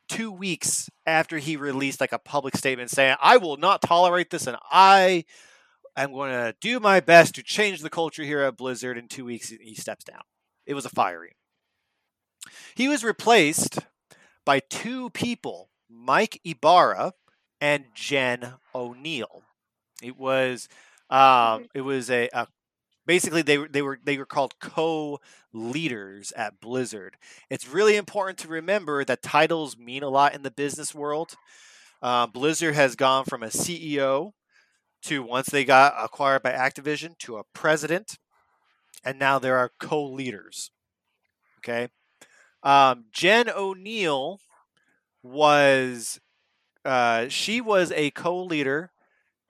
2 0.09 0.31
weeks 0.31 0.91
after 1.07 1.39
he 1.39 1.57
released 1.57 2.01
like 2.01 2.13
a 2.13 2.19
public 2.19 2.57
statement 2.57 2.91
saying, 2.91 3.17
"I 3.21 3.37
will 3.39 3.57
not 3.57 3.83
tolerate 3.83 4.31
this 4.31 4.47
and 4.47 4.57
I 4.71 5.25
am 5.97 6.13
going 6.13 6.31
to 6.31 6.55
do 6.61 6.81
my 6.81 7.01
best 7.01 7.35
to 7.37 7.43
change 7.43 7.81
the 7.81 7.91
culture 7.91 8.25
here 8.25 8.41
at 8.43 8.57
Blizzard." 8.57 8.99
In 8.99 9.09
2 9.09 9.25
weeks 9.25 9.49
he 9.49 9.75
steps 9.75 10.05
down. 10.05 10.23
It 10.67 10.75
was 10.75 10.85
a 10.85 10.91
firing. 10.91 11.33
He 12.75 12.89
was 12.89 13.05
replaced 13.05 13.79
by 14.45 14.61
two 14.61 15.11
people, 15.11 15.71
Mike 15.89 16.41
Ybarra 16.45 17.13
and 17.61 17.85
Jen 17.95 18.55
Oneal. 18.75 19.43
It 20.03 20.17
was 20.17 20.69
um, 21.11 21.67
it 21.75 21.83
was 21.83 22.11
a, 22.11 22.29
a 22.33 22.47
basically 23.11 23.43
they 23.43 23.57
they 23.57 23.83
were 23.83 23.99
they 24.05 24.17
were 24.17 24.25
called 24.25 24.55
co-leaders 24.61 26.33
at 26.37 26.61
Blizzard. 26.61 27.17
It's 27.51 27.67
really 27.67 27.97
important 27.97 28.39
to 28.39 28.47
remember 28.47 29.05
that 29.05 29.21
titles 29.21 29.77
mean 29.77 30.05
a 30.05 30.09
lot 30.09 30.33
in 30.33 30.43
the 30.43 30.51
business 30.53 30.95
world. 30.95 31.35
Uh, 32.01 32.29
Blizzard 32.29 32.77
has 32.77 32.95
gone 32.95 33.25
from 33.25 33.43
a 33.43 33.49
CEO 33.49 34.35
to 35.03 35.25
once 35.25 35.49
they 35.49 35.65
got 35.65 35.93
acquired 35.99 36.45
by 36.45 36.53
Activision 36.53 37.19
to 37.19 37.39
a 37.39 37.43
president, 37.53 38.17
and 39.05 39.19
now 39.19 39.41
there 39.41 39.57
are 39.57 39.73
co-leaders. 39.81 40.71
Okay, 41.59 41.89
um, 42.63 43.07
Jen 43.11 43.47
Oneal 43.47 44.39
was 45.21 46.21
uh, 46.85 47.27
she 47.27 47.61
was 47.61 47.91
a 47.91 48.13
co-leader 48.13 48.93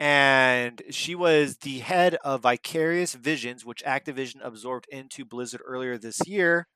and 0.01 0.81
she 0.89 1.15
was 1.15 1.59
the 1.59 1.81
head 1.81 2.17
of 2.25 2.41
Vicarious 2.41 3.13
Visions, 3.15 3.67
which 3.67 3.85
Activision 3.85 4.37
absorbed 4.43 4.87
into 4.91 5.27
Blizzard 5.27 5.61
earlier 5.65 5.99
this 5.99 6.27
year. 6.27 6.67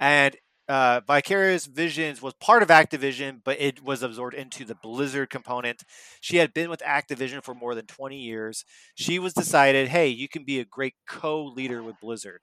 And 0.00 0.34
uh, 0.68 1.02
Vicarious 1.06 1.66
Visions 1.66 2.22
was 2.22 2.32
part 2.34 2.62
of 2.62 2.70
Activision, 2.70 3.40
but 3.44 3.60
it 3.60 3.84
was 3.84 4.02
absorbed 4.02 4.34
into 4.34 4.64
the 4.64 4.74
Blizzard 4.74 5.28
component. 5.28 5.82
She 6.22 6.38
had 6.38 6.54
been 6.54 6.70
with 6.70 6.80
Activision 6.80 7.44
for 7.44 7.54
more 7.54 7.74
than 7.74 7.84
20 7.84 8.16
years. 8.16 8.64
She 8.94 9.18
was 9.18 9.34
decided, 9.34 9.88
hey, 9.88 10.08
you 10.08 10.28
can 10.28 10.44
be 10.44 10.60
a 10.60 10.64
great 10.64 10.94
co-leader 11.06 11.82
with 11.82 12.00
Blizzard. 12.00 12.40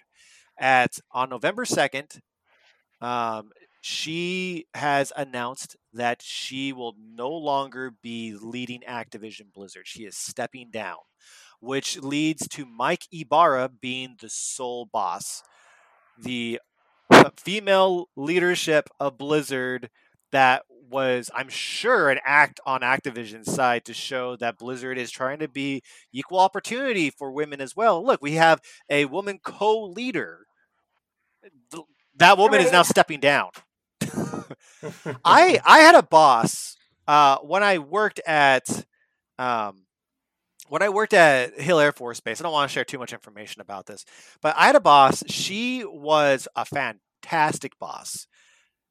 At 0.59 0.99
on 1.11 1.29
November 1.29 1.65
2nd, 1.65 2.19
um, 3.01 3.49
she 3.81 4.65
has 4.73 5.11
announced 5.15 5.75
that 5.93 6.21
she 6.21 6.73
will 6.73 6.95
no 6.99 7.29
longer 7.29 7.91
be 8.01 8.35
leading 8.39 8.81
Activision 8.87 9.53
Blizzard. 9.53 9.87
She 9.87 10.03
is 10.03 10.17
stepping 10.17 10.69
down, 10.71 10.97
which 11.59 11.97
leads 11.99 12.47
to 12.49 12.65
Mike 12.65 13.03
Ybarra 13.11 13.69
being 13.69 14.17
the 14.19 14.29
sole 14.29 14.85
boss. 14.85 15.43
The 16.17 16.59
female 17.37 18.09
leadership 18.15 18.89
of 18.99 19.17
Blizzard 19.17 19.89
that 20.31 20.63
was, 20.89 21.29
I'm 21.35 21.49
sure, 21.49 22.09
an 22.09 22.19
act 22.25 22.59
on 22.65 22.81
Activision's 22.81 23.51
side 23.51 23.85
to 23.85 23.93
show 23.93 24.35
that 24.37 24.57
Blizzard 24.57 24.97
is 24.97 25.11
trying 25.11 25.39
to 25.39 25.47
be 25.47 25.81
equal 26.11 26.39
opportunity 26.39 27.09
for 27.09 27.31
women 27.31 27.61
as 27.61 27.75
well. 27.75 28.03
Look, 28.03 28.21
we 28.21 28.33
have 28.33 28.59
a 28.89 29.05
woman 29.05 29.39
co 29.43 29.83
leader. 29.83 30.45
That 32.17 32.37
woman 32.37 32.61
is 32.61 32.71
now 32.71 32.83
stepping 32.83 33.19
down. 33.19 33.49
I 35.25 35.59
I 35.65 35.79
had 35.79 35.95
a 35.95 36.03
boss 36.03 36.77
uh, 37.07 37.37
when 37.37 37.63
I 37.63 37.79
worked 37.79 38.19
at 38.25 38.67
um, 39.37 39.85
when 40.67 40.81
I 40.81 40.89
worked 40.89 41.13
at 41.13 41.59
Hill 41.59 41.79
Air 41.79 41.91
Force 41.91 42.19
Base. 42.19 42.39
I 42.39 42.43
don't 42.43 42.53
want 42.53 42.69
to 42.69 42.73
share 42.73 42.85
too 42.85 42.99
much 42.99 43.13
information 43.13 43.61
about 43.61 43.85
this, 43.85 44.05
but 44.41 44.55
I 44.57 44.67
had 44.67 44.75
a 44.75 44.81
boss. 44.81 45.23
She 45.27 45.83
was 45.85 46.47
a 46.55 46.65
fantastic 46.65 47.77
boss. 47.79 48.27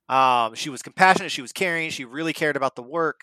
Um, 0.08 0.54
she 0.54 0.70
was 0.70 0.82
compassionate. 0.82 1.30
She 1.30 1.42
was 1.42 1.52
caring. 1.52 1.90
She 1.90 2.04
really 2.04 2.32
cared 2.32 2.56
about 2.56 2.76
the 2.76 2.82
work. 2.82 3.20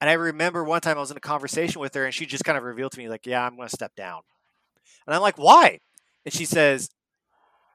And 0.00 0.10
I 0.10 0.14
remember 0.14 0.62
one 0.62 0.80
time 0.80 0.96
I 0.96 1.00
was 1.00 1.10
in 1.10 1.16
a 1.16 1.20
conversation 1.20 1.80
with 1.80 1.94
her, 1.94 2.04
and 2.04 2.14
she 2.14 2.26
just 2.26 2.44
kind 2.44 2.58
of 2.58 2.64
revealed 2.64 2.92
to 2.92 2.98
me, 2.98 3.08
like, 3.08 3.26
"Yeah, 3.26 3.44
I'm 3.44 3.56
going 3.56 3.68
to 3.68 3.74
step 3.74 3.94
down." 3.96 4.22
And 5.06 5.14
I'm 5.14 5.22
like, 5.22 5.38
"Why?" 5.38 5.80
And 6.24 6.34
she 6.34 6.44
says, 6.44 6.90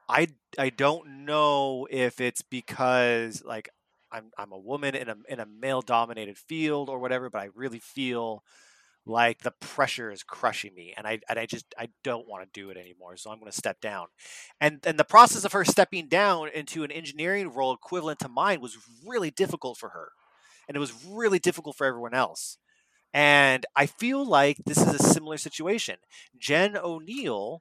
"I 0.08 0.28
I 0.58 0.70
don't 0.70 1.24
know 1.24 1.86
if 1.90 2.20
it's 2.20 2.42
because 2.42 3.42
like 3.44 3.68
I'm 4.12 4.30
I'm 4.38 4.52
a 4.52 4.58
woman 4.58 4.94
in 4.94 5.08
a 5.08 5.16
in 5.28 5.40
a 5.40 5.46
male 5.46 5.82
dominated 5.82 6.38
field 6.38 6.88
or 6.88 6.98
whatever, 6.98 7.30
but 7.30 7.42
I 7.42 7.48
really 7.54 7.80
feel 7.80 8.44
like 9.06 9.40
the 9.40 9.52
pressure 9.60 10.10
is 10.10 10.22
crushing 10.22 10.74
me 10.74 10.94
and 10.96 11.06
I 11.06 11.20
and 11.28 11.38
I 11.38 11.46
just 11.46 11.66
I 11.78 11.88
don't 12.02 12.28
want 12.28 12.44
to 12.44 12.60
do 12.60 12.70
it 12.70 12.76
anymore. 12.78 13.16
So 13.16 13.30
I'm 13.30 13.38
going 13.38 13.50
to 13.50 13.56
step 13.56 13.80
down. 13.80 14.06
And 14.60 14.80
and 14.86 14.98
the 14.98 15.04
process 15.04 15.44
of 15.44 15.52
her 15.52 15.64
stepping 15.64 16.08
down 16.08 16.48
into 16.54 16.84
an 16.84 16.90
engineering 16.90 17.50
role 17.52 17.74
equivalent 17.74 18.20
to 18.20 18.28
mine 18.28 18.60
was 18.60 18.78
really 19.06 19.30
difficult 19.30 19.78
for 19.78 19.90
her. 19.90 20.12
And 20.68 20.76
it 20.76 20.80
was 20.80 20.94
really 21.06 21.38
difficult 21.38 21.76
for 21.76 21.86
everyone 21.86 22.14
else. 22.14 22.58
And 23.12 23.66
I 23.76 23.86
feel 23.86 24.26
like 24.26 24.58
this 24.64 24.78
is 24.78 24.94
a 24.94 24.98
similar 24.98 25.36
situation. 25.36 25.96
Jen 26.38 26.74
Oneal 26.74 27.60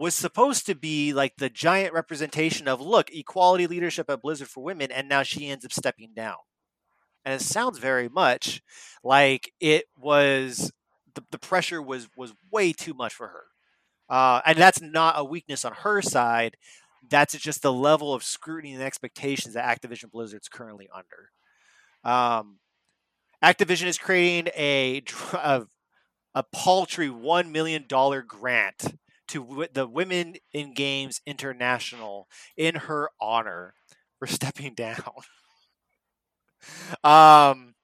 was 0.00 0.14
supposed 0.14 0.66
to 0.66 0.74
be 0.74 1.12
like 1.12 1.36
the 1.36 1.50
giant 1.50 1.92
representation 1.92 2.66
of 2.66 2.80
look 2.80 3.10
equality 3.12 3.66
leadership 3.66 4.08
at 4.08 4.22
blizzard 4.22 4.48
for 4.48 4.64
women 4.64 4.90
and 4.90 5.08
now 5.08 5.22
she 5.22 5.48
ends 5.48 5.64
up 5.64 5.72
stepping 5.72 6.12
down 6.14 6.36
and 7.24 7.34
it 7.34 7.44
sounds 7.44 7.78
very 7.78 8.08
much 8.08 8.62
like 9.04 9.52
it 9.60 9.84
was 9.96 10.72
the, 11.14 11.22
the 11.30 11.38
pressure 11.38 11.82
was 11.82 12.08
was 12.16 12.32
way 12.50 12.72
too 12.72 12.94
much 12.94 13.14
for 13.14 13.28
her. 13.28 13.44
Uh, 14.08 14.40
and 14.44 14.58
that's 14.58 14.80
not 14.80 15.14
a 15.18 15.24
weakness 15.24 15.64
on 15.64 15.72
her 15.72 16.02
side. 16.02 16.56
That's 17.08 17.36
just 17.38 17.62
the 17.62 17.72
level 17.72 18.12
of 18.12 18.24
scrutiny 18.24 18.74
and 18.74 18.82
expectations 18.82 19.54
that 19.54 19.64
Activision 19.64 20.10
Blizzard's 20.10 20.48
currently 20.48 20.88
under. 20.92 21.30
Um, 22.02 22.58
Activision 23.42 23.86
is 23.86 23.98
creating 23.98 24.52
a, 24.56 25.02
a, 25.32 25.62
a 26.34 26.42
paltry 26.42 27.08
$1 27.08 27.50
million 27.50 27.84
grant 27.86 28.98
to 29.30 29.66
the 29.72 29.86
Women 29.86 30.36
in 30.52 30.74
Games 30.74 31.20
International 31.26 32.28
in 32.56 32.74
her 32.76 33.10
honor 33.20 33.74
for 34.18 34.26
stepping 34.26 34.74
down. 34.74 35.12
um, 37.04 37.74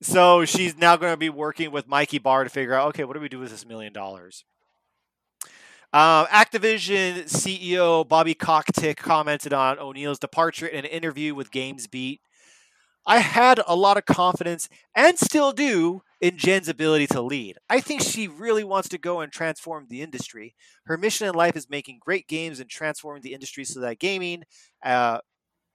so 0.00 0.44
she's 0.44 0.76
now 0.76 0.96
going 0.96 1.12
to 1.12 1.16
be 1.16 1.30
working 1.30 1.70
with 1.70 1.86
Mike 1.86 2.12
Ybarra 2.12 2.44
to 2.44 2.50
figure 2.50 2.74
out, 2.74 2.88
okay, 2.88 3.04
what 3.04 3.14
do 3.14 3.20
we 3.20 3.28
do 3.28 3.38
with 3.38 3.50
this 3.50 3.66
million 3.66 3.92
dollars? 3.92 4.44
Uh, 5.92 6.26
Activision 6.26 7.24
CEO 7.24 8.08
Bobby 8.08 8.34
Kotick 8.34 8.96
commented 8.96 9.52
on 9.52 9.76
Oneal's 9.76 10.18
departure 10.18 10.66
in 10.66 10.86
an 10.86 10.90
interview 10.90 11.34
with 11.34 11.50
GamesBeat. 11.50 12.20
I 13.06 13.18
had 13.18 13.60
a 13.66 13.76
lot 13.76 13.98
of 13.98 14.06
confidence 14.06 14.68
and 14.94 15.18
still 15.18 15.52
do 15.52 16.02
in 16.22 16.38
Jen's 16.38 16.68
ability 16.68 17.08
to 17.08 17.20
lead. 17.20 17.58
I 17.68 17.80
think 17.80 18.00
she 18.00 18.28
really 18.28 18.62
wants 18.62 18.88
to 18.90 18.98
go 18.98 19.20
and 19.20 19.32
transform 19.32 19.86
the 19.90 20.02
industry. 20.02 20.54
Her 20.86 20.96
mission 20.96 21.28
in 21.28 21.34
life 21.34 21.56
is 21.56 21.68
making 21.68 21.98
great 22.00 22.28
games 22.28 22.60
and 22.60 22.70
transforming 22.70 23.22
the 23.22 23.34
industry 23.34 23.64
so 23.64 23.80
that 23.80 23.98
gaming, 23.98 24.44
uh, 24.84 25.18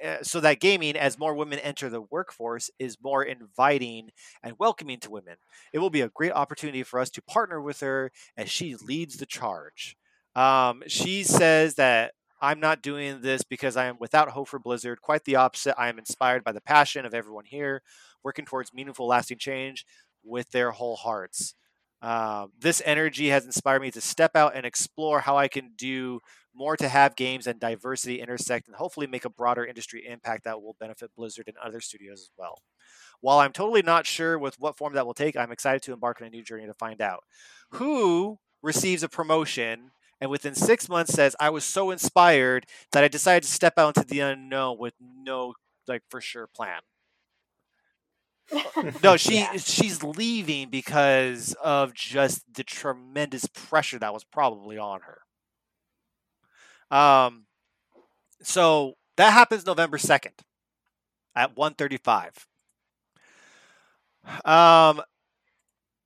uh, 0.03 0.17
so 0.21 0.39
that 0.39 0.61
gaming, 0.61 0.95
as 0.95 1.19
more 1.19 1.35
women 1.35 1.59
enter 1.59 1.89
the 1.89 2.01
workforce, 2.01 2.71
is 2.79 2.97
more 3.03 3.23
inviting 3.23 4.11
and 4.41 4.55
welcoming 4.57 5.01
to 5.01 5.11
women. 5.11 5.35
It 5.73 5.79
will 5.79 5.89
be 5.89 6.01
a 6.01 6.09
great 6.09 6.31
opportunity 6.31 6.83
for 6.83 7.01
us 7.01 7.09
to 7.11 7.21
partner 7.21 7.61
with 7.61 7.81
her 7.81 8.11
as 8.37 8.49
she 8.49 8.75
leads 8.75 9.17
the 9.17 9.25
charge. 9.25 9.97
Um, 10.33 10.81
she 10.87 11.23
says 11.23 11.75
that 11.75 12.13
I'm 12.39 12.61
not 12.61 12.83
doing 12.83 13.19
this 13.21 13.43
because 13.43 13.75
I 13.75 13.87
am 13.87 13.97
without 13.99 14.29
hope 14.29 14.47
for 14.47 14.59
Blizzard. 14.59 15.01
Quite 15.01 15.25
the 15.25 15.35
opposite. 15.35 15.77
I 15.77 15.89
am 15.89 15.97
inspired 15.97 16.45
by 16.45 16.53
the 16.53 16.61
passion 16.61 17.05
of 17.05 17.13
everyone 17.13 17.45
here, 17.45 17.81
working 18.23 18.45
towards 18.45 18.73
meaningful, 18.73 19.07
lasting 19.07 19.39
change 19.39 19.85
with 20.27 20.51
their 20.51 20.71
whole 20.71 20.95
hearts. 20.95 21.55
Um, 22.01 22.51
this 22.59 22.81
energy 22.85 23.29
has 23.29 23.45
inspired 23.45 23.81
me 23.81 23.89
to 23.91 24.01
step 24.01 24.35
out 24.35 24.55
and 24.55 24.65
explore 24.65 25.21
how 25.21 25.37
I 25.37 25.47
can 25.47 25.71
do 25.75 26.19
more 26.53 26.77
to 26.77 26.87
have 26.87 27.15
games 27.15 27.47
and 27.47 27.59
diversity 27.59 28.19
intersect 28.19 28.67
and 28.67 28.75
hopefully 28.75 29.07
make 29.07 29.25
a 29.25 29.29
broader 29.29 29.65
industry 29.65 30.05
impact 30.07 30.43
that 30.43 30.61
will 30.61 30.75
benefit 30.79 31.11
Blizzard 31.15 31.47
and 31.47 31.57
other 31.57 31.81
studios 31.81 32.21
as 32.21 32.31
well. 32.37 32.61
While 33.21 33.39
I'm 33.39 33.51
totally 33.51 33.81
not 33.81 34.05
sure 34.05 34.37
with 34.37 34.59
what 34.59 34.77
form 34.77 34.93
that 34.93 35.05
will 35.05 35.15
take, 35.15 35.35
I'm 35.35 35.51
excited 35.51 35.81
to 35.83 35.93
embark 35.93 36.21
on 36.21 36.27
a 36.27 36.29
new 36.29 36.43
journey 36.43 36.67
to 36.67 36.73
find 36.75 37.01
out. 37.01 37.23
Who 37.71 38.39
receives 38.61 39.03
a 39.03 39.09
promotion 39.09 39.91
and 40.19 40.31
within 40.31 40.55
six 40.55 40.89
months 40.89 41.13
says 41.13 41.35
i 41.39 41.49
was 41.49 41.63
so 41.63 41.91
inspired 41.91 42.65
that 42.91 43.03
i 43.03 43.07
decided 43.07 43.43
to 43.43 43.53
step 43.53 43.73
out 43.77 43.95
into 43.95 44.07
the 44.07 44.19
unknown 44.19 44.77
with 44.79 44.93
no 44.99 45.53
like 45.87 46.01
for 46.09 46.21
sure 46.21 46.47
plan 46.47 46.81
no 49.03 49.17
she 49.17 49.35
yeah. 49.35 49.57
she's 49.57 50.03
leaving 50.03 50.69
because 50.69 51.55
of 51.63 51.93
just 51.93 52.43
the 52.53 52.63
tremendous 52.63 53.45
pressure 53.45 53.99
that 53.99 54.13
was 54.13 54.23
probably 54.23 54.77
on 54.77 55.01
her 55.01 55.21
um 56.95 57.45
so 58.41 58.93
that 59.17 59.33
happens 59.33 59.65
november 59.65 59.97
2nd 59.97 60.31
at 61.35 61.55
1.35 61.55 62.45
um 64.49 65.01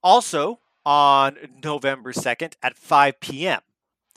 also 0.03 0.59
on 0.85 1.37
november 1.63 2.11
2nd 2.11 2.53
at 2.63 2.75
5 2.77 3.19
p.m 3.19 3.61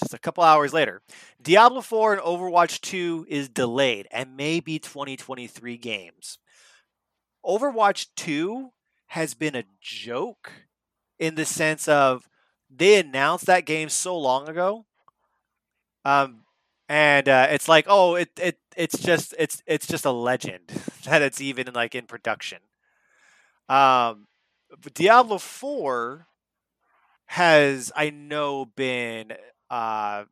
just 0.00 0.14
a 0.14 0.18
couple 0.18 0.42
hours 0.42 0.72
later, 0.72 1.02
Diablo 1.40 1.80
4 1.80 2.14
and 2.14 2.22
Overwatch 2.22 2.80
2 2.80 3.26
is 3.28 3.48
delayed 3.48 4.08
and 4.10 4.36
may 4.36 4.60
be 4.60 4.78
2023 4.78 5.76
games. 5.76 6.38
Overwatch 7.44 8.08
2 8.16 8.70
has 9.08 9.34
been 9.34 9.54
a 9.54 9.64
joke 9.80 10.52
in 11.18 11.34
the 11.34 11.44
sense 11.44 11.88
of 11.88 12.28
they 12.70 12.98
announced 12.98 13.46
that 13.46 13.66
game 13.66 13.88
so 13.88 14.18
long 14.18 14.48
ago. 14.48 14.86
Um, 16.04 16.44
and 16.88 17.28
uh, 17.28 17.46
it's 17.50 17.68
like, 17.68 17.86
oh, 17.88 18.14
it, 18.14 18.30
it 18.38 18.58
it's 18.76 18.98
just 18.98 19.34
it's 19.38 19.62
it's 19.66 19.86
just 19.86 20.04
a 20.04 20.10
legend 20.10 20.68
that 21.04 21.22
it's 21.22 21.40
even 21.40 21.68
like 21.72 21.94
in 21.94 22.06
production. 22.06 22.58
Um, 23.68 24.26
Diablo 24.92 25.38
4 25.38 26.26
has 27.26 27.90
I 27.96 28.10
know 28.10 28.66
been 28.66 29.32
uh, 29.70 30.24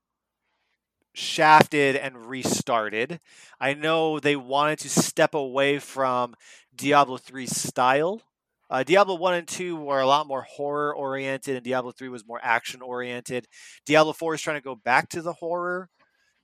shafted 1.14 1.96
and 1.96 2.26
restarted. 2.26 3.20
I 3.60 3.74
know 3.74 4.18
they 4.18 4.36
wanted 4.36 4.78
to 4.80 4.88
step 4.88 5.34
away 5.34 5.78
from 5.78 6.34
Diablo 6.74 7.16
3 7.16 7.46
style. 7.46 8.22
Uh, 8.70 8.82
Diablo 8.82 9.16
1 9.16 9.34
and 9.34 9.48
2 9.48 9.76
were 9.76 10.00
a 10.00 10.06
lot 10.06 10.26
more 10.26 10.42
horror 10.42 10.94
oriented, 10.94 11.56
and 11.56 11.64
Diablo 11.64 11.92
3 11.92 12.08
was 12.08 12.26
more 12.26 12.40
action 12.42 12.80
oriented. 12.80 13.46
Diablo 13.84 14.12
4 14.12 14.34
is 14.34 14.40
trying 14.40 14.56
to 14.56 14.64
go 14.64 14.74
back 14.74 15.10
to 15.10 15.20
the 15.20 15.34
horror 15.34 15.90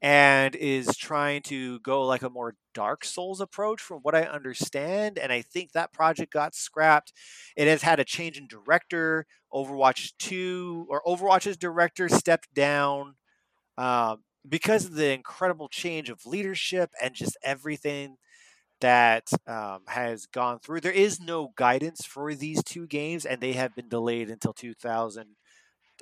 and 0.00 0.54
is 0.54 0.96
trying 0.96 1.42
to 1.42 1.80
go 1.80 2.04
like 2.04 2.22
a 2.22 2.30
more 2.30 2.54
Dark 2.74 3.04
Souls 3.04 3.40
approach, 3.40 3.80
from 3.80 4.00
what 4.02 4.14
I 4.14 4.22
understand. 4.22 5.18
And 5.18 5.32
I 5.32 5.42
think 5.42 5.72
that 5.72 5.92
project 5.92 6.32
got 6.32 6.54
scrapped. 6.54 7.12
It 7.56 7.66
has 7.66 7.82
had 7.82 7.98
a 7.98 8.04
change 8.04 8.38
in 8.38 8.46
director. 8.46 9.26
Overwatch 9.52 10.12
2 10.18 10.86
or 10.90 11.02
Overwatch's 11.06 11.56
director 11.56 12.08
stepped 12.08 12.52
down 12.52 13.14
um, 13.78 14.22
because 14.46 14.84
of 14.84 14.94
the 14.94 15.10
incredible 15.10 15.68
change 15.68 16.10
of 16.10 16.26
leadership 16.26 16.90
and 17.02 17.14
just 17.14 17.36
everything 17.42 18.18
that 18.80 19.30
um, 19.46 19.80
has 19.86 20.26
gone 20.26 20.58
through. 20.58 20.80
There 20.80 20.92
is 20.92 21.20
no 21.20 21.52
guidance 21.56 22.04
for 22.04 22.34
these 22.34 22.62
two 22.62 22.86
games, 22.86 23.24
and 23.24 23.40
they 23.40 23.52
have 23.52 23.74
been 23.74 23.88
delayed 23.88 24.30
until 24.30 24.52
2000. 24.52 25.36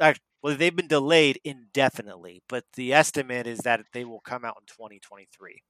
well, 0.00 0.56
they've 0.56 0.76
been 0.76 0.88
delayed 0.88 1.40
indefinitely, 1.44 2.42
but 2.48 2.64
the 2.74 2.92
estimate 2.92 3.46
is 3.46 3.60
that 3.60 3.80
they 3.92 4.04
will 4.04 4.20
come 4.20 4.44
out 4.44 4.56
in 4.60 4.66
2023. 4.66 5.62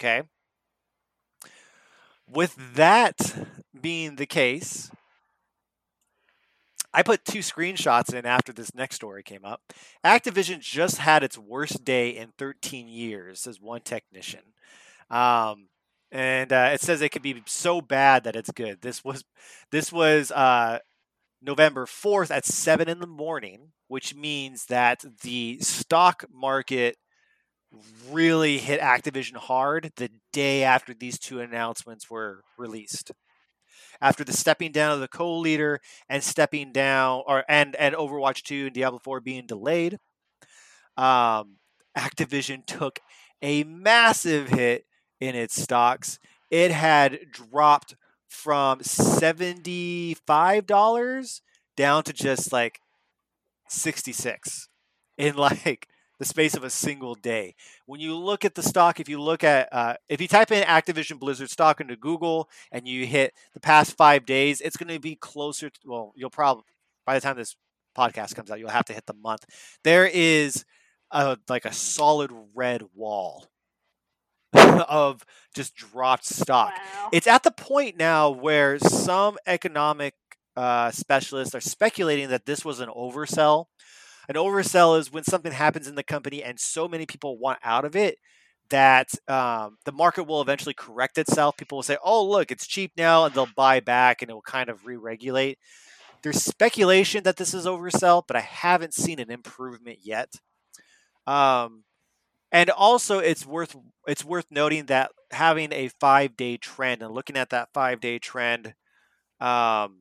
Okay. 0.00 0.22
With 2.28 2.56
that 2.74 3.46
being 3.80 4.16
the 4.16 4.26
case, 4.26 4.90
I 6.92 7.02
put 7.02 7.24
two 7.26 7.40
screenshots 7.40 8.14
in 8.14 8.24
after 8.24 8.54
this 8.54 8.74
next 8.74 8.96
story 8.96 9.22
came 9.22 9.44
up. 9.44 9.60
Activision 10.02 10.60
just 10.60 10.96
had 10.96 11.22
its 11.22 11.36
worst 11.36 11.84
day 11.84 12.08
in 12.08 12.32
13 12.38 12.88
years, 12.88 13.40
says 13.40 13.60
one 13.60 13.82
technician. 13.82 14.40
Um, 15.10 15.68
and 16.12 16.52
uh, 16.52 16.70
it 16.72 16.80
says 16.80 17.02
it 17.02 17.10
could 17.10 17.22
be 17.22 17.42
so 17.46 17.80
bad 17.80 18.24
that 18.24 18.36
it's 18.36 18.50
good. 18.50 18.80
This 18.82 19.04
was 19.04 19.24
this 19.70 19.92
was 19.92 20.30
uh, 20.30 20.78
November 21.42 21.86
4th 21.86 22.30
at 22.30 22.44
seven 22.44 22.88
in 22.88 23.00
the 23.00 23.06
morning, 23.06 23.72
which 23.88 24.14
means 24.14 24.66
that 24.66 25.04
the 25.22 25.58
stock 25.60 26.24
market 26.32 26.96
really 28.10 28.58
hit 28.58 28.80
Activision 28.80 29.36
hard 29.36 29.92
the 29.96 30.10
day 30.32 30.62
after 30.62 30.94
these 30.94 31.18
two 31.18 31.40
announcements 31.40 32.08
were 32.08 32.42
released 32.56 33.12
after 34.00 34.24
the 34.24 34.32
stepping 34.32 34.72
down 34.72 34.92
of 34.92 35.00
the 35.00 35.08
co-leader 35.08 35.80
and 36.08 36.22
stepping 36.22 36.72
down 36.72 37.22
or 37.26 37.44
and 37.48 37.74
and 37.76 37.94
Overwatch 37.94 38.42
2 38.42 38.66
and 38.66 38.74
Diablo 38.74 39.00
4 39.02 39.20
being 39.20 39.46
delayed, 39.46 39.98
um, 40.96 41.56
Activision 41.96 42.64
took 42.66 43.00
a 43.42 43.64
massive 43.64 44.48
hit 44.48 44.84
in 45.20 45.34
its 45.34 45.60
stocks. 45.60 46.18
It 46.50 46.70
had 46.70 47.18
dropped 47.32 47.96
from 48.28 48.80
$75 48.80 51.40
down 51.76 52.04
to 52.04 52.12
just 52.12 52.52
like 52.52 52.80
66 53.68 54.68
in 55.18 55.36
like 55.36 55.88
the 56.18 56.24
space 56.24 56.54
of 56.54 56.64
a 56.64 56.70
single 56.70 57.14
day. 57.14 57.54
When 57.84 58.00
you 58.00 58.16
look 58.16 58.44
at 58.44 58.54
the 58.54 58.62
stock, 58.62 59.00
if 59.00 59.08
you 59.08 59.20
look 59.20 59.44
at, 59.44 59.68
uh, 59.72 59.94
if 60.08 60.20
you 60.20 60.28
type 60.28 60.50
in 60.50 60.64
Activision 60.64 61.18
Blizzard 61.18 61.50
stock 61.50 61.80
into 61.80 61.96
Google 61.96 62.48
and 62.72 62.88
you 62.88 63.06
hit 63.06 63.34
the 63.52 63.60
past 63.60 63.96
five 63.96 64.24
days, 64.24 64.60
it's 64.60 64.76
going 64.76 64.94
to 64.94 65.00
be 65.00 65.16
closer 65.16 65.68
to, 65.68 65.80
well, 65.84 66.12
you'll 66.16 66.30
probably, 66.30 66.64
by 67.04 67.14
the 67.14 67.20
time 67.20 67.36
this 67.36 67.56
podcast 67.96 68.34
comes 68.34 68.50
out, 68.50 68.58
you'll 68.58 68.70
have 68.70 68.86
to 68.86 68.94
hit 68.94 69.06
the 69.06 69.14
month. 69.14 69.44
There 69.84 70.06
is 70.06 70.64
a, 71.10 71.38
like 71.48 71.64
a 71.64 71.72
solid 71.72 72.30
red 72.54 72.82
wall 72.94 73.46
of 74.88 75.24
just 75.54 75.74
dropped 75.74 76.24
stock. 76.24 76.72
Wow. 76.74 77.08
It's 77.12 77.26
at 77.26 77.42
the 77.42 77.50
point 77.50 77.96
now 77.96 78.30
where 78.30 78.78
some 78.78 79.38
economic 79.46 80.14
uh, 80.56 80.90
specialists 80.90 81.54
are 81.54 81.60
speculating 81.60 82.28
that 82.28 82.46
this 82.46 82.64
was 82.64 82.80
an 82.80 82.88
oversell 82.88 83.66
an 84.28 84.34
oversell 84.34 84.98
is 84.98 85.12
when 85.12 85.24
something 85.24 85.52
happens 85.52 85.86
in 85.86 85.94
the 85.94 86.02
company 86.02 86.42
and 86.42 86.58
so 86.58 86.88
many 86.88 87.06
people 87.06 87.38
want 87.38 87.58
out 87.62 87.84
of 87.84 87.94
it 87.94 88.18
that 88.70 89.08
um, 89.28 89.78
the 89.84 89.92
market 89.92 90.24
will 90.24 90.40
eventually 90.42 90.74
correct 90.74 91.18
itself. 91.18 91.56
People 91.56 91.78
will 91.78 91.84
say, 91.84 91.96
"Oh, 92.02 92.24
look, 92.24 92.50
it's 92.50 92.66
cheap 92.66 92.92
now," 92.96 93.24
and 93.24 93.34
they'll 93.34 93.46
buy 93.54 93.78
back, 93.78 94.22
and 94.22 94.30
it 94.30 94.34
will 94.34 94.42
kind 94.42 94.68
of 94.68 94.84
re-regulate. 94.84 95.58
There's 96.22 96.42
speculation 96.42 97.22
that 97.22 97.36
this 97.36 97.54
is 97.54 97.66
oversell, 97.66 98.24
but 98.26 98.36
I 98.36 98.40
haven't 98.40 98.94
seen 98.94 99.20
an 99.20 99.30
improvement 99.30 99.98
yet. 100.02 100.34
Um, 101.28 101.84
and 102.56 102.70
also, 102.70 103.18
it's 103.18 103.44
worth 103.44 103.76
it's 104.06 104.24
worth 104.24 104.46
noting 104.50 104.86
that 104.86 105.10
having 105.30 105.74
a 105.74 105.88
five 106.00 106.38
day 106.38 106.56
trend 106.56 107.02
and 107.02 107.12
looking 107.12 107.36
at 107.36 107.50
that 107.50 107.68
five 107.74 108.00
day 108.00 108.18
trend 108.18 108.72
um, 109.40 109.98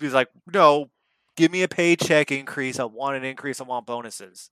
he's 0.00 0.14
like, 0.14 0.28
no, 0.52 0.90
give 1.36 1.50
me 1.50 1.62
a 1.62 1.68
paycheck 1.68 2.30
increase. 2.30 2.78
I 2.78 2.84
want 2.84 3.16
an 3.16 3.24
increase. 3.24 3.60
I 3.60 3.64
want 3.64 3.86
bonuses. 3.86 4.50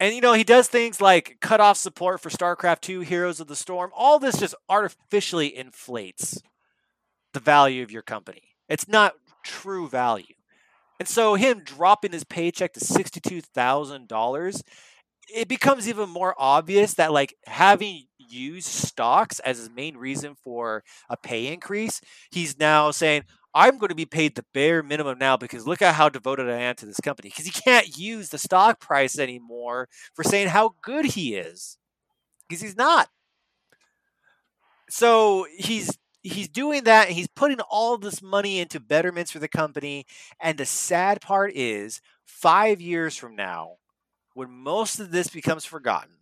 And 0.00 0.14
you 0.14 0.20
know, 0.20 0.32
he 0.32 0.44
does 0.44 0.68
things 0.68 1.00
like 1.00 1.38
cut 1.40 1.60
off 1.60 1.76
support 1.76 2.20
for 2.20 2.30
StarCraft 2.30 2.80
2 2.80 3.00
Heroes 3.00 3.40
of 3.40 3.46
the 3.46 3.56
Storm. 3.56 3.90
All 3.94 4.18
this 4.18 4.38
just 4.38 4.54
artificially 4.68 5.56
inflates 5.56 6.42
the 7.32 7.40
value 7.40 7.82
of 7.82 7.90
your 7.90 8.02
company. 8.02 8.42
It's 8.68 8.88
not 8.88 9.14
true 9.44 9.88
value. 9.88 10.34
And 10.98 11.08
so 11.08 11.34
him 11.34 11.62
dropping 11.64 12.12
his 12.12 12.24
paycheck 12.24 12.72
to 12.74 12.80
$62,000, 12.80 14.62
it 15.34 15.48
becomes 15.48 15.88
even 15.88 16.08
more 16.08 16.34
obvious 16.38 16.94
that 16.94 17.12
like 17.12 17.34
having 17.46 18.04
used 18.18 18.68
stocks 18.68 19.38
as 19.40 19.58
his 19.58 19.70
main 19.70 19.96
reason 19.96 20.34
for 20.34 20.82
a 21.08 21.16
pay 21.16 21.52
increase, 21.52 22.00
he's 22.30 22.58
now 22.58 22.90
saying, 22.90 23.24
I'm 23.54 23.78
going 23.78 23.90
to 23.90 23.94
be 23.94 24.06
paid 24.06 24.34
the 24.34 24.44
bare 24.52 24.82
minimum 24.82 25.18
now 25.18 25.36
because 25.36 25.66
look 25.66 25.80
at 25.80 25.94
how 25.94 26.08
devoted 26.08 26.50
I 26.50 26.58
am 26.58 26.74
to 26.76 26.86
this 26.86 27.00
company. 27.00 27.28
Because 27.28 27.44
he 27.44 27.52
can't 27.52 27.96
use 27.96 28.30
the 28.30 28.38
stock 28.38 28.80
price 28.80 29.18
anymore 29.18 29.88
for 30.14 30.24
saying 30.24 30.48
how 30.48 30.74
good 30.82 31.04
he 31.06 31.36
is. 31.36 31.78
Because 32.48 32.60
he's 32.60 32.76
not. 32.76 33.08
So 34.90 35.46
he's 35.56 35.96
he's 36.22 36.48
doing 36.48 36.84
that 36.84 37.06
and 37.06 37.14
he's 37.14 37.28
putting 37.28 37.60
all 37.60 37.96
this 37.96 38.22
money 38.22 38.58
into 38.58 38.80
betterments 38.80 39.30
for 39.30 39.38
the 39.38 39.48
company. 39.48 40.06
And 40.40 40.58
the 40.58 40.66
sad 40.66 41.20
part 41.20 41.52
is 41.54 42.00
five 42.24 42.80
years 42.80 43.16
from 43.16 43.36
now, 43.36 43.76
when 44.34 44.50
most 44.50 44.98
of 44.98 45.12
this 45.12 45.28
becomes 45.28 45.64
forgotten, 45.64 46.14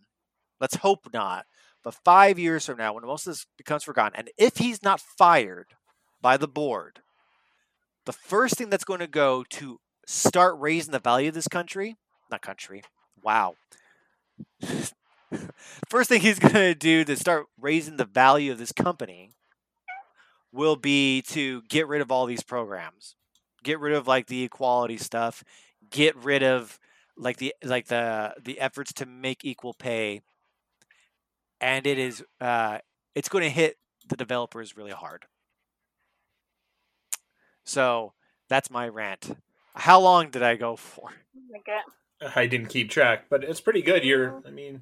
let's 0.59 0.75
hope 0.75 1.07
not, 1.13 1.45
but 1.83 1.95
five 2.05 2.37
years 2.37 2.65
from 2.65 2.77
now, 2.77 2.93
when 2.93 3.05
most 3.05 3.25
of 3.25 3.31
this 3.31 3.47
becomes 3.57 3.83
forgotten, 3.83 4.17
and 4.17 4.29
if 4.37 4.57
he's 4.57 4.83
not 4.83 5.01
fired 5.01 5.73
by 6.21 6.37
the 6.37 6.47
board, 6.47 7.01
the 8.05 8.13
first 8.13 8.57
thing 8.57 8.69
that's 8.69 8.83
going 8.83 8.99
to 8.99 9.07
go 9.07 9.43
to 9.51 9.79
start 10.05 10.55
raising 10.59 10.91
the 10.91 10.99
value 10.99 11.29
of 11.29 11.35
this 11.35 11.47
country, 11.47 11.95
not 12.29 12.41
country, 12.41 12.83
wow. 13.21 13.55
first 15.89 16.09
thing 16.09 16.21
he's 16.21 16.39
going 16.39 16.53
to 16.53 16.75
do 16.75 17.03
to 17.03 17.15
start 17.15 17.45
raising 17.59 17.97
the 17.97 18.05
value 18.05 18.51
of 18.51 18.57
this 18.57 18.71
company 18.71 19.31
will 20.51 20.75
be 20.75 21.21
to 21.21 21.61
get 21.69 21.87
rid 21.87 22.01
of 22.01 22.11
all 22.11 22.25
these 22.25 22.43
programs. 22.43 23.15
Get 23.63 23.79
rid 23.79 23.93
of 23.93 24.07
like 24.07 24.27
the 24.27 24.43
equality 24.43 24.97
stuff, 24.97 25.43
get 25.89 26.15
rid 26.17 26.43
of 26.43 26.79
like 27.15 27.37
the 27.37 27.53
like 27.63 27.87
the 27.87 28.33
the 28.43 28.59
efforts 28.59 28.91
to 28.93 29.05
make 29.05 29.45
equal 29.45 29.73
pay 29.73 30.21
and 31.63 31.87
it 31.87 31.97
is 31.97 32.23
uh, 32.41 32.79
it's 33.15 33.29
going 33.29 33.43
to 33.43 33.49
hit 33.49 33.77
the 34.07 34.17
developers 34.17 34.75
really 34.75 34.91
hard. 34.91 35.25
So 37.65 38.13
that's 38.49 38.69
my 38.69 38.87
rant. 38.87 39.37
How 39.75 39.99
long 39.99 40.29
did 40.29 40.43
I 40.43 40.55
go 40.55 40.75
for? 40.75 41.09
I 42.35 42.47
didn't 42.47 42.67
keep 42.67 42.89
track, 42.89 43.25
but 43.29 43.43
it's 43.43 43.61
pretty 43.61 43.81
good. 43.81 44.03
You're, 44.03 44.41
I 44.45 44.51
mean, 44.51 44.81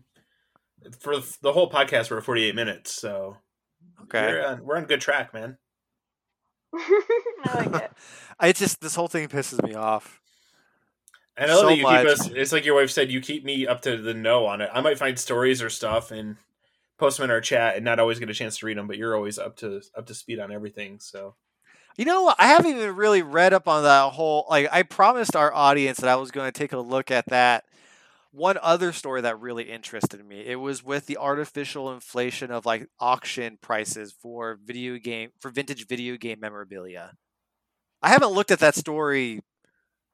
for 0.99 1.15
the 1.41 1.53
whole 1.53 1.69
podcast, 1.69 2.11
we're 2.11 2.21
48 2.21 2.55
minutes, 2.55 2.93
so 2.93 3.37
okay, 4.03 4.27
we're 4.27 4.45
on, 4.45 4.63
we're 4.63 4.77
on 4.77 4.85
good 4.85 5.01
track, 5.01 5.33
man. 5.33 5.57
I 6.73 7.53
like 7.53 7.83
it. 7.83 7.91
I 8.39 8.51
just 8.51 8.81
this 8.81 8.95
whole 8.95 9.07
thing 9.07 9.27
pisses 9.27 9.63
me 9.63 9.75
off. 9.75 10.21
I 11.37 11.45
know 11.45 11.61
so 11.61 11.67
that 11.67 11.77
you 11.77 11.83
much. 11.83 12.01
keep 12.01 12.11
us. 12.11 12.29
It's 12.29 12.51
like 12.51 12.65
your 12.65 12.75
wife 12.75 12.91
said. 12.91 13.11
You 13.11 13.21
keep 13.21 13.43
me 13.43 13.67
up 13.67 13.81
to 13.81 13.97
the 13.97 14.13
know 14.13 14.45
on 14.45 14.61
it. 14.61 14.69
I 14.73 14.81
might 14.81 14.97
find 14.97 15.17
stories 15.17 15.61
or 15.61 15.69
stuff 15.69 16.11
and 16.11 16.37
post 16.97 17.17
them 17.17 17.25
in 17.25 17.31
our 17.31 17.41
chat 17.41 17.75
and 17.75 17.85
not 17.85 17.99
always 17.99 18.19
get 18.19 18.29
a 18.29 18.33
chance 18.33 18.57
to 18.59 18.65
read 18.65 18.77
them, 18.77 18.87
but 18.87 18.97
you're 18.97 19.15
always 19.15 19.39
up 19.39 19.57
to 19.57 19.81
up 19.97 20.05
to 20.07 20.13
speed 20.13 20.39
on 20.39 20.51
everything. 20.51 20.99
So, 20.99 21.35
you 21.97 22.05
know, 22.05 22.33
I 22.37 22.47
haven't 22.47 22.71
even 22.71 22.95
really 22.95 23.21
read 23.21 23.53
up 23.53 23.67
on 23.67 23.83
that 23.83 24.13
whole. 24.13 24.45
Like, 24.49 24.69
I 24.71 24.83
promised 24.83 25.35
our 25.35 25.53
audience 25.53 25.99
that 25.99 26.09
I 26.09 26.15
was 26.15 26.31
going 26.31 26.51
to 26.51 26.57
take 26.57 26.73
a 26.73 26.79
look 26.79 27.11
at 27.11 27.25
that. 27.27 27.65
One 28.31 28.57
other 28.61 28.93
story 28.93 29.21
that 29.21 29.41
really 29.41 29.65
interested 29.65 30.25
me. 30.25 30.45
It 30.45 30.55
was 30.55 30.83
with 30.83 31.05
the 31.05 31.17
artificial 31.17 31.91
inflation 31.91 32.49
of 32.49 32.65
like 32.65 32.87
auction 32.97 33.57
prices 33.61 34.13
for 34.13 34.57
video 34.63 34.97
game 34.97 35.31
for 35.39 35.51
vintage 35.51 35.85
video 35.85 36.15
game 36.15 36.39
memorabilia. 36.39 37.11
I 38.01 38.09
haven't 38.09 38.31
looked 38.31 38.51
at 38.51 38.59
that 38.59 38.75
story 38.75 39.41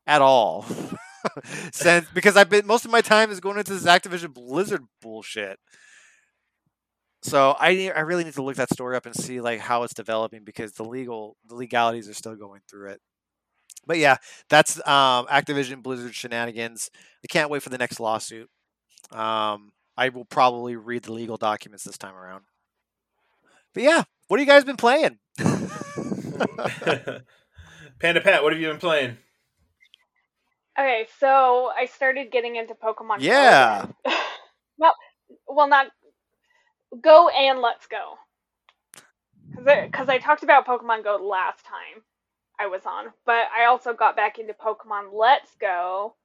at 0.07 0.21
all 0.21 0.65
since 1.71 2.07
because 2.11 2.35
I've 2.35 2.49
been 2.49 2.65
most 2.65 2.85
of 2.85 2.91
my 2.91 3.01
time 3.01 3.29
is 3.29 3.39
going 3.39 3.59
into 3.59 3.73
this 3.73 3.85
Activision 3.85 4.33
Blizzard 4.33 4.85
bullshit. 4.99 5.59
So 7.21 7.55
I 7.59 7.91
I 7.95 8.01
really 8.01 8.23
need 8.23 8.35
to 8.35 8.43
look 8.43 8.57
that 8.57 8.71
story 8.71 8.95
up 8.95 9.05
and 9.05 9.15
see 9.15 9.41
like 9.41 9.59
how 9.59 9.83
it's 9.83 9.93
developing 9.93 10.43
because 10.43 10.73
the 10.73 10.83
legal 10.83 11.35
the 11.47 11.55
legalities 11.55 12.07
are 12.07 12.13
still 12.13 12.35
going 12.35 12.61
through 12.69 12.91
it. 12.91 13.01
But 13.85 13.97
yeah, 13.97 14.17
that's 14.49 14.77
um, 14.87 15.27
Activision 15.27 15.81
Blizzard 15.81 16.13
shenanigans. 16.13 16.91
I 17.23 17.27
can't 17.27 17.49
wait 17.49 17.63
for 17.63 17.69
the 17.69 17.77
next 17.77 17.99
lawsuit. 17.99 18.49
Um, 19.11 19.71
I 19.95 20.09
will 20.09 20.25
probably 20.25 20.75
read 20.75 21.03
the 21.03 21.13
legal 21.13 21.37
documents 21.37 21.83
this 21.85 21.97
time 21.97 22.15
around. 22.15 22.43
But 23.73 23.83
yeah, 23.83 24.03
what 24.27 24.39
have 24.39 24.47
you 24.47 24.53
guys 24.53 24.65
been 24.65 24.77
playing? 24.77 25.19
Panda 27.99 28.21
Pat, 28.21 28.43
what 28.43 28.51
have 28.51 28.61
you 28.61 28.67
been 28.67 28.77
playing? 28.77 29.17
Okay, 30.77 31.07
so 31.19 31.71
I 31.75 31.85
started 31.85 32.31
getting 32.31 32.55
into 32.55 32.75
Pokemon. 32.75 33.17
Yeah. 33.19 33.87
well, 34.77 34.93
well, 35.47 35.67
not 35.67 35.87
Go 37.01 37.29
and 37.29 37.61
Let's 37.61 37.87
Go. 37.87 38.15
Because 39.55 40.09
I, 40.09 40.15
I 40.15 40.17
talked 40.19 40.43
about 40.43 40.67
Pokemon 40.67 41.03
Go 41.03 41.17
last 41.17 41.65
time 41.65 42.03
I 42.59 42.67
was 42.67 42.81
on, 42.85 43.05
but 43.25 43.45
I 43.57 43.65
also 43.65 43.93
got 43.93 44.15
back 44.15 44.39
into 44.39 44.53
Pokemon 44.53 45.13
Let's 45.13 45.53
Go 45.59 46.15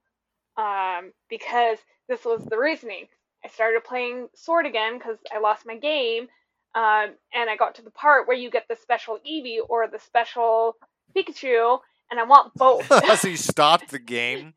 um, 0.57 1.13
because 1.29 1.79
this 2.09 2.25
was 2.25 2.45
the 2.45 2.59
reasoning. 2.59 3.07
I 3.45 3.49
started 3.49 3.85
playing 3.85 4.29
Sword 4.35 4.67
again 4.67 4.99
because 4.99 5.19
I 5.35 5.41
lost 5.41 5.67
my 5.67 5.77
game, 5.77 6.29
um, 6.75 7.15
and 7.35 7.51
I 7.51 7.57
got 7.59 7.75
to 7.77 7.83
the 7.83 7.91
part 7.91 8.29
where 8.29 8.37
you 8.37 8.51
get 8.51 8.67
the 8.69 8.77
special 8.77 9.19
Eevee 9.29 9.59
or 9.69 9.89
the 9.89 9.99
special 9.99 10.77
Pikachu, 11.17 11.79
and 12.11 12.21
I 12.21 12.25
want 12.25 12.55
both. 12.55 12.87
so 13.19 13.29
you 13.29 13.37
stopped 13.37 13.91
the 13.91 13.99
game. 13.99 14.55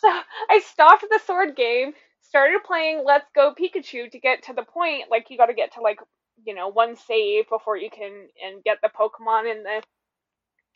so 0.00 0.08
I 0.50 0.60
stopped 0.60 1.04
the 1.08 1.20
sword 1.26 1.56
game, 1.56 1.92
started 2.28 2.60
playing 2.64 3.02
Let's 3.04 3.28
Go 3.34 3.54
Pikachu 3.54 4.10
to 4.10 4.18
get 4.18 4.44
to 4.44 4.52
the 4.52 4.62
point. 4.62 5.04
Like 5.10 5.26
you 5.30 5.36
got 5.38 5.46
to 5.46 5.54
get 5.54 5.74
to 5.74 5.80
like 5.80 5.98
you 6.44 6.54
know 6.54 6.68
one 6.68 6.96
save 6.96 7.48
before 7.48 7.76
you 7.76 7.90
can 7.90 8.28
and 8.44 8.62
get 8.64 8.78
the 8.82 8.88
Pokemon 8.88 9.50
in 9.50 9.62
the 9.62 9.82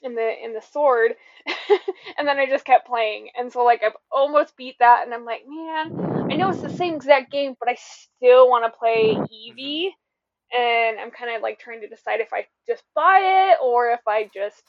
in 0.02 0.14
the 0.14 0.44
in 0.44 0.54
the 0.54 0.62
sword. 0.72 1.12
And 2.18 2.28
then 2.28 2.38
i 2.38 2.46
just 2.46 2.64
kept 2.66 2.86
playing. 2.86 3.28
And 3.38 3.52
so 3.52 3.64
like 3.64 3.82
i've 3.82 3.96
almost 4.12 4.56
beat 4.56 4.76
that 4.80 5.04
and 5.04 5.14
i'm 5.14 5.24
like 5.24 5.42
man 5.46 6.30
i 6.30 6.36
know 6.36 6.50
it's 6.50 6.60
the 6.60 6.68
same 6.68 6.94
exact 6.94 7.30
game 7.32 7.54
but 7.58 7.68
i 7.68 7.76
still 7.76 8.48
want 8.48 8.64
to 8.64 8.78
play 8.78 9.14
eevee. 9.14 9.86
Mm-hmm. 9.86 10.60
And 10.60 11.00
i'm 11.00 11.10
kind 11.10 11.34
of 11.34 11.42
like 11.42 11.58
trying 11.58 11.80
to 11.80 11.88
decide 11.88 12.20
if 12.20 12.32
i 12.32 12.46
just 12.66 12.82
buy 12.94 13.52
it 13.52 13.58
or 13.62 13.92
if 13.92 14.00
i 14.06 14.28
just 14.34 14.62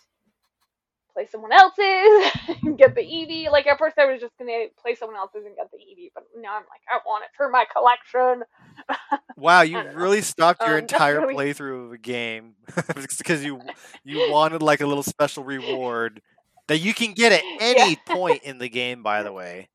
play 1.13 1.27
someone 1.27 1.51
else's 1.51 2.57
and 2.63 2.77
get 2.77 2.95
the 2.95 3.01
Eevee. 3.01 3.51
Like 3.51 3.67
at 3.67 3.77
first 3.77 3.97
I 3.97 4.05
was 4.05 4.21
just 4.21 4.37
gonna 4.37 4.65
play 4.81 4.95
someone 4.95 5.17
else's 5.17 5.45
and 5.45 5.55
get 5.55 5.69
the 5.71 5.77
Eevee, 5.77 6.11
but 6.13 6.23
now 6.37 6.55
I'm 6.55 6.63
like, 6.63 6.81
I 6.89 6.99
want 7.05 7.23
it 7.23 7.29
for 7.35 7.49
my 7.49 7.65
collection. 7.71 8.43
Wow, 9.37 9.61
you 9.61 9.81
really 9.81 10.17
know. 10.17 10.21
stopped 10.21 10.61
your 10.61 10.73
um, 10.73 10.81
entire 10.81 11.21
playthrough 11.21 11.87
of 11.87 11.93
a 11.93 11.97
game 11.97 12.53
because 13.17 13.43
you 13.43 13.59
you 14.03 14.31
wanted 14.31 14.61
like 14.61 14.81
a 14.81 14.85
little 14.85 15.01
special 15.01 15.43
reward 15.43 16.21
that 16.67 16.77
you 16.77 16.93
can 16.93 17.13
get 17.13 17.31
at 17.31 17.41
any 17.59 17.91
yeah. 18.07 18.15
point 18.15 18.43
in 18.43 18.59
the 18.59 18.69
game. 18.69 19.01
By 19.01 19.23
the 19.23 19.31
way. 19.31 19.69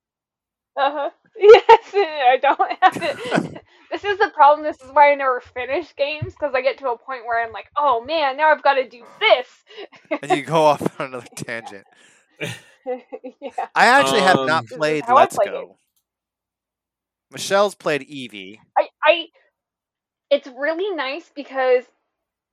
Uh 0.77 0.91
huh. 0.93 1.11
Yes, 1.39 1.93
I 1.95 2.39
don't 2.41 2.72
have 2.81 2.99
to. 2.99 3.16
this 3.91 4.05
is 4.05 4.18
the 4.18 4.31
problem. 4.35 4.64
This 4.66 4.81
is 4.83 4.91
why 4.91 5.12
I 5.12 5.14
never 5.16 5.41
finish 5.41 5.95
games 5.95 6.33
because 6.33 6.55
I 6.55 6.62
get 6.62 6.79
to 6.79 6.89
a 6.91 6.97
point 6.99 7.27
where 7.27 7.45
I'm 7.45 7.53
like, 7.53 7.66
oh 7.77 8.03
man, 8.03 8.39
now 8.39 8.51
I've 8.53 8.62
got 8.62 8.74
to 8.74 8.89
do 8.89 9.03
this. 9.20 9.47
and 10.22 10.31
you 10.33 10.43
go 10.43 10.62
off 10.64 10.99
on 11.01 11.09
another 11.09 11.27
tangent. 11.37 11.87
yeah. 12.41 13.51
I 13.74 13.87
actually 13.87 14.20
Um, 14.20 14.29
have 14.29 14.49
not 14.49 14.66
played 14.66 15.05
Let's 15.09 15.37
play 15.37 15.47
Go. 15.47 15.61
games. 15.61 15.79
Michelle's 17.33 17.74
played 17.74 18.03
Eevee. 18.09 18.59
I, 18.79 18.89
I, 19.05 19.27
it's 20.31 20.47
really 20.49 20.95
nice 20.95 21.31
because 21.35 21.85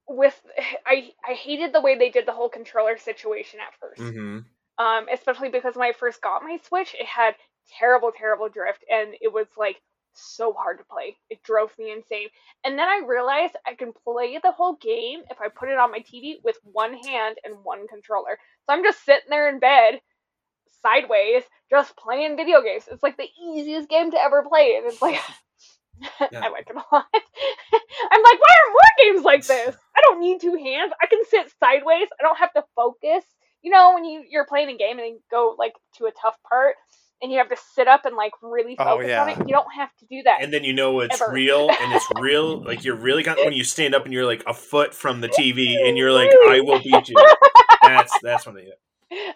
with 0.08 0.40
I 0.86 1.12
I 1.28 1.34
hated 1.34 1.74
the 1.74 1.82
way 1.82 1.98
they 1.98 2.10
did 2.10 2.26
the 2.26 2.34
whole 2.34 2.50
controller 2.50 2.98
situation 2.98 3.60
at 3.62 3.74
1st 3.80 4.14
hmm 4.14 4.40
um, 4.80 5.06
especially 5.14 5.50
because 5.50 5.76
when 5.76 5.88
I 5.88 5.94
first 5.94 6.22
got 6.22 6.42
my 6.44 6.58
Switch, 6.64 6.96
it 7.00 7.06
had 7.06 7.36
terrible, 7.80 8.12
terrible 8.16 8.50
drift, 8.50 8.84
and 8.90 9.16
it 9.22 9.32
was 9.32 9.48
like 9.58 9.82
so 10.14 10.54
hard 10.54 10.78
to 10.78 10.84
play. 10.86 11.18
It 11.30 11.44
drove 11.44 11.72
me 11.80 11.92
insane. 11.92 12.28
And 12.64 12.78
then 12.78 12.88
I 12.88 13.02
realized 13.06 13.56
I 13.66 13.76
can 13.76 13.94
play 14.04 14.40
the 14.42 14.52
whole 14.52 14.76
game 14.76 15.22
if 15.30 15.42
I 15.42 15.50
put 15.50 15.70
it 15.70 15.78
on 15.78 15.92
my 15.92 16.00
TV 16.00 16.36
with 16.44 16.58
one 16.64 16.94
hand 16.94 17.38
and 17.44 17.64
one 17.64 17.88
controller. 17.88 18.38
So 18.66 18.74
I'm 18.74 18.84
just 18.84 19.04
sitting 19.04 19.30
there 19.30 19.50
in 19.50 19.60
bed, 19.60 20.02
sideways, 20.82 21.44
just 21.70 21.98
playing 21.98 22.38
video 22.38 22.62
games. 22.62 22.84
It's 22.92 23.04
like 23.04 23.18
the 23.18 23.30
easiest 23.42 23.90
game 23.90 24.12
to 24.12 24.22
ever 24.22 24.44
play, 24.44 24.76
and 24.78 24.86
it's 24.86 25.02
like. 25.02 25.20
Yeah. 26.32 26.42
I 26.44 26.50
like 26.50 26.68
it 26.70 26.76
a 26.76 26.96
lot. 26.96 27.06
I'm 27.14 28.24
like, 28.24 28.40
why 28.40 28.56
are 28.58 28.72
more 28.72 29.14
games 29.14 29.24
like 29.24 29.46
this? 29.46 29.76
I 29.96 30.02
don't 30.02 30.20
need 30.20 30.42
two 30.42 30.56
hands. 30.56 30.92
I 31.02 31.06
can 31.06 31.20
sit 31.30 31.54
sideways. 31.60 32.08
I 32.20 32.24
don't 32.24 32.38
have 32.40 32.52
to 32.54 32.64
focus 32.76 33.24
you 33.64 33.72
know 33.72 33.94
when 33.96 34.06
you 34.06 34.24
you're 34.30 34.46
playing 34.46 34.70
a 34.70 34.78
game 34.78 35.00
and 35.00 35.08
you 35.08 35.20
go 35.32 35.56
like 35.58 35.74
to 35.98 36.06
a 36.06 36.12
tough 36.12 36.36
part 36.48 36.76
and 37.24 37.32
you 37.32 37.40
have 37.40 37.50
to 37.50 37.58
sit 37.74 37.88
up 37.88 38.06
and 38.06 38.16
like 38.16 38.34
really 38.44 38.76
Oh, 38.78 38.86
focus 38.86 39.12
on 39.18 39.30
it 39.30 39.38
you 39.48 39.54
don't 39.54 39.74
have 39.74 39.90
to 40.00 40.06
do 40.06 40.22
that 40.24 40.44
And 40.44 40.54
then 40.54 40.64
you 40.64 40.74
know 40.74 41.00
it's 41.00 41.16
Ever. 41.16 41.34
real, 41.34 41.70
and 41.82 41.92
it's 41.94 42.12
real. 42.12 42.62
Like 42.64 42.84
you're 42.84 42.96
really 42.96 43.24
got 43.24 43.44
when 43.44 43.54
you 43.54 43.64
stand 43.64 43.96
up 43.96 44.04
and 44.04 44.14
you're 44.14 44.26
like 44.26 44.44
a 44.46 44.54
foot 44.54 44.94
from 44.94 45.22
the 45.22 45.30
TV, 45.30 45.88
and 45.88 45.98
you're 45.98 46.12
like, 46.12 46.30
"I 46.48 46.60
will 46.62 46.80
beat 46.80 47.10
you." 47.10 47.18
That's 47.84 48.20
that's 48.20 48.46
when 48.46 48.56
they. 48.56 48.68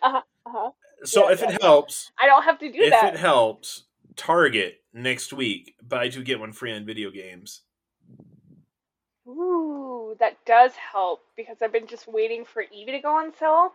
uh-huh, 0.01 0.21
uh-huh. 0.45 0.71
So 1.03 1.25
Yeah, 1.27 1.31
if 1.33 1.41
yeah, 1.41 1.49
it 1.49 1.61
helps, 1.61 2.11
i 2.19 2.25
don't 2.25 2.43
have 2.43 2.59
to 2.59 2.71
do 2.71 2.79
if 2.79 2.91
that 2.91 3.07
If 3.09 3.13
it 3.15 3.19
helps, 3.19 3.83
Target 4.15 4.81
next 4.93 5.31
week 5.33 5.75
buy 5.87 6.09
two 6.09 6.23
get 6.23 6.39
one 6.39 6.51
free 6.53 6.73
on 6.73 6.85
video 6.85 7.11
games. 7.11 7.61
ooh 9.27 10.15
that 10.19 10.37
does 10.45 10.71
help 10.73 11.21
because 11.35 11.57
i've 11.61 11.71
been 11.73 11.87
just 11.87 12.07
waiting 12.07 12.45
for 12.45 12.63
Eevee 12.63 12.91
to 12.91 12.99
go 12.99 13.09
on 13.09 13.33
sale 13.39 13.73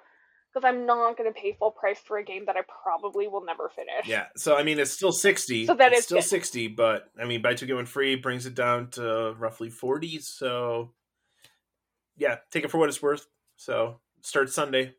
because 0.52 0.66
i'm 0.68 0.84
not 0.86 1.16
going 1.16 1.32
to 1.32 1.40
pay 1.40 1.56
full 1.58 1.70
price 1.70 1.98
for 2.04 2.18
a 2.18 2.24
game 2.24 2.44
that 2.46 2.56
i 2.56 2.60
probably 2.82 3.28
will 3.28 3.44
never 3.44 3.68
finish 3.68 4.06
Yeah. 4.06 4.26
So 4.36 4.56
I 4.56 4.62
mean, 4.62 4.78
it's 4.78 4.90
still 4.90 5.12
sixty. 5.12 5.66
So 5.66 5.74
that 5.74 5.92
it's 5.92 6.00
is 6.00 6.04
still 6.06 6.18
good. 6.18 6.24
sixty, 6.24 6.68
but 6.68 7.10
I 7.20 7.24
mean, 7.24 7.42
buy 7.42 7.54
two 7.54 7.66
get 7.66 7.76
one 7.76 7.86
free 7.86 8.16
brings 8.16 8.46
it 8.46 8.54
down 8.54 8.90
to 8.92 9.34
roughly 9.38 9.70
forty. 9.70 10.18
So 10.18 10.90
yeah, 12.16 12.36
take 12.50 12.64
it 12.64 12.70
for 12.70 12.78
what 12.78 12.88
it's 12.88 13.02
worth. 13.02 13.26
So 13.56 14.00
start 14.22 14.50
Sunday. 14.50 14.94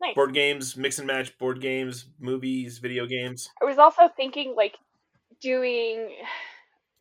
nice 0.00 0.14
Board 0.14 0.34
games, 0.34 0.76
mix 0.76 0.98
and 0.98 1.06
match. 1.06 1.36
Board 1.38 1.60
games, 1.60 2.06
movies, 2.18 2.78
video 2.78 3.06
games. 3.06 3.48
i 3.60 3.64
was 3.64 3.78
also 3.78 4.08
thinking 4.16 4.54
like 4.56 4.76
doing 5.40 6.08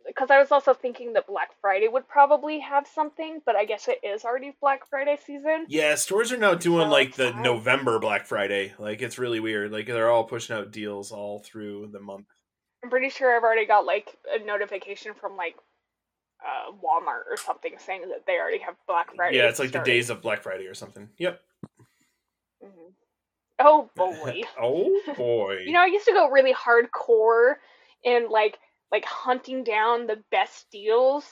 because 0.06 0.30
I 0.30 0.40
was 0.40 0.52
also 0.52 0.74
thinking 0.74 1.14
that 1.14 1.28
Black 1.28 1.50
Friday 1.62 1.88
would 1.88 2.08
probably 2.08 2.60
have 2.60 2.88
something, 2.88 3.42
but 3.46 3.56
I 3.56 3.66
guess 3.66 3.88
it 3.88 4.00
is 4.04 4.26
already 4.26 4.54
Black 4.62 4.88
Friday 4.90 5.18
season. 5.26 5.66
Yeah, 5.70 5.96
stores 5.96 6.32
are 6.32 6.38
now 6.38 6.56
doing 6.56 6.88
So 6.88 6.92
like 6.92 7.16
the. 7.16 7.32
November 7.34 8.00
Black 8.00 8.26
Friday. 8.26 8.74
Like 8.78 9.02
it's 9.02 9.18
really 9.18 9.40
weird. 9.40 9.72
Like 9.72 9.88
they're 9.88 10.10
all 10.10 10.24
pushing 10.26 10.56
out 10.56 10.72
deals 10.72 11.12
all 11.12 11.40
through 11.40 11.90
the 11.92 12.00
month. 12.00 12.26
I'm 12.84 12.90
pretty 12.90 13.10
sure 13.10 13.36
I've 13.36 13.44
already 13.44 13.66
got 13.66 13.86
like 13.86 14.16
a 14.30 14.44
notification 14.44 15.14
from 15.14 15.38
like 15.38 15.56
uh, 16.44 16.72
Walmart 16.74 17.32
or 17.32 17.38
something 17.38 17.74
saying 17.78 18.02
that 18.10 18.26
they 18.28 18.34
already 18.34 18.60
have 18.60 18.76
Black 18.88 19.16
Friday. 19.16 19.38
yeah, 19.38 19.48
it's 19.48 19.60
like 19.60 19.72
the 19.72 19.80
days 19.80 20.10
of 20.10 20.22
Black 20.22 20.42
Friday 20.44 20.66
or 20.66 20.74
something. 20.74 21.10
Yep. 21.18 21.40
Mhm. 22.64 22.94
Oh 23.60 23.90
boy. 23.96 24.42
oh 24.62 25.02
boy. 25.16 25.60
you 25.66 25.72
know, 25.72 25.82
I 25.82 25.86
used 25.86 26.06
to 26.06 26.12
go 26.12 26.30
really 26.30 26.54
hardcore 26.54 27.56
in 28.04 28.30
like 28.30 28.58
like 28.94 29.06
hunting 29.06 29.66
down 29.66 30.08
the 30.08 30.24
best 30.32 30.68
deals 30.72 31.26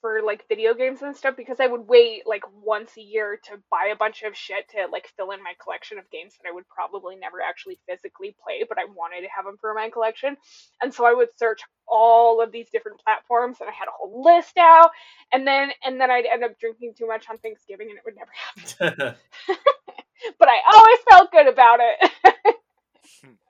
for 0.00 0.20
like 0.20 0.44
video 0.48 0.74
games 0.74 1.00
and 1.00 1.16
stuff 1.16 1.34
because 1.36 1.60
I 1.60 1.66
would 1.68 1.88
wait 1.88 2.24
like 2.26 2.42
once 2.62 2.90
a 2.98 3.00
year 3.00 3.38
to 3.44 3.52
buy 3.70 3.90
a 3.90 3.96
bunch 3.96 4.22
of 4.22 4.36
shit 4.36 4.68
to 4.72 4.88
like 4.92 5.08
fill 5.16 5.30
in 5.30 5.42
my 5.42 5.54
collection 5.62 5.96
of 5.96 6.10
games 6.10 6.34
that 6.36 6.50
I 6.50 6.52
would 6.52 6.68
probably 6.68 7.16
never 7.16 7.40
actually 7.40 7.78
physically 7.88 8.36
play, 8.44 8.66
but 8.68 8.78
I 8.78 8.84
wanted 8.84 9.22
to 9.22 9.28
have 9.34 9.46
them 9.46 9.56
for 9.62 9.72
my 9.72 9.88
collection. 9.90 10.36
And 10.82 10.92
so 10.92 11.06
I 11.06 11.14
would 11.14 11.30
search 11.38 11.62
all 11.88 12.42
of 12.42 12.52
these 12.52 12.68
different 12.70 13.00
platforms 13.02 13.58
and 13.60 13.70
I 13.70 13.72
had 13.72 13.88
a 13.88 13.96
whole 13.96 14.24
list 14.24 14.58
out 14.58 14.90
and 15.32 15.46
then 15.46 15.70
and 15.84 16.00
then 16.00 16.10
I'd 16.10 16.26
end 16.26 16.44
up 16.44 16.58
drinking 16.60 16.94
too 16.98 17.06
much 17.06 17.26
on 17.30 17.38
Thanksgiving 17.38 17.88
and 17.90 17.98
it 17.98 18.04
would 18.04 18.16
never 18.16 18.90
happen. 18.90 19.16
But 20.38 20.48
I 20.48 20.58
always 20.72 20.98
felt 21.10 21.32
good 21.32 21.48
about 21.48 21.80
it. 21.80 22.56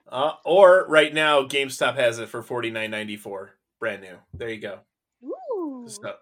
Uh, 0.09 0.33
or 0.43 0.85
right 0.87 1.13
now, 1.13 1.43
GameStop 1.43 1.95
has 1.95 2.19
it 2.19 2.29
for 2.29 2.41
forty 2.41 2.69
nine 2.69 2.91
ninety 2.91 3.17
four, 3.17 3.51
brand 3.79 4.01
new. 4.01 4.17
There 4.33 4.49
you 4.49 4.59
go. 4.59 4.79
Ooh. 5.23 5.87
So, 5.87 6.15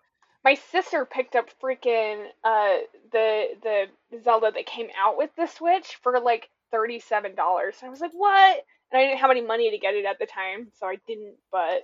my 0.44 0.56
sister 0.56 1.06
picked 1.06 1.36
up 1.36 1.50
freaking 1.62 2.26
uh 2.44 2.78
the 3.12 3.46
the 3.62 4.20
Zelda 4.24 4.52
that 4.52 4.66
came 4.66 4.88
out 5.00 5.18
with 5.18 5.30
the 5.36 5.48
Switch 5.48 5.98
for 6.02 6.20
like 6.20 6.50
thirty 6.72 7.00
seven 7.00 7.36
dollars. 7.36 7.76
I 7.84 7.90
was 7.90 8.02
like, 8.02 8.12
what? 8.14 8.64
And 8.92 9.00
I 9.00 9.06
didn't 9.06 9.20
have 9.20 9.32
any 9.32 9.42
money 9.42 9.72
to 9.72 9.78
get 9.78 9.96
it 9.96 10.06
at 10.06 10.20
the 10.20 10.26
time, 10.26 10.68
so 10.80 10.88
I 10.88 10.98
didn't. 11.08 11.36
But 11.52 11.84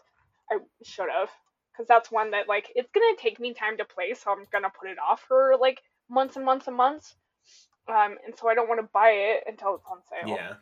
I 0.52 0.58
should 0.84 1.10
have, 1.10 1.30
because 1.72 1.88
that's 1.88 2.12
one 2.12 2.32
that 2.32 2.48
like 2.48 2.68
it's 2.76 2.92
gonna 2.92 3.16
take 3.18 3.40
me 3.40 3.54
time 3.54 3.78
to 3.78 3.86
play, 3.86 4.14
so 4.14 4.32
I'm 4.32 4.46
gonna 4.52 4.72
put 4.80 4.90
it 4.90 4.98
off 5.00 5.22
for 5.28 5.56
like 5.60 5.82
months 6.10 6.36
and 6.36 6.46
months 6.46 6.68
and 6.68 6.76
months. 6.76 7.16
Um, 7.88 8.18
and 8.24 8.36
so 8.38 8.48
I 8.48 8.54
don't 8.54 8.70
want 8.70 8.82
to 8.82 8.90
buy 8.94 9.10
it 9.10 9.46
until 9.48 9.76
it's 9.76 9.86
on 9.90 9.98
sale. 10.10 10.36
yeah. 10.36 10.54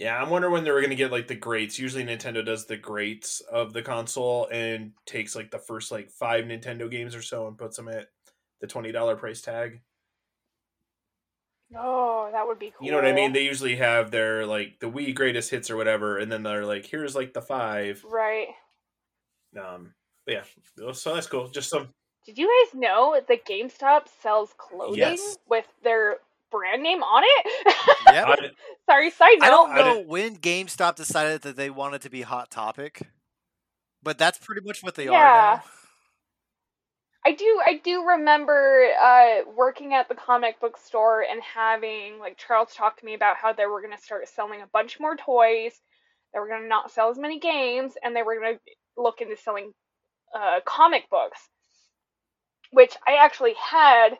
Yeah, 0.00 0.16
I'm 0.16 0.30
wondering 0.30 0.54
when 0.54 0.64
they 0.64 0.70
were 0.70 0.80
gonna 0.80 0.94
get 0.94 1.12
like 1.12 1.26
the 1.28 1.34
greats. 1.34 1.78
Usually 1.78 2.02
Nintendo 2.04 2.42
does 2.42 2.64
the 2.64 2.78
greats 2.78 3.40
of 3.42 3.74
the 3.74 3.82
console 3.82 4.48
and 4.50 4.92
takes 5.04 5.36
like 5.36 5.50
the 5.50 5.58
first 5.58 5.92
like 5.92 6.10
five 6.10 6.46
Nintendo 6.46 6.90
games 6.90 7.14
or 7.14 7.20
so 7.20 7.46
and 7.46 7.58
puts 7.58 7.76
them 7.76 7.86
at 7.88 8.08
the 8.62 8.66
twenty 8.66 8.92
dollar 8.92 9.14
price 9.14 9.42
tag. 9.42 9.82
Oh, 11.76 12.30
that 12.32 12.46
would 12.46 12.58
be 12.58 12.72
cool. 12.76 12.86
You 12.86 12.92
know 12.92 12.96
what 12.98 13.06
I 13.06 13.12
mean? 13.12 13.32
They 13.34 13.44
usually 13.44 13.76
have 13.76 14.10
their 14.10 14.46
like 14.46 14.80
the 14.80 14.90
Wii 14.90 15.14
greatest 15.14 15.50
hits 15.50 15.70
or 15.70 15.76
whatever, 15.76 16.16
and 16.18 16.32
then 16.32 16.42
they're 16.42 16.64
like, 16.64 16.86
here's 16.86 17.14
like 17.14 17.34
the 17.34 17.42
five. 17.42 18.02
right. 18.08 18.48
Um, 19.54 19.92
but 20.24 20.34
yeah, 20.34 20.92
so 20.94 21.14
that's 21.14 21.26
cool. 21.26 21.48
Just 21.48 21.68
some. 21.68 21.88
Did 22.24 22.38
you 22.38 22.48
guys 22.64 22.78
know 22.80 23.20
that 23.28 23.46
GameStop 23.46 24.02
sells 24.22 24.54
clothing 24.56 24.98
Yes. 24.98 25.36
with 25.48 25.66
their 25.82 26.16
brand 26.50 26.82
name 26.82 27.02
on 27.02 27.22
it? 27.24 27.74
Yep. 28.12 28.52
Sorry, 28.86 29.10
side 29.10 29.38
note. 29.40 29.44
I 29.46 29.50
don't 29.50 29.74
know 29.74 29.94
didn't- 29.94 30.08
when 30.08 30.36
GameStop 30.36 30.96
decided 30.96 31.42
that 31.42 31.56
they 31.56 31.70
wanted 31.70 32.02
to 32.02 32.10
be 32.10 32.22
Hot 32.22 32.50
Topic, 32.50 33.02
but 34.02 34.18
that's 34.18 34.38
pretty 34.38 34.62
much 34.64 34.82
what 34.82 34.94
they 34.94 35.04
Yeah. 35.06 35.12
are 35.12 35.56
now. 35.56 35.62
I 37.24 37.32
do 37.32 37.60
I 37.66 37.80
do 37.84 38.06
remember 38.06 38.86
uh, 38.98 39.40
working 39.54 39.92
at 39.92 40.08
the 40.08 40.14
comic 40.14 40.58
book 40.58 40.78
store 40.78 41.22
and 41.22 41.42
having 41.42 42.18
like 42.18 42.38
Charles 42.38 42.74
talk 42.74 42.98
to 42.98 43.04
me 43.04 43.12
about 43.12 43.36
how 43.36 43.52
they 43.52 43.66
were 43.66 43.82
going 43.82 43.94
to 43.94 44.02
start 44.02 44.26
selling 44.26 44.62
a 44.62 44.66
bunch 44.72 44.98
more 44.98 45.16
toys. 45.16 45.74
They 46.32 46.40
were 46.40 46.48
going 46.48 46.62
to 46.62 46.68
not 46.68 46.90
sell 46.90 47.10
as 47.10 47.18
many 47.18 47.38
games, 47.38 47.92
and 48.02 48.16
they 48.16 48.22
were 48.22 48.40
going 48.40 48.54
to 48.54 48.60
look 48.96 49.20
into 49.20 49.36
selling 49.36 49.72
uh, 50.34 50.60
comic 50.64 51.10
books. 51.10 51.40
Which 52.72 52.96
I 53.06 53.16
actually 53.16 53.54
had 53.60 54.10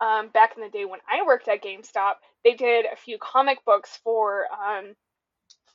um, 0.00 0.28
back 0.28 0.52
in 0.56 0.62
the 0.62 0.70
day 0.70 0.84
when 0.84 1.00
I 1.10 1.26
worked 1.26 1.48
at 1.48 1.62
GameStop, 1.62 2.14
they 2.44 2.54
did 2.54 2.86
a 2.86 2.96
few 2.96 3.18
comic 3.18 3.64
books 3.64 3.98
for 4.02 4.46
um, 4.52 4.94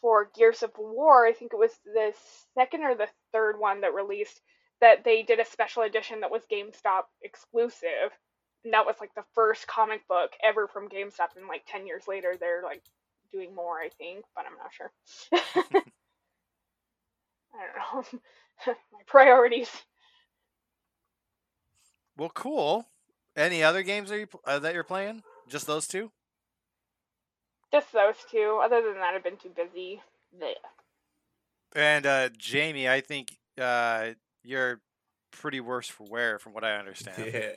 for 0.02 0.30
Gears 0.36 0.64
of 0.64 0.72
War. 0.78 1.26
I 1.26 1.34
think 1.34 1.54
it 1.54 1.60
was 1.60 1.72
the 1.84 2.14
second 2.58 2.84
or 2.84 2.96
the 2.96 3.10
third 3.32 3.60
one 3.60 3.82
that 3.82 3.94
released 3.94 4.42
that 4.82 5.04
they 5.04 5.24
did 5.24 5.40
a 5.40 5.46
special 5.46 5.84
edition 5.84 6.22
that 6.22 6.32
was 6.32 6.44
GameStop 6.52 7.04
exclusive. 7.22 8.12
And 8.64 8.74
that 8.74 8.86
was 8.86 8.96
like 9.00 9.14
the 9.16 9.24
first 9.34 9.68
comic 9.68 10.08
book 10.08 10.32
ever 10.44 10.68
from 10.68 10.90
GameStop. 10.90 11.36
And 11.38 11.48
like 11.48 11.64
10 11.68 11.88
years 11.88 12.04
later, 12.08 12.36
they're 12.40 12.64
like 12.64 12.82
doing 13.32 13.54
more, 13.54 13.80
I 13.80 13.90
think, 13.98 14.26
but 14.36 14.46
I'm 14.46 14.58
not 14.58 14.74
sure. 14.74 14.92
I 17.54 17.62
don't 17.94 18.14
know. 18.14 18.20
My 18.92 19.00
priorities. 19.06 19.70
Well, 22.18 22.32
cool. 22.34 22.86
Any 23.36 23.64
other 23.64 23.84
games 23.84 24.12
are 24.12 24.20
you, 24.20 24.28
uh, 24.46 24.60
that 24.60 24.74
you're 24.74 24.84
playing? 24.84 25.24
Just 25.48 25.68
those 25.68 25.88
two? 25.88 26.12
Just 27.72 27.92
those 27.92 28.16
two. 28.32 28.62
Other 28.64 28.82
than 28.82 28.96
that, 28.96 29.14
I've 29.14 29.24
been 29.24 29.38
too 29.38 29.52
busy. 29.56 30.02
Blech. 30.40 30.54
And 31.76 32.06
uh, 32.06 32.30
Jamie, 32.38 32.88
I 32.88 33.02
think 33.02 33.38
uh, 33.60 34.10
you're 34.44 34.80
pretty 35.32 35.60
worse 35.60 35.90
for 35.90 36.06
wear, 36.10 36.40
from 36.40 36.54
what 36.54 36.64
I 36.64 36.78
understand. 36.78 37.18
Yeah. 37.34 37.52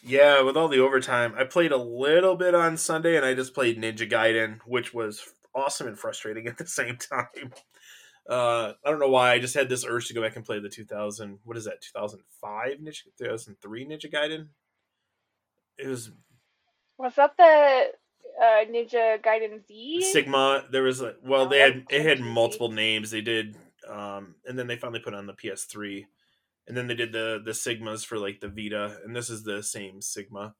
Yeah, 0.00 0.42
with 0.42 0.56
all 0.56 0.68
the 0.68 0.78
overtime, 0.78 1.34
I 1.36 1.42
played 1.42 1.72
a 1.72 1.76
little 1.76 2.36
bit 2.36 2.54
on 2.54 2.76
Sunday, 2.76 3.16
and 3.16 3.26
I 3.26 3.34
just 3.34 3.52
played 3.52 3.82
Ninja 3.82 4.08
Gaiden, 4.08 4.60
which 4.64 4.94
was 4.94 5.20
awesome 5.56 5.88
and 5.88 5.98
frustrating 5.98 6.46
at 6.46 6.56
the 6.56 6.68
same 6.68 6.96
time. 7.10 7.52
Uh, 8.28 8.74
I 8.84 8.90
don't 8.90 9.00
know 9.00 9.08
why. 9.08 9.32
I 9.32 9.40
just 9.40 9.54
had 9.54 9.68
this 9.68 9.84
urge 9.84 10.06
to 10.06 10.14
go 10.14 10.22
back 10.22 10.36
and 10.36 10.44
play 10.44 10.60
the 10.60 10.68
2000. 10.68 11.40
What 11.44 11.56
is 11.56 11.64
that? 11.64 11.82
2005 11.82 12.78
Ninja, 12.78 13.02
2003 13.18 13.86
Ninja 13.86 14.12
Gaiden. 14.12 14.46
It 15.78 15.86
was 15.86 16.10
Was 16.98 17.14
that 17.16 17.36
the 17.36 17.88
uh, 18.40 18.64
Ninja 18.70 19.22
Gaiden 19.22 19.66
Z? 19.66 20.02
Sigma. 20.12 20.64
There 20.70 20.82
was 20.82 21.00
a 21.00 21.14
well, 21.24 21.42
Oh, 21.42 21.48
they 21.48 21.58
had 21.60 21.84
it 21.90 22.02
had 22.04 22.20
multiple 22.20 22.70
names. 22.70 23.10
They 23.10 23.20
did, 23.20 23.56
um, 23.88 24.34
and 24.46 24.58
then 24.58 24.66
they 24.66 24.76
finally 24.76 25.00
put 25.00 25.14
on 25.14 25.26
the 25.26 25.32
PS3, 25.34 26.04
and 26.66 26.76
then 26.76 26.86
they 26.86 26.94
did 26.94 27.12
the 27.12 27.40
the 27.44 27.52
Sigmas 27.52 28.04
for 28.04 28.18
like 28.18 28.40
the 28.40 28.48
Vita, 28.48 28.98
and 29.04 29.14
this 29.14 29.30
is 29.30 29.44
the 29.44 29.62
same 29.62 30.00
Sigma. 30.02 30.54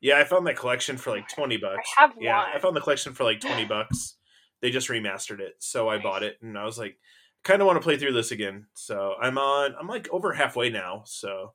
Yeah, 0.00 0.18
I 0.18 0.24
found 0.24 0.46
that 0.48 0.56
collection 0.56 0.96
for 0.96 1.10
like 1.10 1.28
twenty 1.28 1.56
bucks. 1.56 1.88
have 1.96 2.14
yeah, 2.20 2.44
I 2.54 2.58
found 2.58 2.74
the 2.76 2.80
collection 2.80 3.14
for 3.14 3.24
like 3.24 3.40
twenty 3.40 3.64
bucks. 3.76 4.16
They 4.60 4.70
just 4.70 4.88
remastered 4.88 5.40
it, 5.40 5.54
so 5.58 5.88
I 5.88 5.96
Nice. 5.96 6.02
bought 6.04 6.22
it, 6.22 6.38
and 6.42 6.56
I 6.58 6.64
was 6.64 6.78
like, 6.78 6.96
kind 7.42 7.60
of 7.60 7.66
want 7.66 7.76
to 7.80 7.82
play 7.84 7.96
through 7.96 8.12
this 8.12 8.30
again. 8.32 8.66
So 8.74 9.14
I'm 9.20 9.38
on. 9.38 9.74
I'm 9.78 9.88
like 9.88 10.08
over 10.12 10.32
halfway 10.32 10.70
now. 10.70 11.02
So 11.06 11.54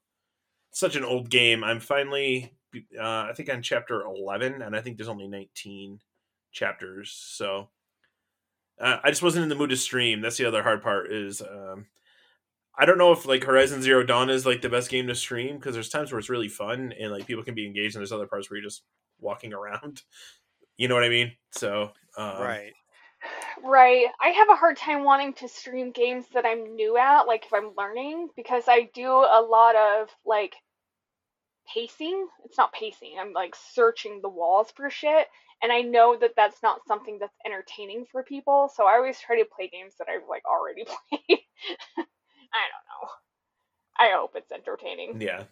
such 0.71 0.95
an 0.97 1.03
old 1.05 1.29
game. 1.29 1.63
I'm 1.63 1.79
finally. 1.79 2.53
Uh, 2.76 3.28
I 3.30 3.34
think 3.36 3.49
on 3.49 3.61
chapter 3.61 4.01
eleven, 4.01 4.61
and 4.61 4.76
I 4.76 4.82
think 4.82 4.97
there's 4.97 5.09
only 5.09 5.28
nineteen 5.28 5.99
chapters. 6.51 7.11
So 7.11 7.70
uh, 8.80 8.97
I 9.03 9.09
just 9.09 9.24
wasn't 9.24 9.43
in 9.43 9.49
the 9.49 9.55
mood 9.55 9.70
to 9.70 9.78
stream. 9.78 10.22
That's 10.22 10.38
the 10.38 10.45
other 10.45 10.63
hard 10.63 10.82
part. 10.82 11.11
Is 11.11 11.41
um, 11.41 11.88
I 12.78 12.86
don't 12.86 12.97
know 12.97 13.11
if 13.11 13.26
like 13.26 13.43
Horizon 13.43 13.82
Zero 13.82 14.03
Dawn 14.03 14.30
is 14.30 14.45
like 14.45 14.61
the 14.61 14.70
best 14.70 14.89
game 14.89 15.07
to 15.07 15.15
stream 15.15 15.57
because 15.57 15.74
there's 15.74 15.89
times 15.89 16.11
where 16.11 16.20
it's 16.20 16.30
really 16.30 16.49
fun 16.49 16.93
and 16.99 17.11
like 17.11 17.28
people 17.28 17.43
can 17.43 17.55
be 17.55 17.65
engaged, 17.65 17.95
and 17.95 18.01
there's 18.01 18.11
other 18.11 18.28
parts 18.28 18.49
where 18.49 18.57
you're 18.57 18.68
just 18.68 18.84
walking 19.20 19.53
around. 19.53 20.03
You 20.80 20.88
know 20.88 20.93
what 20.93 21.03
I 21.03 21.09
mean? 21.09 21.32
So 21.49 21.89
um, 22.20 22.39
right. 22.39 22.72
Right. 23.63 24.05
I 24.22 24.30
have 24.30 24.49
a 24.49 24.55
hard 24.55 24.78
time 24.78 25.03
wanting 25.03 25.34
to 25.34 25.47
stream 25.47 25.91
games 25.91 26.26
that 26.36 26.45
I'm 26.45 26.76
new 26.76 26.97
at, 26.97 27.24
like 27.24 27.45
if 27.45 27.53
I'm 27.53 27.72
learning, 27.76 28.30
because 28.36 28.65
I 28.68 28.89
do 28.93 29.09
a 29.09 29.41
lot 29.41 29.76
of 29.76 30.09
like 30.24 30.55
pacing. 31.74 32.28
It's 32.45 32.57
not 32.57 32.74
pacing. 32.74 33.15
I'm 33.20 33.34
like 33.34 33.55
searching 33.74 34.22
the 34.22 34.30
walls 34.30 34.72
for 34.76 34.89
shit, 34.89 35.28
and 35.61 35.72
I 35.72 35.82
know 35.82 36.18
that 36.20 36.34
that's 36.36 36.61
not 36.61 36.82
something 36.88 37.18
that's 37.20 37.36
entertaining 37.45 38.05
for 38.11 38.24
people. 38.24 38.72
So 38.74 38.86
I 38.86 38.93
always 38.93 39.20
try 39.20 39.38
to 39.38 39.45
play 39.45 39.70
games 39.70 39.93
that 39.99 40.07
I've 40.09 40.28
like 40.30 40.43
already 40.45 40.84
played. 41.09 41.39
I 41.99 42.63
don't 42.70 42.88
know. 42.89 43.09
I 43.99 44.11
hope 44.15 44.34
it's 44.36 44.51
entertaining. 44.51 45.22
Yeah. 45.22 45.43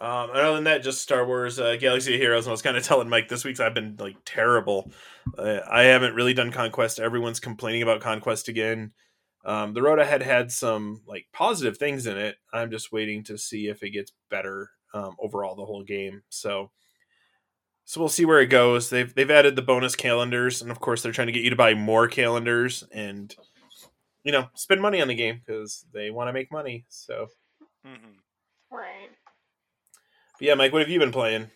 Um, 0.00 0.30
other 0.32 0.54
than 0.54 0.64
that, 0.64 0.82
just 0.82 1.02
Star 1.02 1.26
Wars 1.26 1.60
uh, 1.60 1.76
Galaxy 1.76 2.14
of 2.14 2.20
Heroes. 2.20 2.46
And 2.46 2.50
I 2.50 2.52
was 2.52 2.62
kind 2.62 2.76
of 2.76 2.82
telling 2.82 3.08
Mike 3.08 3.28
this 3.28 3.44
week's 3.44 3.60
I've 3.60 3.74
been 3.74 3.96
like 3.98 4.16
terrible. 4.24 4.90
Uh, 5.36 5.58
I 5.70 5.82
haven't 5.82 6.14
really 6.14 6.32
done 6.32 6.50
Conquest. 6.50 6.98
Everyone's 6.98 7.38
complaining 7.38 7.82
about 7.82 8.00
Conquest 8.00 8.48
again. 8.48 8.92
Um, 9.44 9.74
the 9.74 9.82
road 9.82 9.98
ahead 9.98 10.22
had 10.22 10.50
some 10.50 11.02
like 11.06 11.26
positive 11.32 11.76
things 11.76 12.06
in 12.06 12.16
it. 12.16 12.36
I'm 12.52 12.70
just 12.70 12.92
waiting 12.92 13.24
to 13.24 13.36
see 13.36 13.68
if 13.68 13.82
it 13.82 13.90
gets 13.90 14.12
better 14.30 14.70
um, 14.94 15.16
overall 15.18 15.54
the 15.54 15.64
whole 15.64 15.82
game. 15.82 16.22
So, 16.28 16.70
so 17.84 18.00
we'll 18.00 18.08
see 18.08 18.24
where 18.24 18.40
it 18.40 18.46
goes. 18.46 18.90
They've 18.90 19.12
they've 19.14 19.30
added 19.30 19.56
the 19.56 19.62
bonus 19.62 19.96
calendars, 19.96 20.62
and 20.62 20.70
of 20.70 20.80
course 20.80 21.02
they're 21.02 21.12
trying 21.12 21.28
to 21.28 21.32
get 21.32 21.44
you 21.44 21.50
to 21.50 21.56
buy 21.56 21.74
more 21.74 22.08
calendars 22.08 22.84
and 22.92 23.34
you 24.24 24.32
know 24.32 24.48
spend 24.54 24.80
money 24.80 25.00
on 25.00 25.08
the 25.08 25.14
game 25.14 25.40
because 25.44 25.84
they 25.92 26.10
want 26.10 26.28
to 26.28 26.32
make 26.32 26.52
money. 26.52 26.84
So 26.88 27.26
mm-hmm. 27.86 28.18
Right. 28.70 29.10
But 30.38 30.46
yeah, 30.46 30.54
Mike, 30.54 30.72
what 30.72 30.82
have 30.82 30.88
you 30.88 30.98
been 30.98 31.12
playing? 31.12 31.50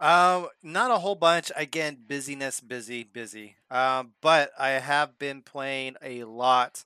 Um, 0.00 0.48
not 0.62 0.90
a 0.90 0.98
whole 0.98 1.16
bunch. 1.16 1.50
Again, 1.56 1.98
busyness, 2.06 2.60
busy, 2.60 3.04
busy. 3.04 3.56
Um, 3.70 4.12
but 4.20 4.52
I 4.58 4.70
have 4.70 5.18
been 5.18 5.42
playing 5.42 5.96
a 6.02 6.24
lot 6.24 6.84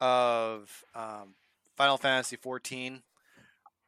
of 0.00 0.84
um, 0.94 1.34
Final 1.76 1.98
Fantasy 1.98 2.36
14. 2.36 3.02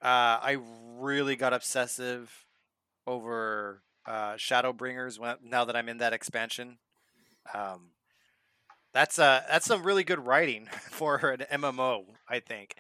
Uh, 0.03 0.39
I 0.43 0.59
really 0.99 1.37
got 1.37 1.53
obsessive 1.53 2.47
over 3.07 3.83
uh, 4.07 4.35
Shadowbringers 4.35 5.19
when, 5.19 5.37
now 5.43 5.65
that 5.65 5.77
I'm 5.77 5.89
in 5.89 5.99
that 5.99 6.13
expansion. 6.13 6.79
Um, 7.55 7.91
that's 8.93 9.19
uh, 9.19 9.43
that's 9.49 9.67
some 9.67 9.83
really 9.83 10.05
good 10.05 10.25
writing 10.25 10.67
for 10.91 11.17
an 11.17 11.45
MMO, 11.53 12.05
I 12.29 12.41
think. 12.41 12.75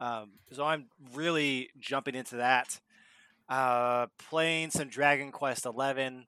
Um, 0.00 0.32
so 0.52 0.64
I'm 0.64 0.86
really 1.14 1.70
jumping 1.78 2.14
into 2.14 2.36
that 2.36 2.80
uh, 3.48 4.06
playing 4.28 4.70
some 4.70 4.88
Dragon 4.88 5.30
Quest 5.30 5.66
Eleven, 5.66 6.26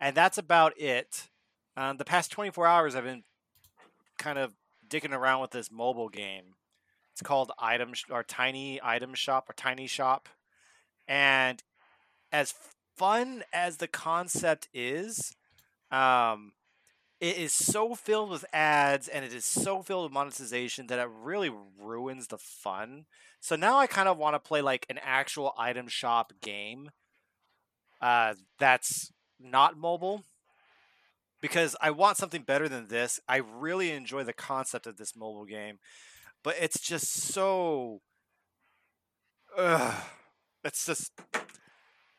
and 0.00 0.16
that's 0.16 0.38
about 0.38 0.78
it. 0.80 1.28
Um, 1.76 1.98
the 1.98 2.04
past 2.04 2.30
24 2.30 2.66
hours, 2.66 2.94
I've 2.94 3.04
been 3.04 3.24
kind 4.18 4.38
of 4.38 4.54
dicking 4.88 5.12
around 5.12 5.42
with 5.42 5.50
this 5.50 5.70
mobile 5.70 6.08
game. 6.08 6.54
It's 7.16 7.22
called 7.22 7.50
Item 7.58 7.94
Sh- 7.94 8.04
or 8.10 8.22
Tiny 8.22 8.78
Item 8.82 9.14
Shop 9.14 9.48
or 9.48 9.54
Tiny 9.54 9.86
Shop, 9.86 10.28
and 11.08 11.62
as 12.30 12.52
fun 12.94 13.42
as 13.54 13.78
the 13.78 13.88
concept 13.88 14.68
is, 14.74 15.34
um, 15.90 16.52
it 17.18 17.38
is 17.38 17.54
so 17.54 17.94
filled 17.94 18.28
with 18.28 18.44
ads 18.52 19.08
and 19.08 19.24
it 19.24 19.32
is 19.32 19.46
so 19.46 19.80
filled 19.80 20.04
with 20.04 20.12
monetization 20.12 20.88
that 20.88 20.98
it 20.98 21.08
really 21.10 21.50
ruins 21.80 22.26
the 22.26 22.36
fun. 22.36 23.06
So 23.40 23.56
now 23.56 23.78
I 23.78 23.86
kind 23.86 24.10
of 24.10 24.18
want 24.18 24.34
to 24.34 24.38
play 24.38 24.60
like 24.60 24.84
an 24.90 24.98
actual 25.02 25.54
item 25.56 25.88
shop 25.88 26.34
game 26.42 26.90
uh, 28.02 28.34
that's 28.58 29.10
not 29.40 29.78
mobile 29.78 30.22
because 31.40 31.76
I 31.80 31.92
want 31.92 32.18
something 32.18 32.42
better 32.42 32.68
than 32.68 32.88
this. 32.88 33.20
I 33.26 33.36
really 33.38 33.92
enjoy 33.92 34.24
the 34.24 34.34
concept 34.34 34.86
of 34.86 34.98
this 34.98 35.16
mobile 35.16 35.46
game, 35.46 35.78
but 36.46 36.54
it's 36.60 36.78
just 36.78 37.08
so. 37.08 38.02
Ugh, 39.58 39.94
it's 40.62 40.86
just. 40.86 41.10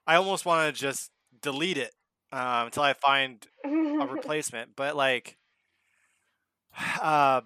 I 0.05 0.15
almost 0.15 0.45
want 0.45 0.75
to 0.75 0.77
just 0.77 1.11
delete 1.41 1.77
it 1.77 1.93
um, 2.33 2.65
until 2.65 2.83
I 2.83 2.91
find 2.91 3.47
a 3.63 3.69
replacement. 4.11 4.71
But 4.75 4.97
like, 4.97 5.37
uh, 7.01 7.39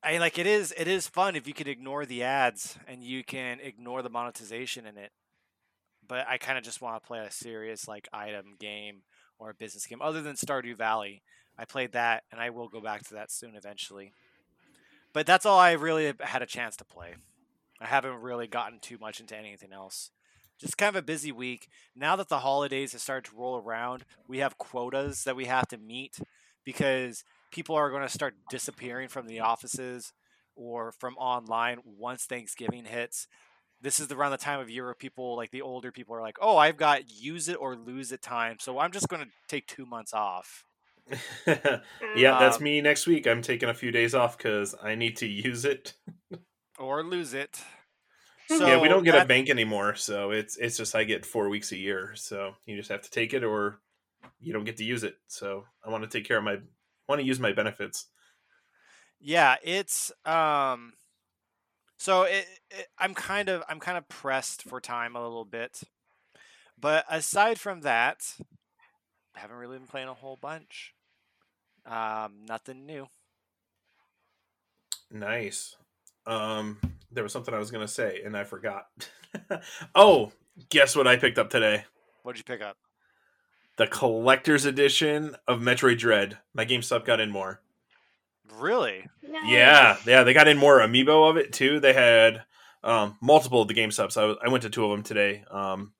I 0.00 0.18
like 0.18 0.38
it 0.38 0.46
is 0.46 0.72
it 0.78 0.86
is 0.86 1.08
fun 1.08 1.34
if 1.34 1.48
you 1.48 1.54
can 1.54 1.66
ignore 1.66 2.06
the 2.06 2.22
ads 2.22 2.78
and 2.86 3.02
you 3.02 3.24
can 3.24 3.58
ignore 3.60 4.02
the 4.02 4.10
monetization 4.10 4.86
in 4.86 4.96
it. 4.96 5.10
But 6.06 6.24
I 6.28 6.38
kind 6.38 6.56
of 6.56 6.62
just 6.62 6.80
want 6.80 7.02
to 7.02 7.06
play 7.06 7.18
a 7.18 7.32
serious 7.32 7.88
like 7.88 8.06
item 8.12 8.54
game 8.60 9.02
or 9.40 9.50
a 9.50 9.54
business 9.54 9.86
game 9.86 10.00
other 10.00 10.22
than 10.22 10.36
Stardew 10.36 10.76
Valley. 10.76 11.24
I 11.58 11.64
played 11.64 11.94
that 11.94 12.22
and 12.30 12.40
I 12.40 12.50
will 12.50 12.68
go 12.68 12.80
back 12.80 13.08
to 13.08 13.14
that 13.14 13.32
soon 13.32 13.56
eventually. 13.56 14.12
But 15.18 15.26
that's 15.26 15.44
all 15.44 15.58
I 15.58 15.72
really 15.72 16.14
had 16.20 16.42
a 16.42 16.46
chance 16.46 16.76
to 16.76 16.84
play. 16.84 17.16
I 17.80 17.86
haven't 17.86 18.20
really 18.20 18.46
gotten 18.46 18.78
too 18.78 18.98
much 19.00 19.18
into 19.18 19.36
anything 19.36 19.72
else. 19.72 20.12
Just 20.60 20.78
kind 20.78 20.90
of 20.90 21.02
a 21.02 21.04
busy 21.04 21.32
week. 21.32 21.66
Now 21.96 22.14
that 22.14 22.28
the 22.28 22.38
holidays 22.38 22.92
have 22.92 23.00
started 23.00 23.28
to 23.28 23.36
roll 23.36 23.56
around, 23.56 24.04
we 24.28 24.38
have 24.38 24.58
quotas 24.58 25.24
that 25.24 25.34
we 25.34 25.46
have 25.46 25.66
to 25.70 25.76
meet 25.76 26.20
because 26.64 27.24
people 27.50 27.74
are 27.74 27.90
going 27.90 28.04
to 28.04 28.08
start 28.08 28.36
disappearing 28.48 29.08
from 29.08 29.26
the 29.26 29.40
offices 29.40 30.12
or 30.54 30.92
from 30.92 31.16
online 31.16 31.78
once 31.84 32.24
Thanksgiving 32.24 32.84
hits. 32.84 33.26
This 33.80 33.98
is 33.98 34.12
around 34.12 34.30
the 34.30 34.36
time 34.36 34.60
of 34.60 34.70
year 34.70 34.84
where 34.84 34.94
people, 34.94 35.34
like 35.34 35.50
the 35.50 35.62
older 35.62 35.90
people, 35.90 36.14
are 36.14 36.22
like, 36.22 36.38
"Oh, 36.40 36.58
I've 36.58 36.76
got 36.76 37.10
use 37.10 37.48
it 37.48 37.56
or 37.60 37.74
lose 37.74 38.12
it 38.12 38.22
time, 38.22 38.58
so 38.60 38.78
I'm 38.78 38.92
just 38.92 39.08
going 39.08 39.24
to 39.24 39.32
take 39.48 39.66
two 39.66 39.84
months 39.84 40.14
off." 40.14 40.64
yeah, 41.46 42.38
that's 42.38 42.58
Um, 42.58 42.62
me 42.62 42.80
next 42.80 43.06
week. 43.06 43.26
I'm 43.26 43.42
taking 43.42 43.68
a 43.68 43.74
few 43.74 43.90
days 43.90 44.14
off 44.14 44.36
because 44.36 44.74
I 44.82 44.94
need 44.94 45.16
to 45.18 45.26
use 45.26 45.64
it. 45.64 45.94
or 46.78 47.02
lose 47.02 47.34
it. 47.34 47.60
So 48.48 48.66
yeah, 48.66 48.80
we 48.80 48.88
don't 48.88 49.04
get 49.04 49.20
a 49.20 49.26
bank 49.26 49.50
anymore, 49.50 49.94
so 49.94 50.30
it's 50.30 50.56
it's 50.56 50.76
just 50.76 50.94
I 50.94 51.04
get 51.04 51.26
four 51.26 51.48
weeks 51.48 51.72
a 51.72 51.76
year, 51.76 52.12
so 52.14 52.54
you 52.66 52.76
just 52.76 52.90
have 52.90 53.02
to 53.02 53.10
take 53.10 53.34
it 53.34 53.44
or 53.44 53.80
you 54.40 54.52
don't 54.52 54.64
get 54.64 54.76
to 54.78 54.84
use 54.84 55.04
it. 55.04 55.16
So 55.26 55.64
I 55.84 55.90
want 55.90 56.04
to 56.04 56.08
take 56.08 56.26
care 56.26 56.38
of 56.38 56.44
my 56.44 56.58
want 57.08 57.20
to 57.20 57.26
use 57.26 57.40
my 57.40 57.52
benefits. 57.52 58.06
Yeah, 59.20 59.56
it's 59.62 60.12
um 60.24 60.94
so 61.98 62.22
it, 62.22 62.46
it 62.70 62.86
I'm 62.98 63.14
kind 63.14 63.48
of 63.48 63.62
I'm 63.68 63.80
kind 63.80 63.98
of 63.98 64.08
pressed 64.08 64.62
for 64.62 64.80
time 64.80 65.16
a 65.16 65.22
little 65.22 65.44
bit. 65.44 65.82
But 66.80 67.04
aside 67.10 67.58
from 67.58 67.80
that, 67.80 68.36
I 69.36 69.40
haven't 69.40 69.56
really 69.56 69.78
been 69.78 69.88
playing 69.88 70.08
a 70.08 70.14
whole 70.14 70.38
bunch. 70.40 70.94
Um 71.88 72.44
nothing 72.46 72.86
new. 72.86 73.08
Nice. 75.10 75.76
Um, 76.26 76.78
there 77.10 77.22
was 77.22 77.32
something 77.32 77.54
I 77.54 77.58
was 77.58 77.70
gonna 77.70 77.88
say 77.88 78.20
and 78.24 78.36
I 78.36 78.44
forgot. 78.44 78.86
oh, 79.94 80.32
guess 80.68 80.94
what 80.94 81.06
I 81.06 81.16
picked 81.16 81.38
up 81.38 81.50
today? 81.50 81.84
What 82.22 82.32
did 82.34 82.40
you 82.40 82.44
pick 82.44 82.62
up? 82.62 82.76
The 83.76 83.86
collector's 83.86 84.64
edition 84.64 85.36
of 85.46 85.60
Metroid 85.60 85.98
Dread. 85.98 86.38
My 86.52 86.66
GameStop 86.66 87.04
got 87.04 87.20
in 87.20 87.30
more. 87.30 87.60
Really? 88.58 89.06
Yeah, 89.44 89.96
yeah, 90.04 90.24
they 90.24 90.32
got 90.32 90.48
in 90.48 90.58
more 90.58 90.80
amiibo 90.80 91.30
of 91.30 91.36
it 91.36 91.52
too. 91.52 91.78
They 91.78 91.92
had 91.92 92.42
um, 92.82 93.16
multiple 93.20 93.62
of 93.62 93.68
the 93.68 93.74
GameStops. 93.74 94.16
I, 94.16 94.44
I 94.44 94.50
went 94.50 94.62
to 94.62 94.70
two 94.70 94.84
of 94.84 94.90
them 94.90 95.02
today. 95.02 95.44
Um, 95.50 95.92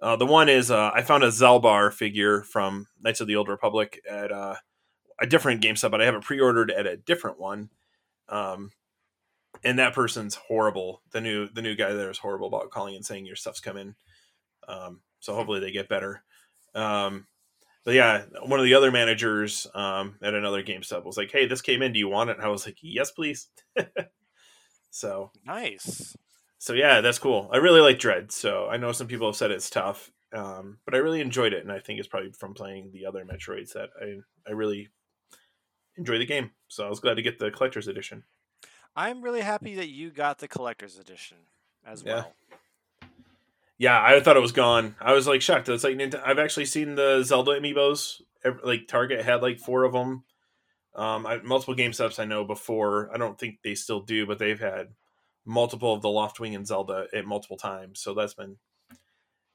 uh, 0.00 0.16
the 0.16 0.26
one 0.26 0.48
is 0.48 0.70
uh, 0.70 0.90
I 0.94 1.02
found 1.02 1.22
a 1.24 1.28
Zaalbar 1.28 1.92
figure 1.92 2.42
from 2.42 2.86
Knights 3.00 3.20
of 3.20 3.26
the 3.26 3.36
Old 3.36 3.48
Republic 3.48 4.00
at 4.08 4.32
uh, 4.32 4.54
a 5.20 5.26
different 5.26 5.62
GameStop, 5.62 5.90
but 5.90 6.00
I 6.00 6.04
have 6.04 6.14
it 6.14 6.22
pre-ordered 6.22 6.70
at 6.70 6.86
a 6.86 6.96
different 6.96 7.38
one. 7.40 7.70
Um, 8.28 8.70
and 9.64 9.78
that 9.78 9.94
person's 9.94 10.34
horrible. 10.34 11.02
The 11.12 11.20
new 11.20 11.48
the 11.48 11.62
new 11.62 11.74
guy 11.74 11.92
there 11.92 12.10
is 12.10 12.18
horrible 12.18 12.48
about 12.48 12.70
calling 12.70 12.94
and 12.94 13.04
saying 13.04 13.26
your 13.26 13.36
stuff's 13.36 13.60
coming. 13.60 13.94
Um, 14.68 15.00
so 15.20 15.34
hopefully 15.34 15.60
they 15.60 15.70
get 15.70 15.88
better. 15.88 16.22
Um, 16.74 17.26
but 17.84 17.94
yeah, 17.94 18.24
one 18.44 18.58
of 18.60 18.64
the 18.64 18.74
other 18.74 18.90
managers 18.90 19.66
um, 19.74 20.16
at 20.22 20.34
another 20.34 20.62
GameStop 20.62 21.04
was 21.04 21.16
like, 21.16 21.30
"Hey, 21.30 21.46
this 21.46 21.62
came 21.62 21.82
in. 21.82 21.92
Do 21.92 21.98
you 21.98 22.08
want 22.08 22.30
it?" 22.30 22.36
And 22.36 22.44
I 22.44 22.48
was 22.48 22.66
like, 22.66 22.78
"Yes, 22.82 23.10
please." 23.10 23.48
so 24.90 25.30
Nice. 25.44 26.16
so 26.58 26.72
yeah, 26.72 27.00
that's 27.00 27.18
cool. 27.18 27.48
I 27.52 27.58
really 27.58 27.80
like 27.80 27.98
Dread. 27.98 28.32
So 28.32 28.68
I 28.68 28.76
know 28.76 28.92
some 28.92 29.06
people 29.06 29.28
have 29.28 29.36
said 29.36 29.50
it's 29.50 29.70
tough, 29.70 30.10
um, 30.32 30.78
but 30.84 30.94
I 30.94 30.98
really 30.98 31.20
enjoyed 31.20 31.52
it, 31.52 31.62
and 31.62 31.72
I 31.72 31.78
think 31.78 31.98
it's 31.98 32.08
probably 32.08 32.32
from 32.32 32.54
playing 32.54 32.90
the 32.92 33.06
other 33.06 33.24
Metroids 33.24 33.72
that 33.74 33.90
I 34.00 34.16
I 34.48 34.52
really 34.52 34.88
enjoy 35.96 36.18
the 36.18 36.26
game. 36.26 36.50
So 36.68 36.86
I 36.86 36.88
was 36.88 37.00
glad 37.00 37.14
to 37.14 37.22
get 37.22 37.38
the 37.38 37.50
collector's 37.50 37.88
edition. 37.88 38.24
I'm 38.94 39.22
really 39.22 39.42
happy 39.42 39.74
that 39.76 39.88
you 39.88 40.10
got 40.10 40.38
the 40.38 40.48
collector's 40.48 40.98
edition 40.98 41.38
as 41.84 42.02
Yeah. 42.02 42.14
well. 42.14 42.32
Yeah, 43.78 44.02
I 44.02 44.20
thought 44.20 44.36
it 44.38 44.40
was 44.40 44.52
gone. 44.52 44.96
I 45.00 45.12
was 45.12 45.26
like 45.26 45.42
shocked. 45.42 45.68
It's 45.68 45.84
like 45.84 46.00
I've 46.24 46.38
actually 46.38 46.64
seen 46.64 46.94
the 46.94 47.22
Zelda 47.22 47.60
amiibos. 47.60 48.22
Like 48.62 48.88
Target 48.88 49.24
had 49.24 49.42
like 49.42 49.58
four 49.58 49.84
of 49.84 49.92
them. 49.92 50.24
Um, 50.94 51.26
I, 51.26 51.38
multiple 51.42 51.74
GameStops 51.74 52.18
I 52.18 52.24
know 52.24 52.44
before. 52.44 53.10
I 53.12 53.18
don't 53.18 53.38
think 53.38 53.58
they 53.62 53.74
still 53.74 54.00
do, 54.00 54.24
but 54.26 54.38
they've 54.38 54.58
had 54.58 54.94
multiple 55.44 55.92
of 55.92 56.00
the 56.00 56.08
Loftwing 56.08 56.54
and 56.56 56.66
Zelda 56.66 57.06
at 57.12 57.26
multiple 57.26 57.58
times. 57.58 58.00
So 58.00 58.14
that's 58.14 58.32
been. 58.32 58.56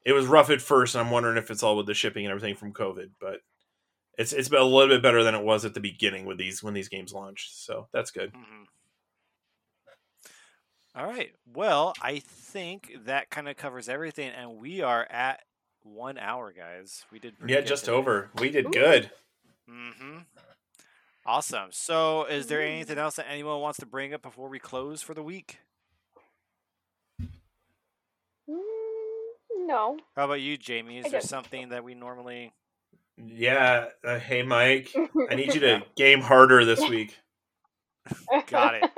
It 0.04 0.12
was 0.12 0.26
rough 0.26 0.50
at 0.50 0.60
first, 0.62 0.94
and 0.94 1.04
I'm 1.04 1.10
wondering 1.10 1.36
if 1.36 1.50
it's 1.50 1.62
all 1.64 1.76
with 1.76 1.86
the 1.86 1.94
shipping 1.94 2.24
and 2.24 2.30
everything 2.32 2.54
from 2.54 2.72
COVID. 2.72 3.10
But 3.20 3.40
it's 4.18 4.32
it's 4.32 4.48
been 4.48 4.60
a 4.60 4.64
little 4.64 4.94
bit 4.94 5.02
better 5.02 5.22
than 5.24 5.34
it 5.34 5.42
was 5.44 5.64
at 5.64 5.74
the 5.74 5.80
beginning 5.80 6.24
with 6.26 6.38
these 6.38 6.62
when 6.62 6.74
these 6.74 6.88
games 6.88 7.12
launched. 7.12 7.56
So 7.56 7.88
that's 7.92 8.10
good. 8.10 8.32
Mhm. 8.32 8.66
All 10.94 11.06
right. 11.06 11.32
Well, 11.46 11.94
I 12.02 12.18
think 12.18 12.92
that 13.06 13.30
kind 13.30 13.48
of 13.48 13.56
covers 13.56 13.88
everything, 13.88 14.28
and 14.30 14.56
we 14.58 14.82
are 14.82 15.06
at 15.10 15.42
one 15.82 16.18
hour, 16.18 16.52
guys. 16.52 17.04
We 17.10 17.18
did 17.18 17.38
pretty 17.38 17.54
Yeah, 17.54 17.60
good 17.60 17.66
just 17.68 17.86
today. 17.86 17.96
over. 17.96 18.30
We 18.38 18.50
did 18.50 18.66
Ooh. 18.66 18.70
good. 18.70 19.10
Mm-hmm. 19.70 20.18
Awesome. 21.24 21.70
So, 21.72 22.24
is 22.24 22.46
there 22.48 22.60
anything 22.60 22.98
else 22.98 23.16
that 23.16 23.26
anyone 23.30 23.60
wants 23.60 23.78
to 23.78 23.86
bring 23.86 24.12
up 24.12 24.20
before 24.22 24.48
we 24.48 24.58
close 24.58 25.00
for 25.02 25.14
the 25.14 25.22
week? 25.22 25.60
Mm, 28.48 28.58
no. 29.66 29.98
How 30.16 30.24
about 30.26 30.40
you, 30.40 30.58
Jamie? 30.58 30.98
Is 30.98 31.10
there 31.10 31.20
something 31.20 31.70
that 31.70 31.84
we 31.84 31.94
normally? 31.94 32.52
Yeah. 33.16 33.86
Uh, 34.04 34.18
hey, 34.18 34.42
Mike. 34.42 34.92
I 35.30 35.34
need 35.34 35.54
you 35.54 35.60
to 35.60 35.82
game 35.96 36.20
harder 36.20 36.64
this 36.64 36.80
week. 36.80 37.16
Got 38.48 38.74
it. 38.74 38.90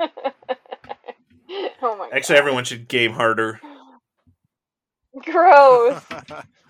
oh 1.81 1.97
my 1.97 2.09
god. 2.09 2.13
Actually, 2.13 2.35
god. 2.35 2.39
everyone 2.39 2.63
should 2.63 2.87
game 2.87 3.11
harder. 3.11 3.59
Gross. 5.23 6.01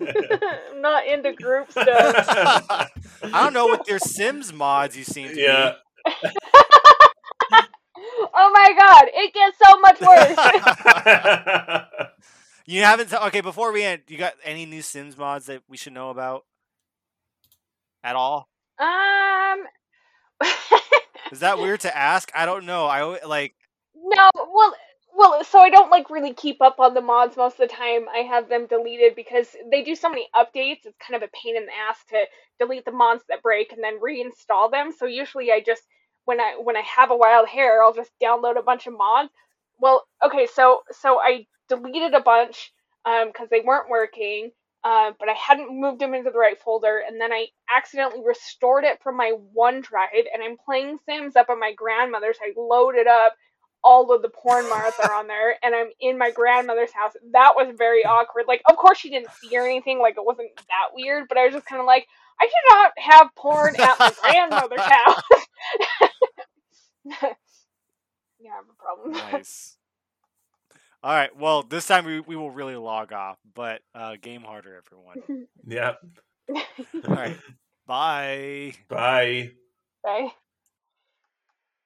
not 0.80 1.06
into 1.06 1.32
group 1.32 1.70
stuff. 1.70 1.86
I 1.88 2.88
don't 3.22 3.52
know 3.52 3.66
what 3.66 3.86
your 3.88 3.98
Sims 3.98 4.52
mods 4.52 4.96
you 4.96 5.02
seem 5.02 5.30
to 5.30 5.40
yeah. 5.40 5.72
oh 8.34 8.50
my 8.52 8.72
god, 8.78 9.04
it 9.12 9.34
gets 9.34 9.58
so 9.58 9.80
much 9.80 10.00
worse. 10.00 10.36
You 12.66 12.82
haven't. 12.82 13.12
Okay, 13.12 13.40
before 13.40 13.72
we 13.72 13.84
end, 13.84 14.02
you 14.08 14.18
got 14.18 14.34
any 14.44 14.66
new 14.66 14.82
Sims 14.82 15.16
mods 15.16 15.46
that 15.46 15.62
we 15.68 15.76
should 15.76 15.92
know 15.92 16.10
about 16.10 16.44
at 18.06 18.16
all? 18.16 18.48
um. 18.78 19.64
Is 21.32 21.40
that 21.40 21.58
weird 21.58 21.80
to 21.80 21.96
ask? 21.96 22.30
I 22.34 22.46
don't 22.46 22.66
know. 22.66 22.86
I 22.86 23.24
like. 23.26 23.54
no, 23.94 24.30
well, 24.34 24.74
well, 25.16 25.44
so 25.44 25.58
I 25.58 25.70
don't 25.70 25.90
like 25.90 26.10
really 26.10 26.34
keep 26.34 26.60
up 26.60 26.78
on 26.78 26.94
the 26.94 27.00
mods 27.00 27.36
most 27.36 27.58
of 27.58 27.68
the 27.68 27.74
time. 27.74 28.06
I 28.14 28.18
have 28.18 28.48
them 28.48 28.66
deleted 28.66 29.14
because 29.16 29.48
they 29.70 29.82
do 29.82 29.96
so 29.96 30.08
many 30.08 30.28
updates. 30.36 30.84
It's 30.84 30.96
kind 31.04 31.20
of 31.20 31.26
a 31.26 31.32
pain 31.42 31.56
in 31.56 31.66
the 31.66 31.72
ass 31.88 31.98
to 32.10 32.24
delete 32.60 32.84
the 32.84 32.92
mods 32.92 33.24
that 33.28 33.42
break 33.42 33.72
and 33.72 33.82
then 33.82 33.98
reinstall 34.00 34.70
them. 34.70 34.92
So 34.96 35.06
usually 35.06 35.50
I 35.50 35.60
just 35.64 35.82
when 36.26 36.40
I 36.40 36.56
when 36.62 36.76
I 36.76 36.82
have 36.82 37.10
a 37.10 37.16
wild 37.16 37.48
hair, 37.48 37.82
I'll 37.82 37.94
just 37.94 38.12
download 38.22 38.58
a 38.58 38.62
bunch 38.62 38.86
of 38.86 38.92
mods. 38.92 39.30
Well, 39.78 40.04
okay, 40.24 40.46
so 40.46 40.82
so 40.92 41.18
I 41.18 41.46
deleted 41.68 42.14
a 42.14 42.20
bunch 42.20 42.72
um 43.04 43.28
because 43.28 43.48
they 43.50 43.60
weren't 43.60 43.88
working. 43.88 44.52
Uh, 44.86 45.10
but 45.18 45.28
I 45.28 45.32
hadn't 45.32 45.80
moved 45.80 46.00
them 46.00 46.14
into 46.14 46.30
the 46.30 46.38
right 46.38 46.56
folder, 46.62 47.02
and 47.04 47.20
then 47.20 47.32
I 47.32 47.48
accidentally 47.76 48.22
restored 48.24 48.84
it 48.84 49.02
from 49.02 49.16
my 49.16 49.32
OneDrive, 49.52 50.26
and 50.32 50.44
I'm 50.44 50.56
playing 50.64 50.98
Sims 51.04 51.34
up 51.34 51.50
at 51.50 51.58
my 51.58 51.72
grandmother's. 51.72 52.36
I 52.40 52.52
loaded 52.56 53.08
up, 53.08 53.34
all 53.82 54.12
of 54.14 54.22
the 54.22 54.28
porn 54.28 54.64
are 54.72 55.12
on 55.12 55.26
there, 55.26 55.56
and 55.60 55.74
I'm 55.74 55.88
in 55.98 56.16
my 56.16 56.30
grandmother's 56.30 56.92
house. 56.92 57.14
That 57.32 57.54
was 57.56 57.74
very 57.76 58.04
awkward. 58.04 58.44
Like, 58.46 58.62
of 58.70 58.76
course, 58.76 58.98
she 58.98 59.10
didn't 59.10 59.32
see 59.32 59.58
or 59.58 59.64
anything. 59.64 59.98
Like, 59.98 60.18
it 60.18 60.24
wasn't 60.24 60.54
that 60.56 60.94
weird, 60.94 61.26
but 61.28 61.36
I 61.36 61.46
was 61.46 61.54
just 61.54 61.66
kind 61.66 61.80
of 61.80 61.86
like, 61.86 62.06
I 62.40 62.44
should 62.46 62.76
not 62.76 62.92
have 62.96 63.34
porn 63.34 63.74
at 63.80 63.98
my 63.98 64.12
grandmother's 64.22 64.80
house. 64.82 65.22
yeah, 68.38 68.50
I 68.52 68.54
have 68.54 68.66
a 68.70 68.76
problem. 68.78 69.32
Nice. 69.32 69.78
All 71.02 71.12
right. 71.12 71.36
Well, 71.36 71.62
this 71.62 71.86
time 71.86 72.04
we, 72.04 72.20
we 72.20 72.36
will 72.36 72.50
really 72.50 72.76
log 72.76 73.12
off, 73.12 73.38
but 73.54 73.82
uh, 73.94 74.16
game 74.20 74.42
harder, 74.42 74.82
everyone. 74.84 75.46
yep. 75.66 76.00
All 76.48 77.14
right. 77.14 77.36
Bye. 77.86 78.74
Bye. 78.88 79.52
Bye. 80.02 80.32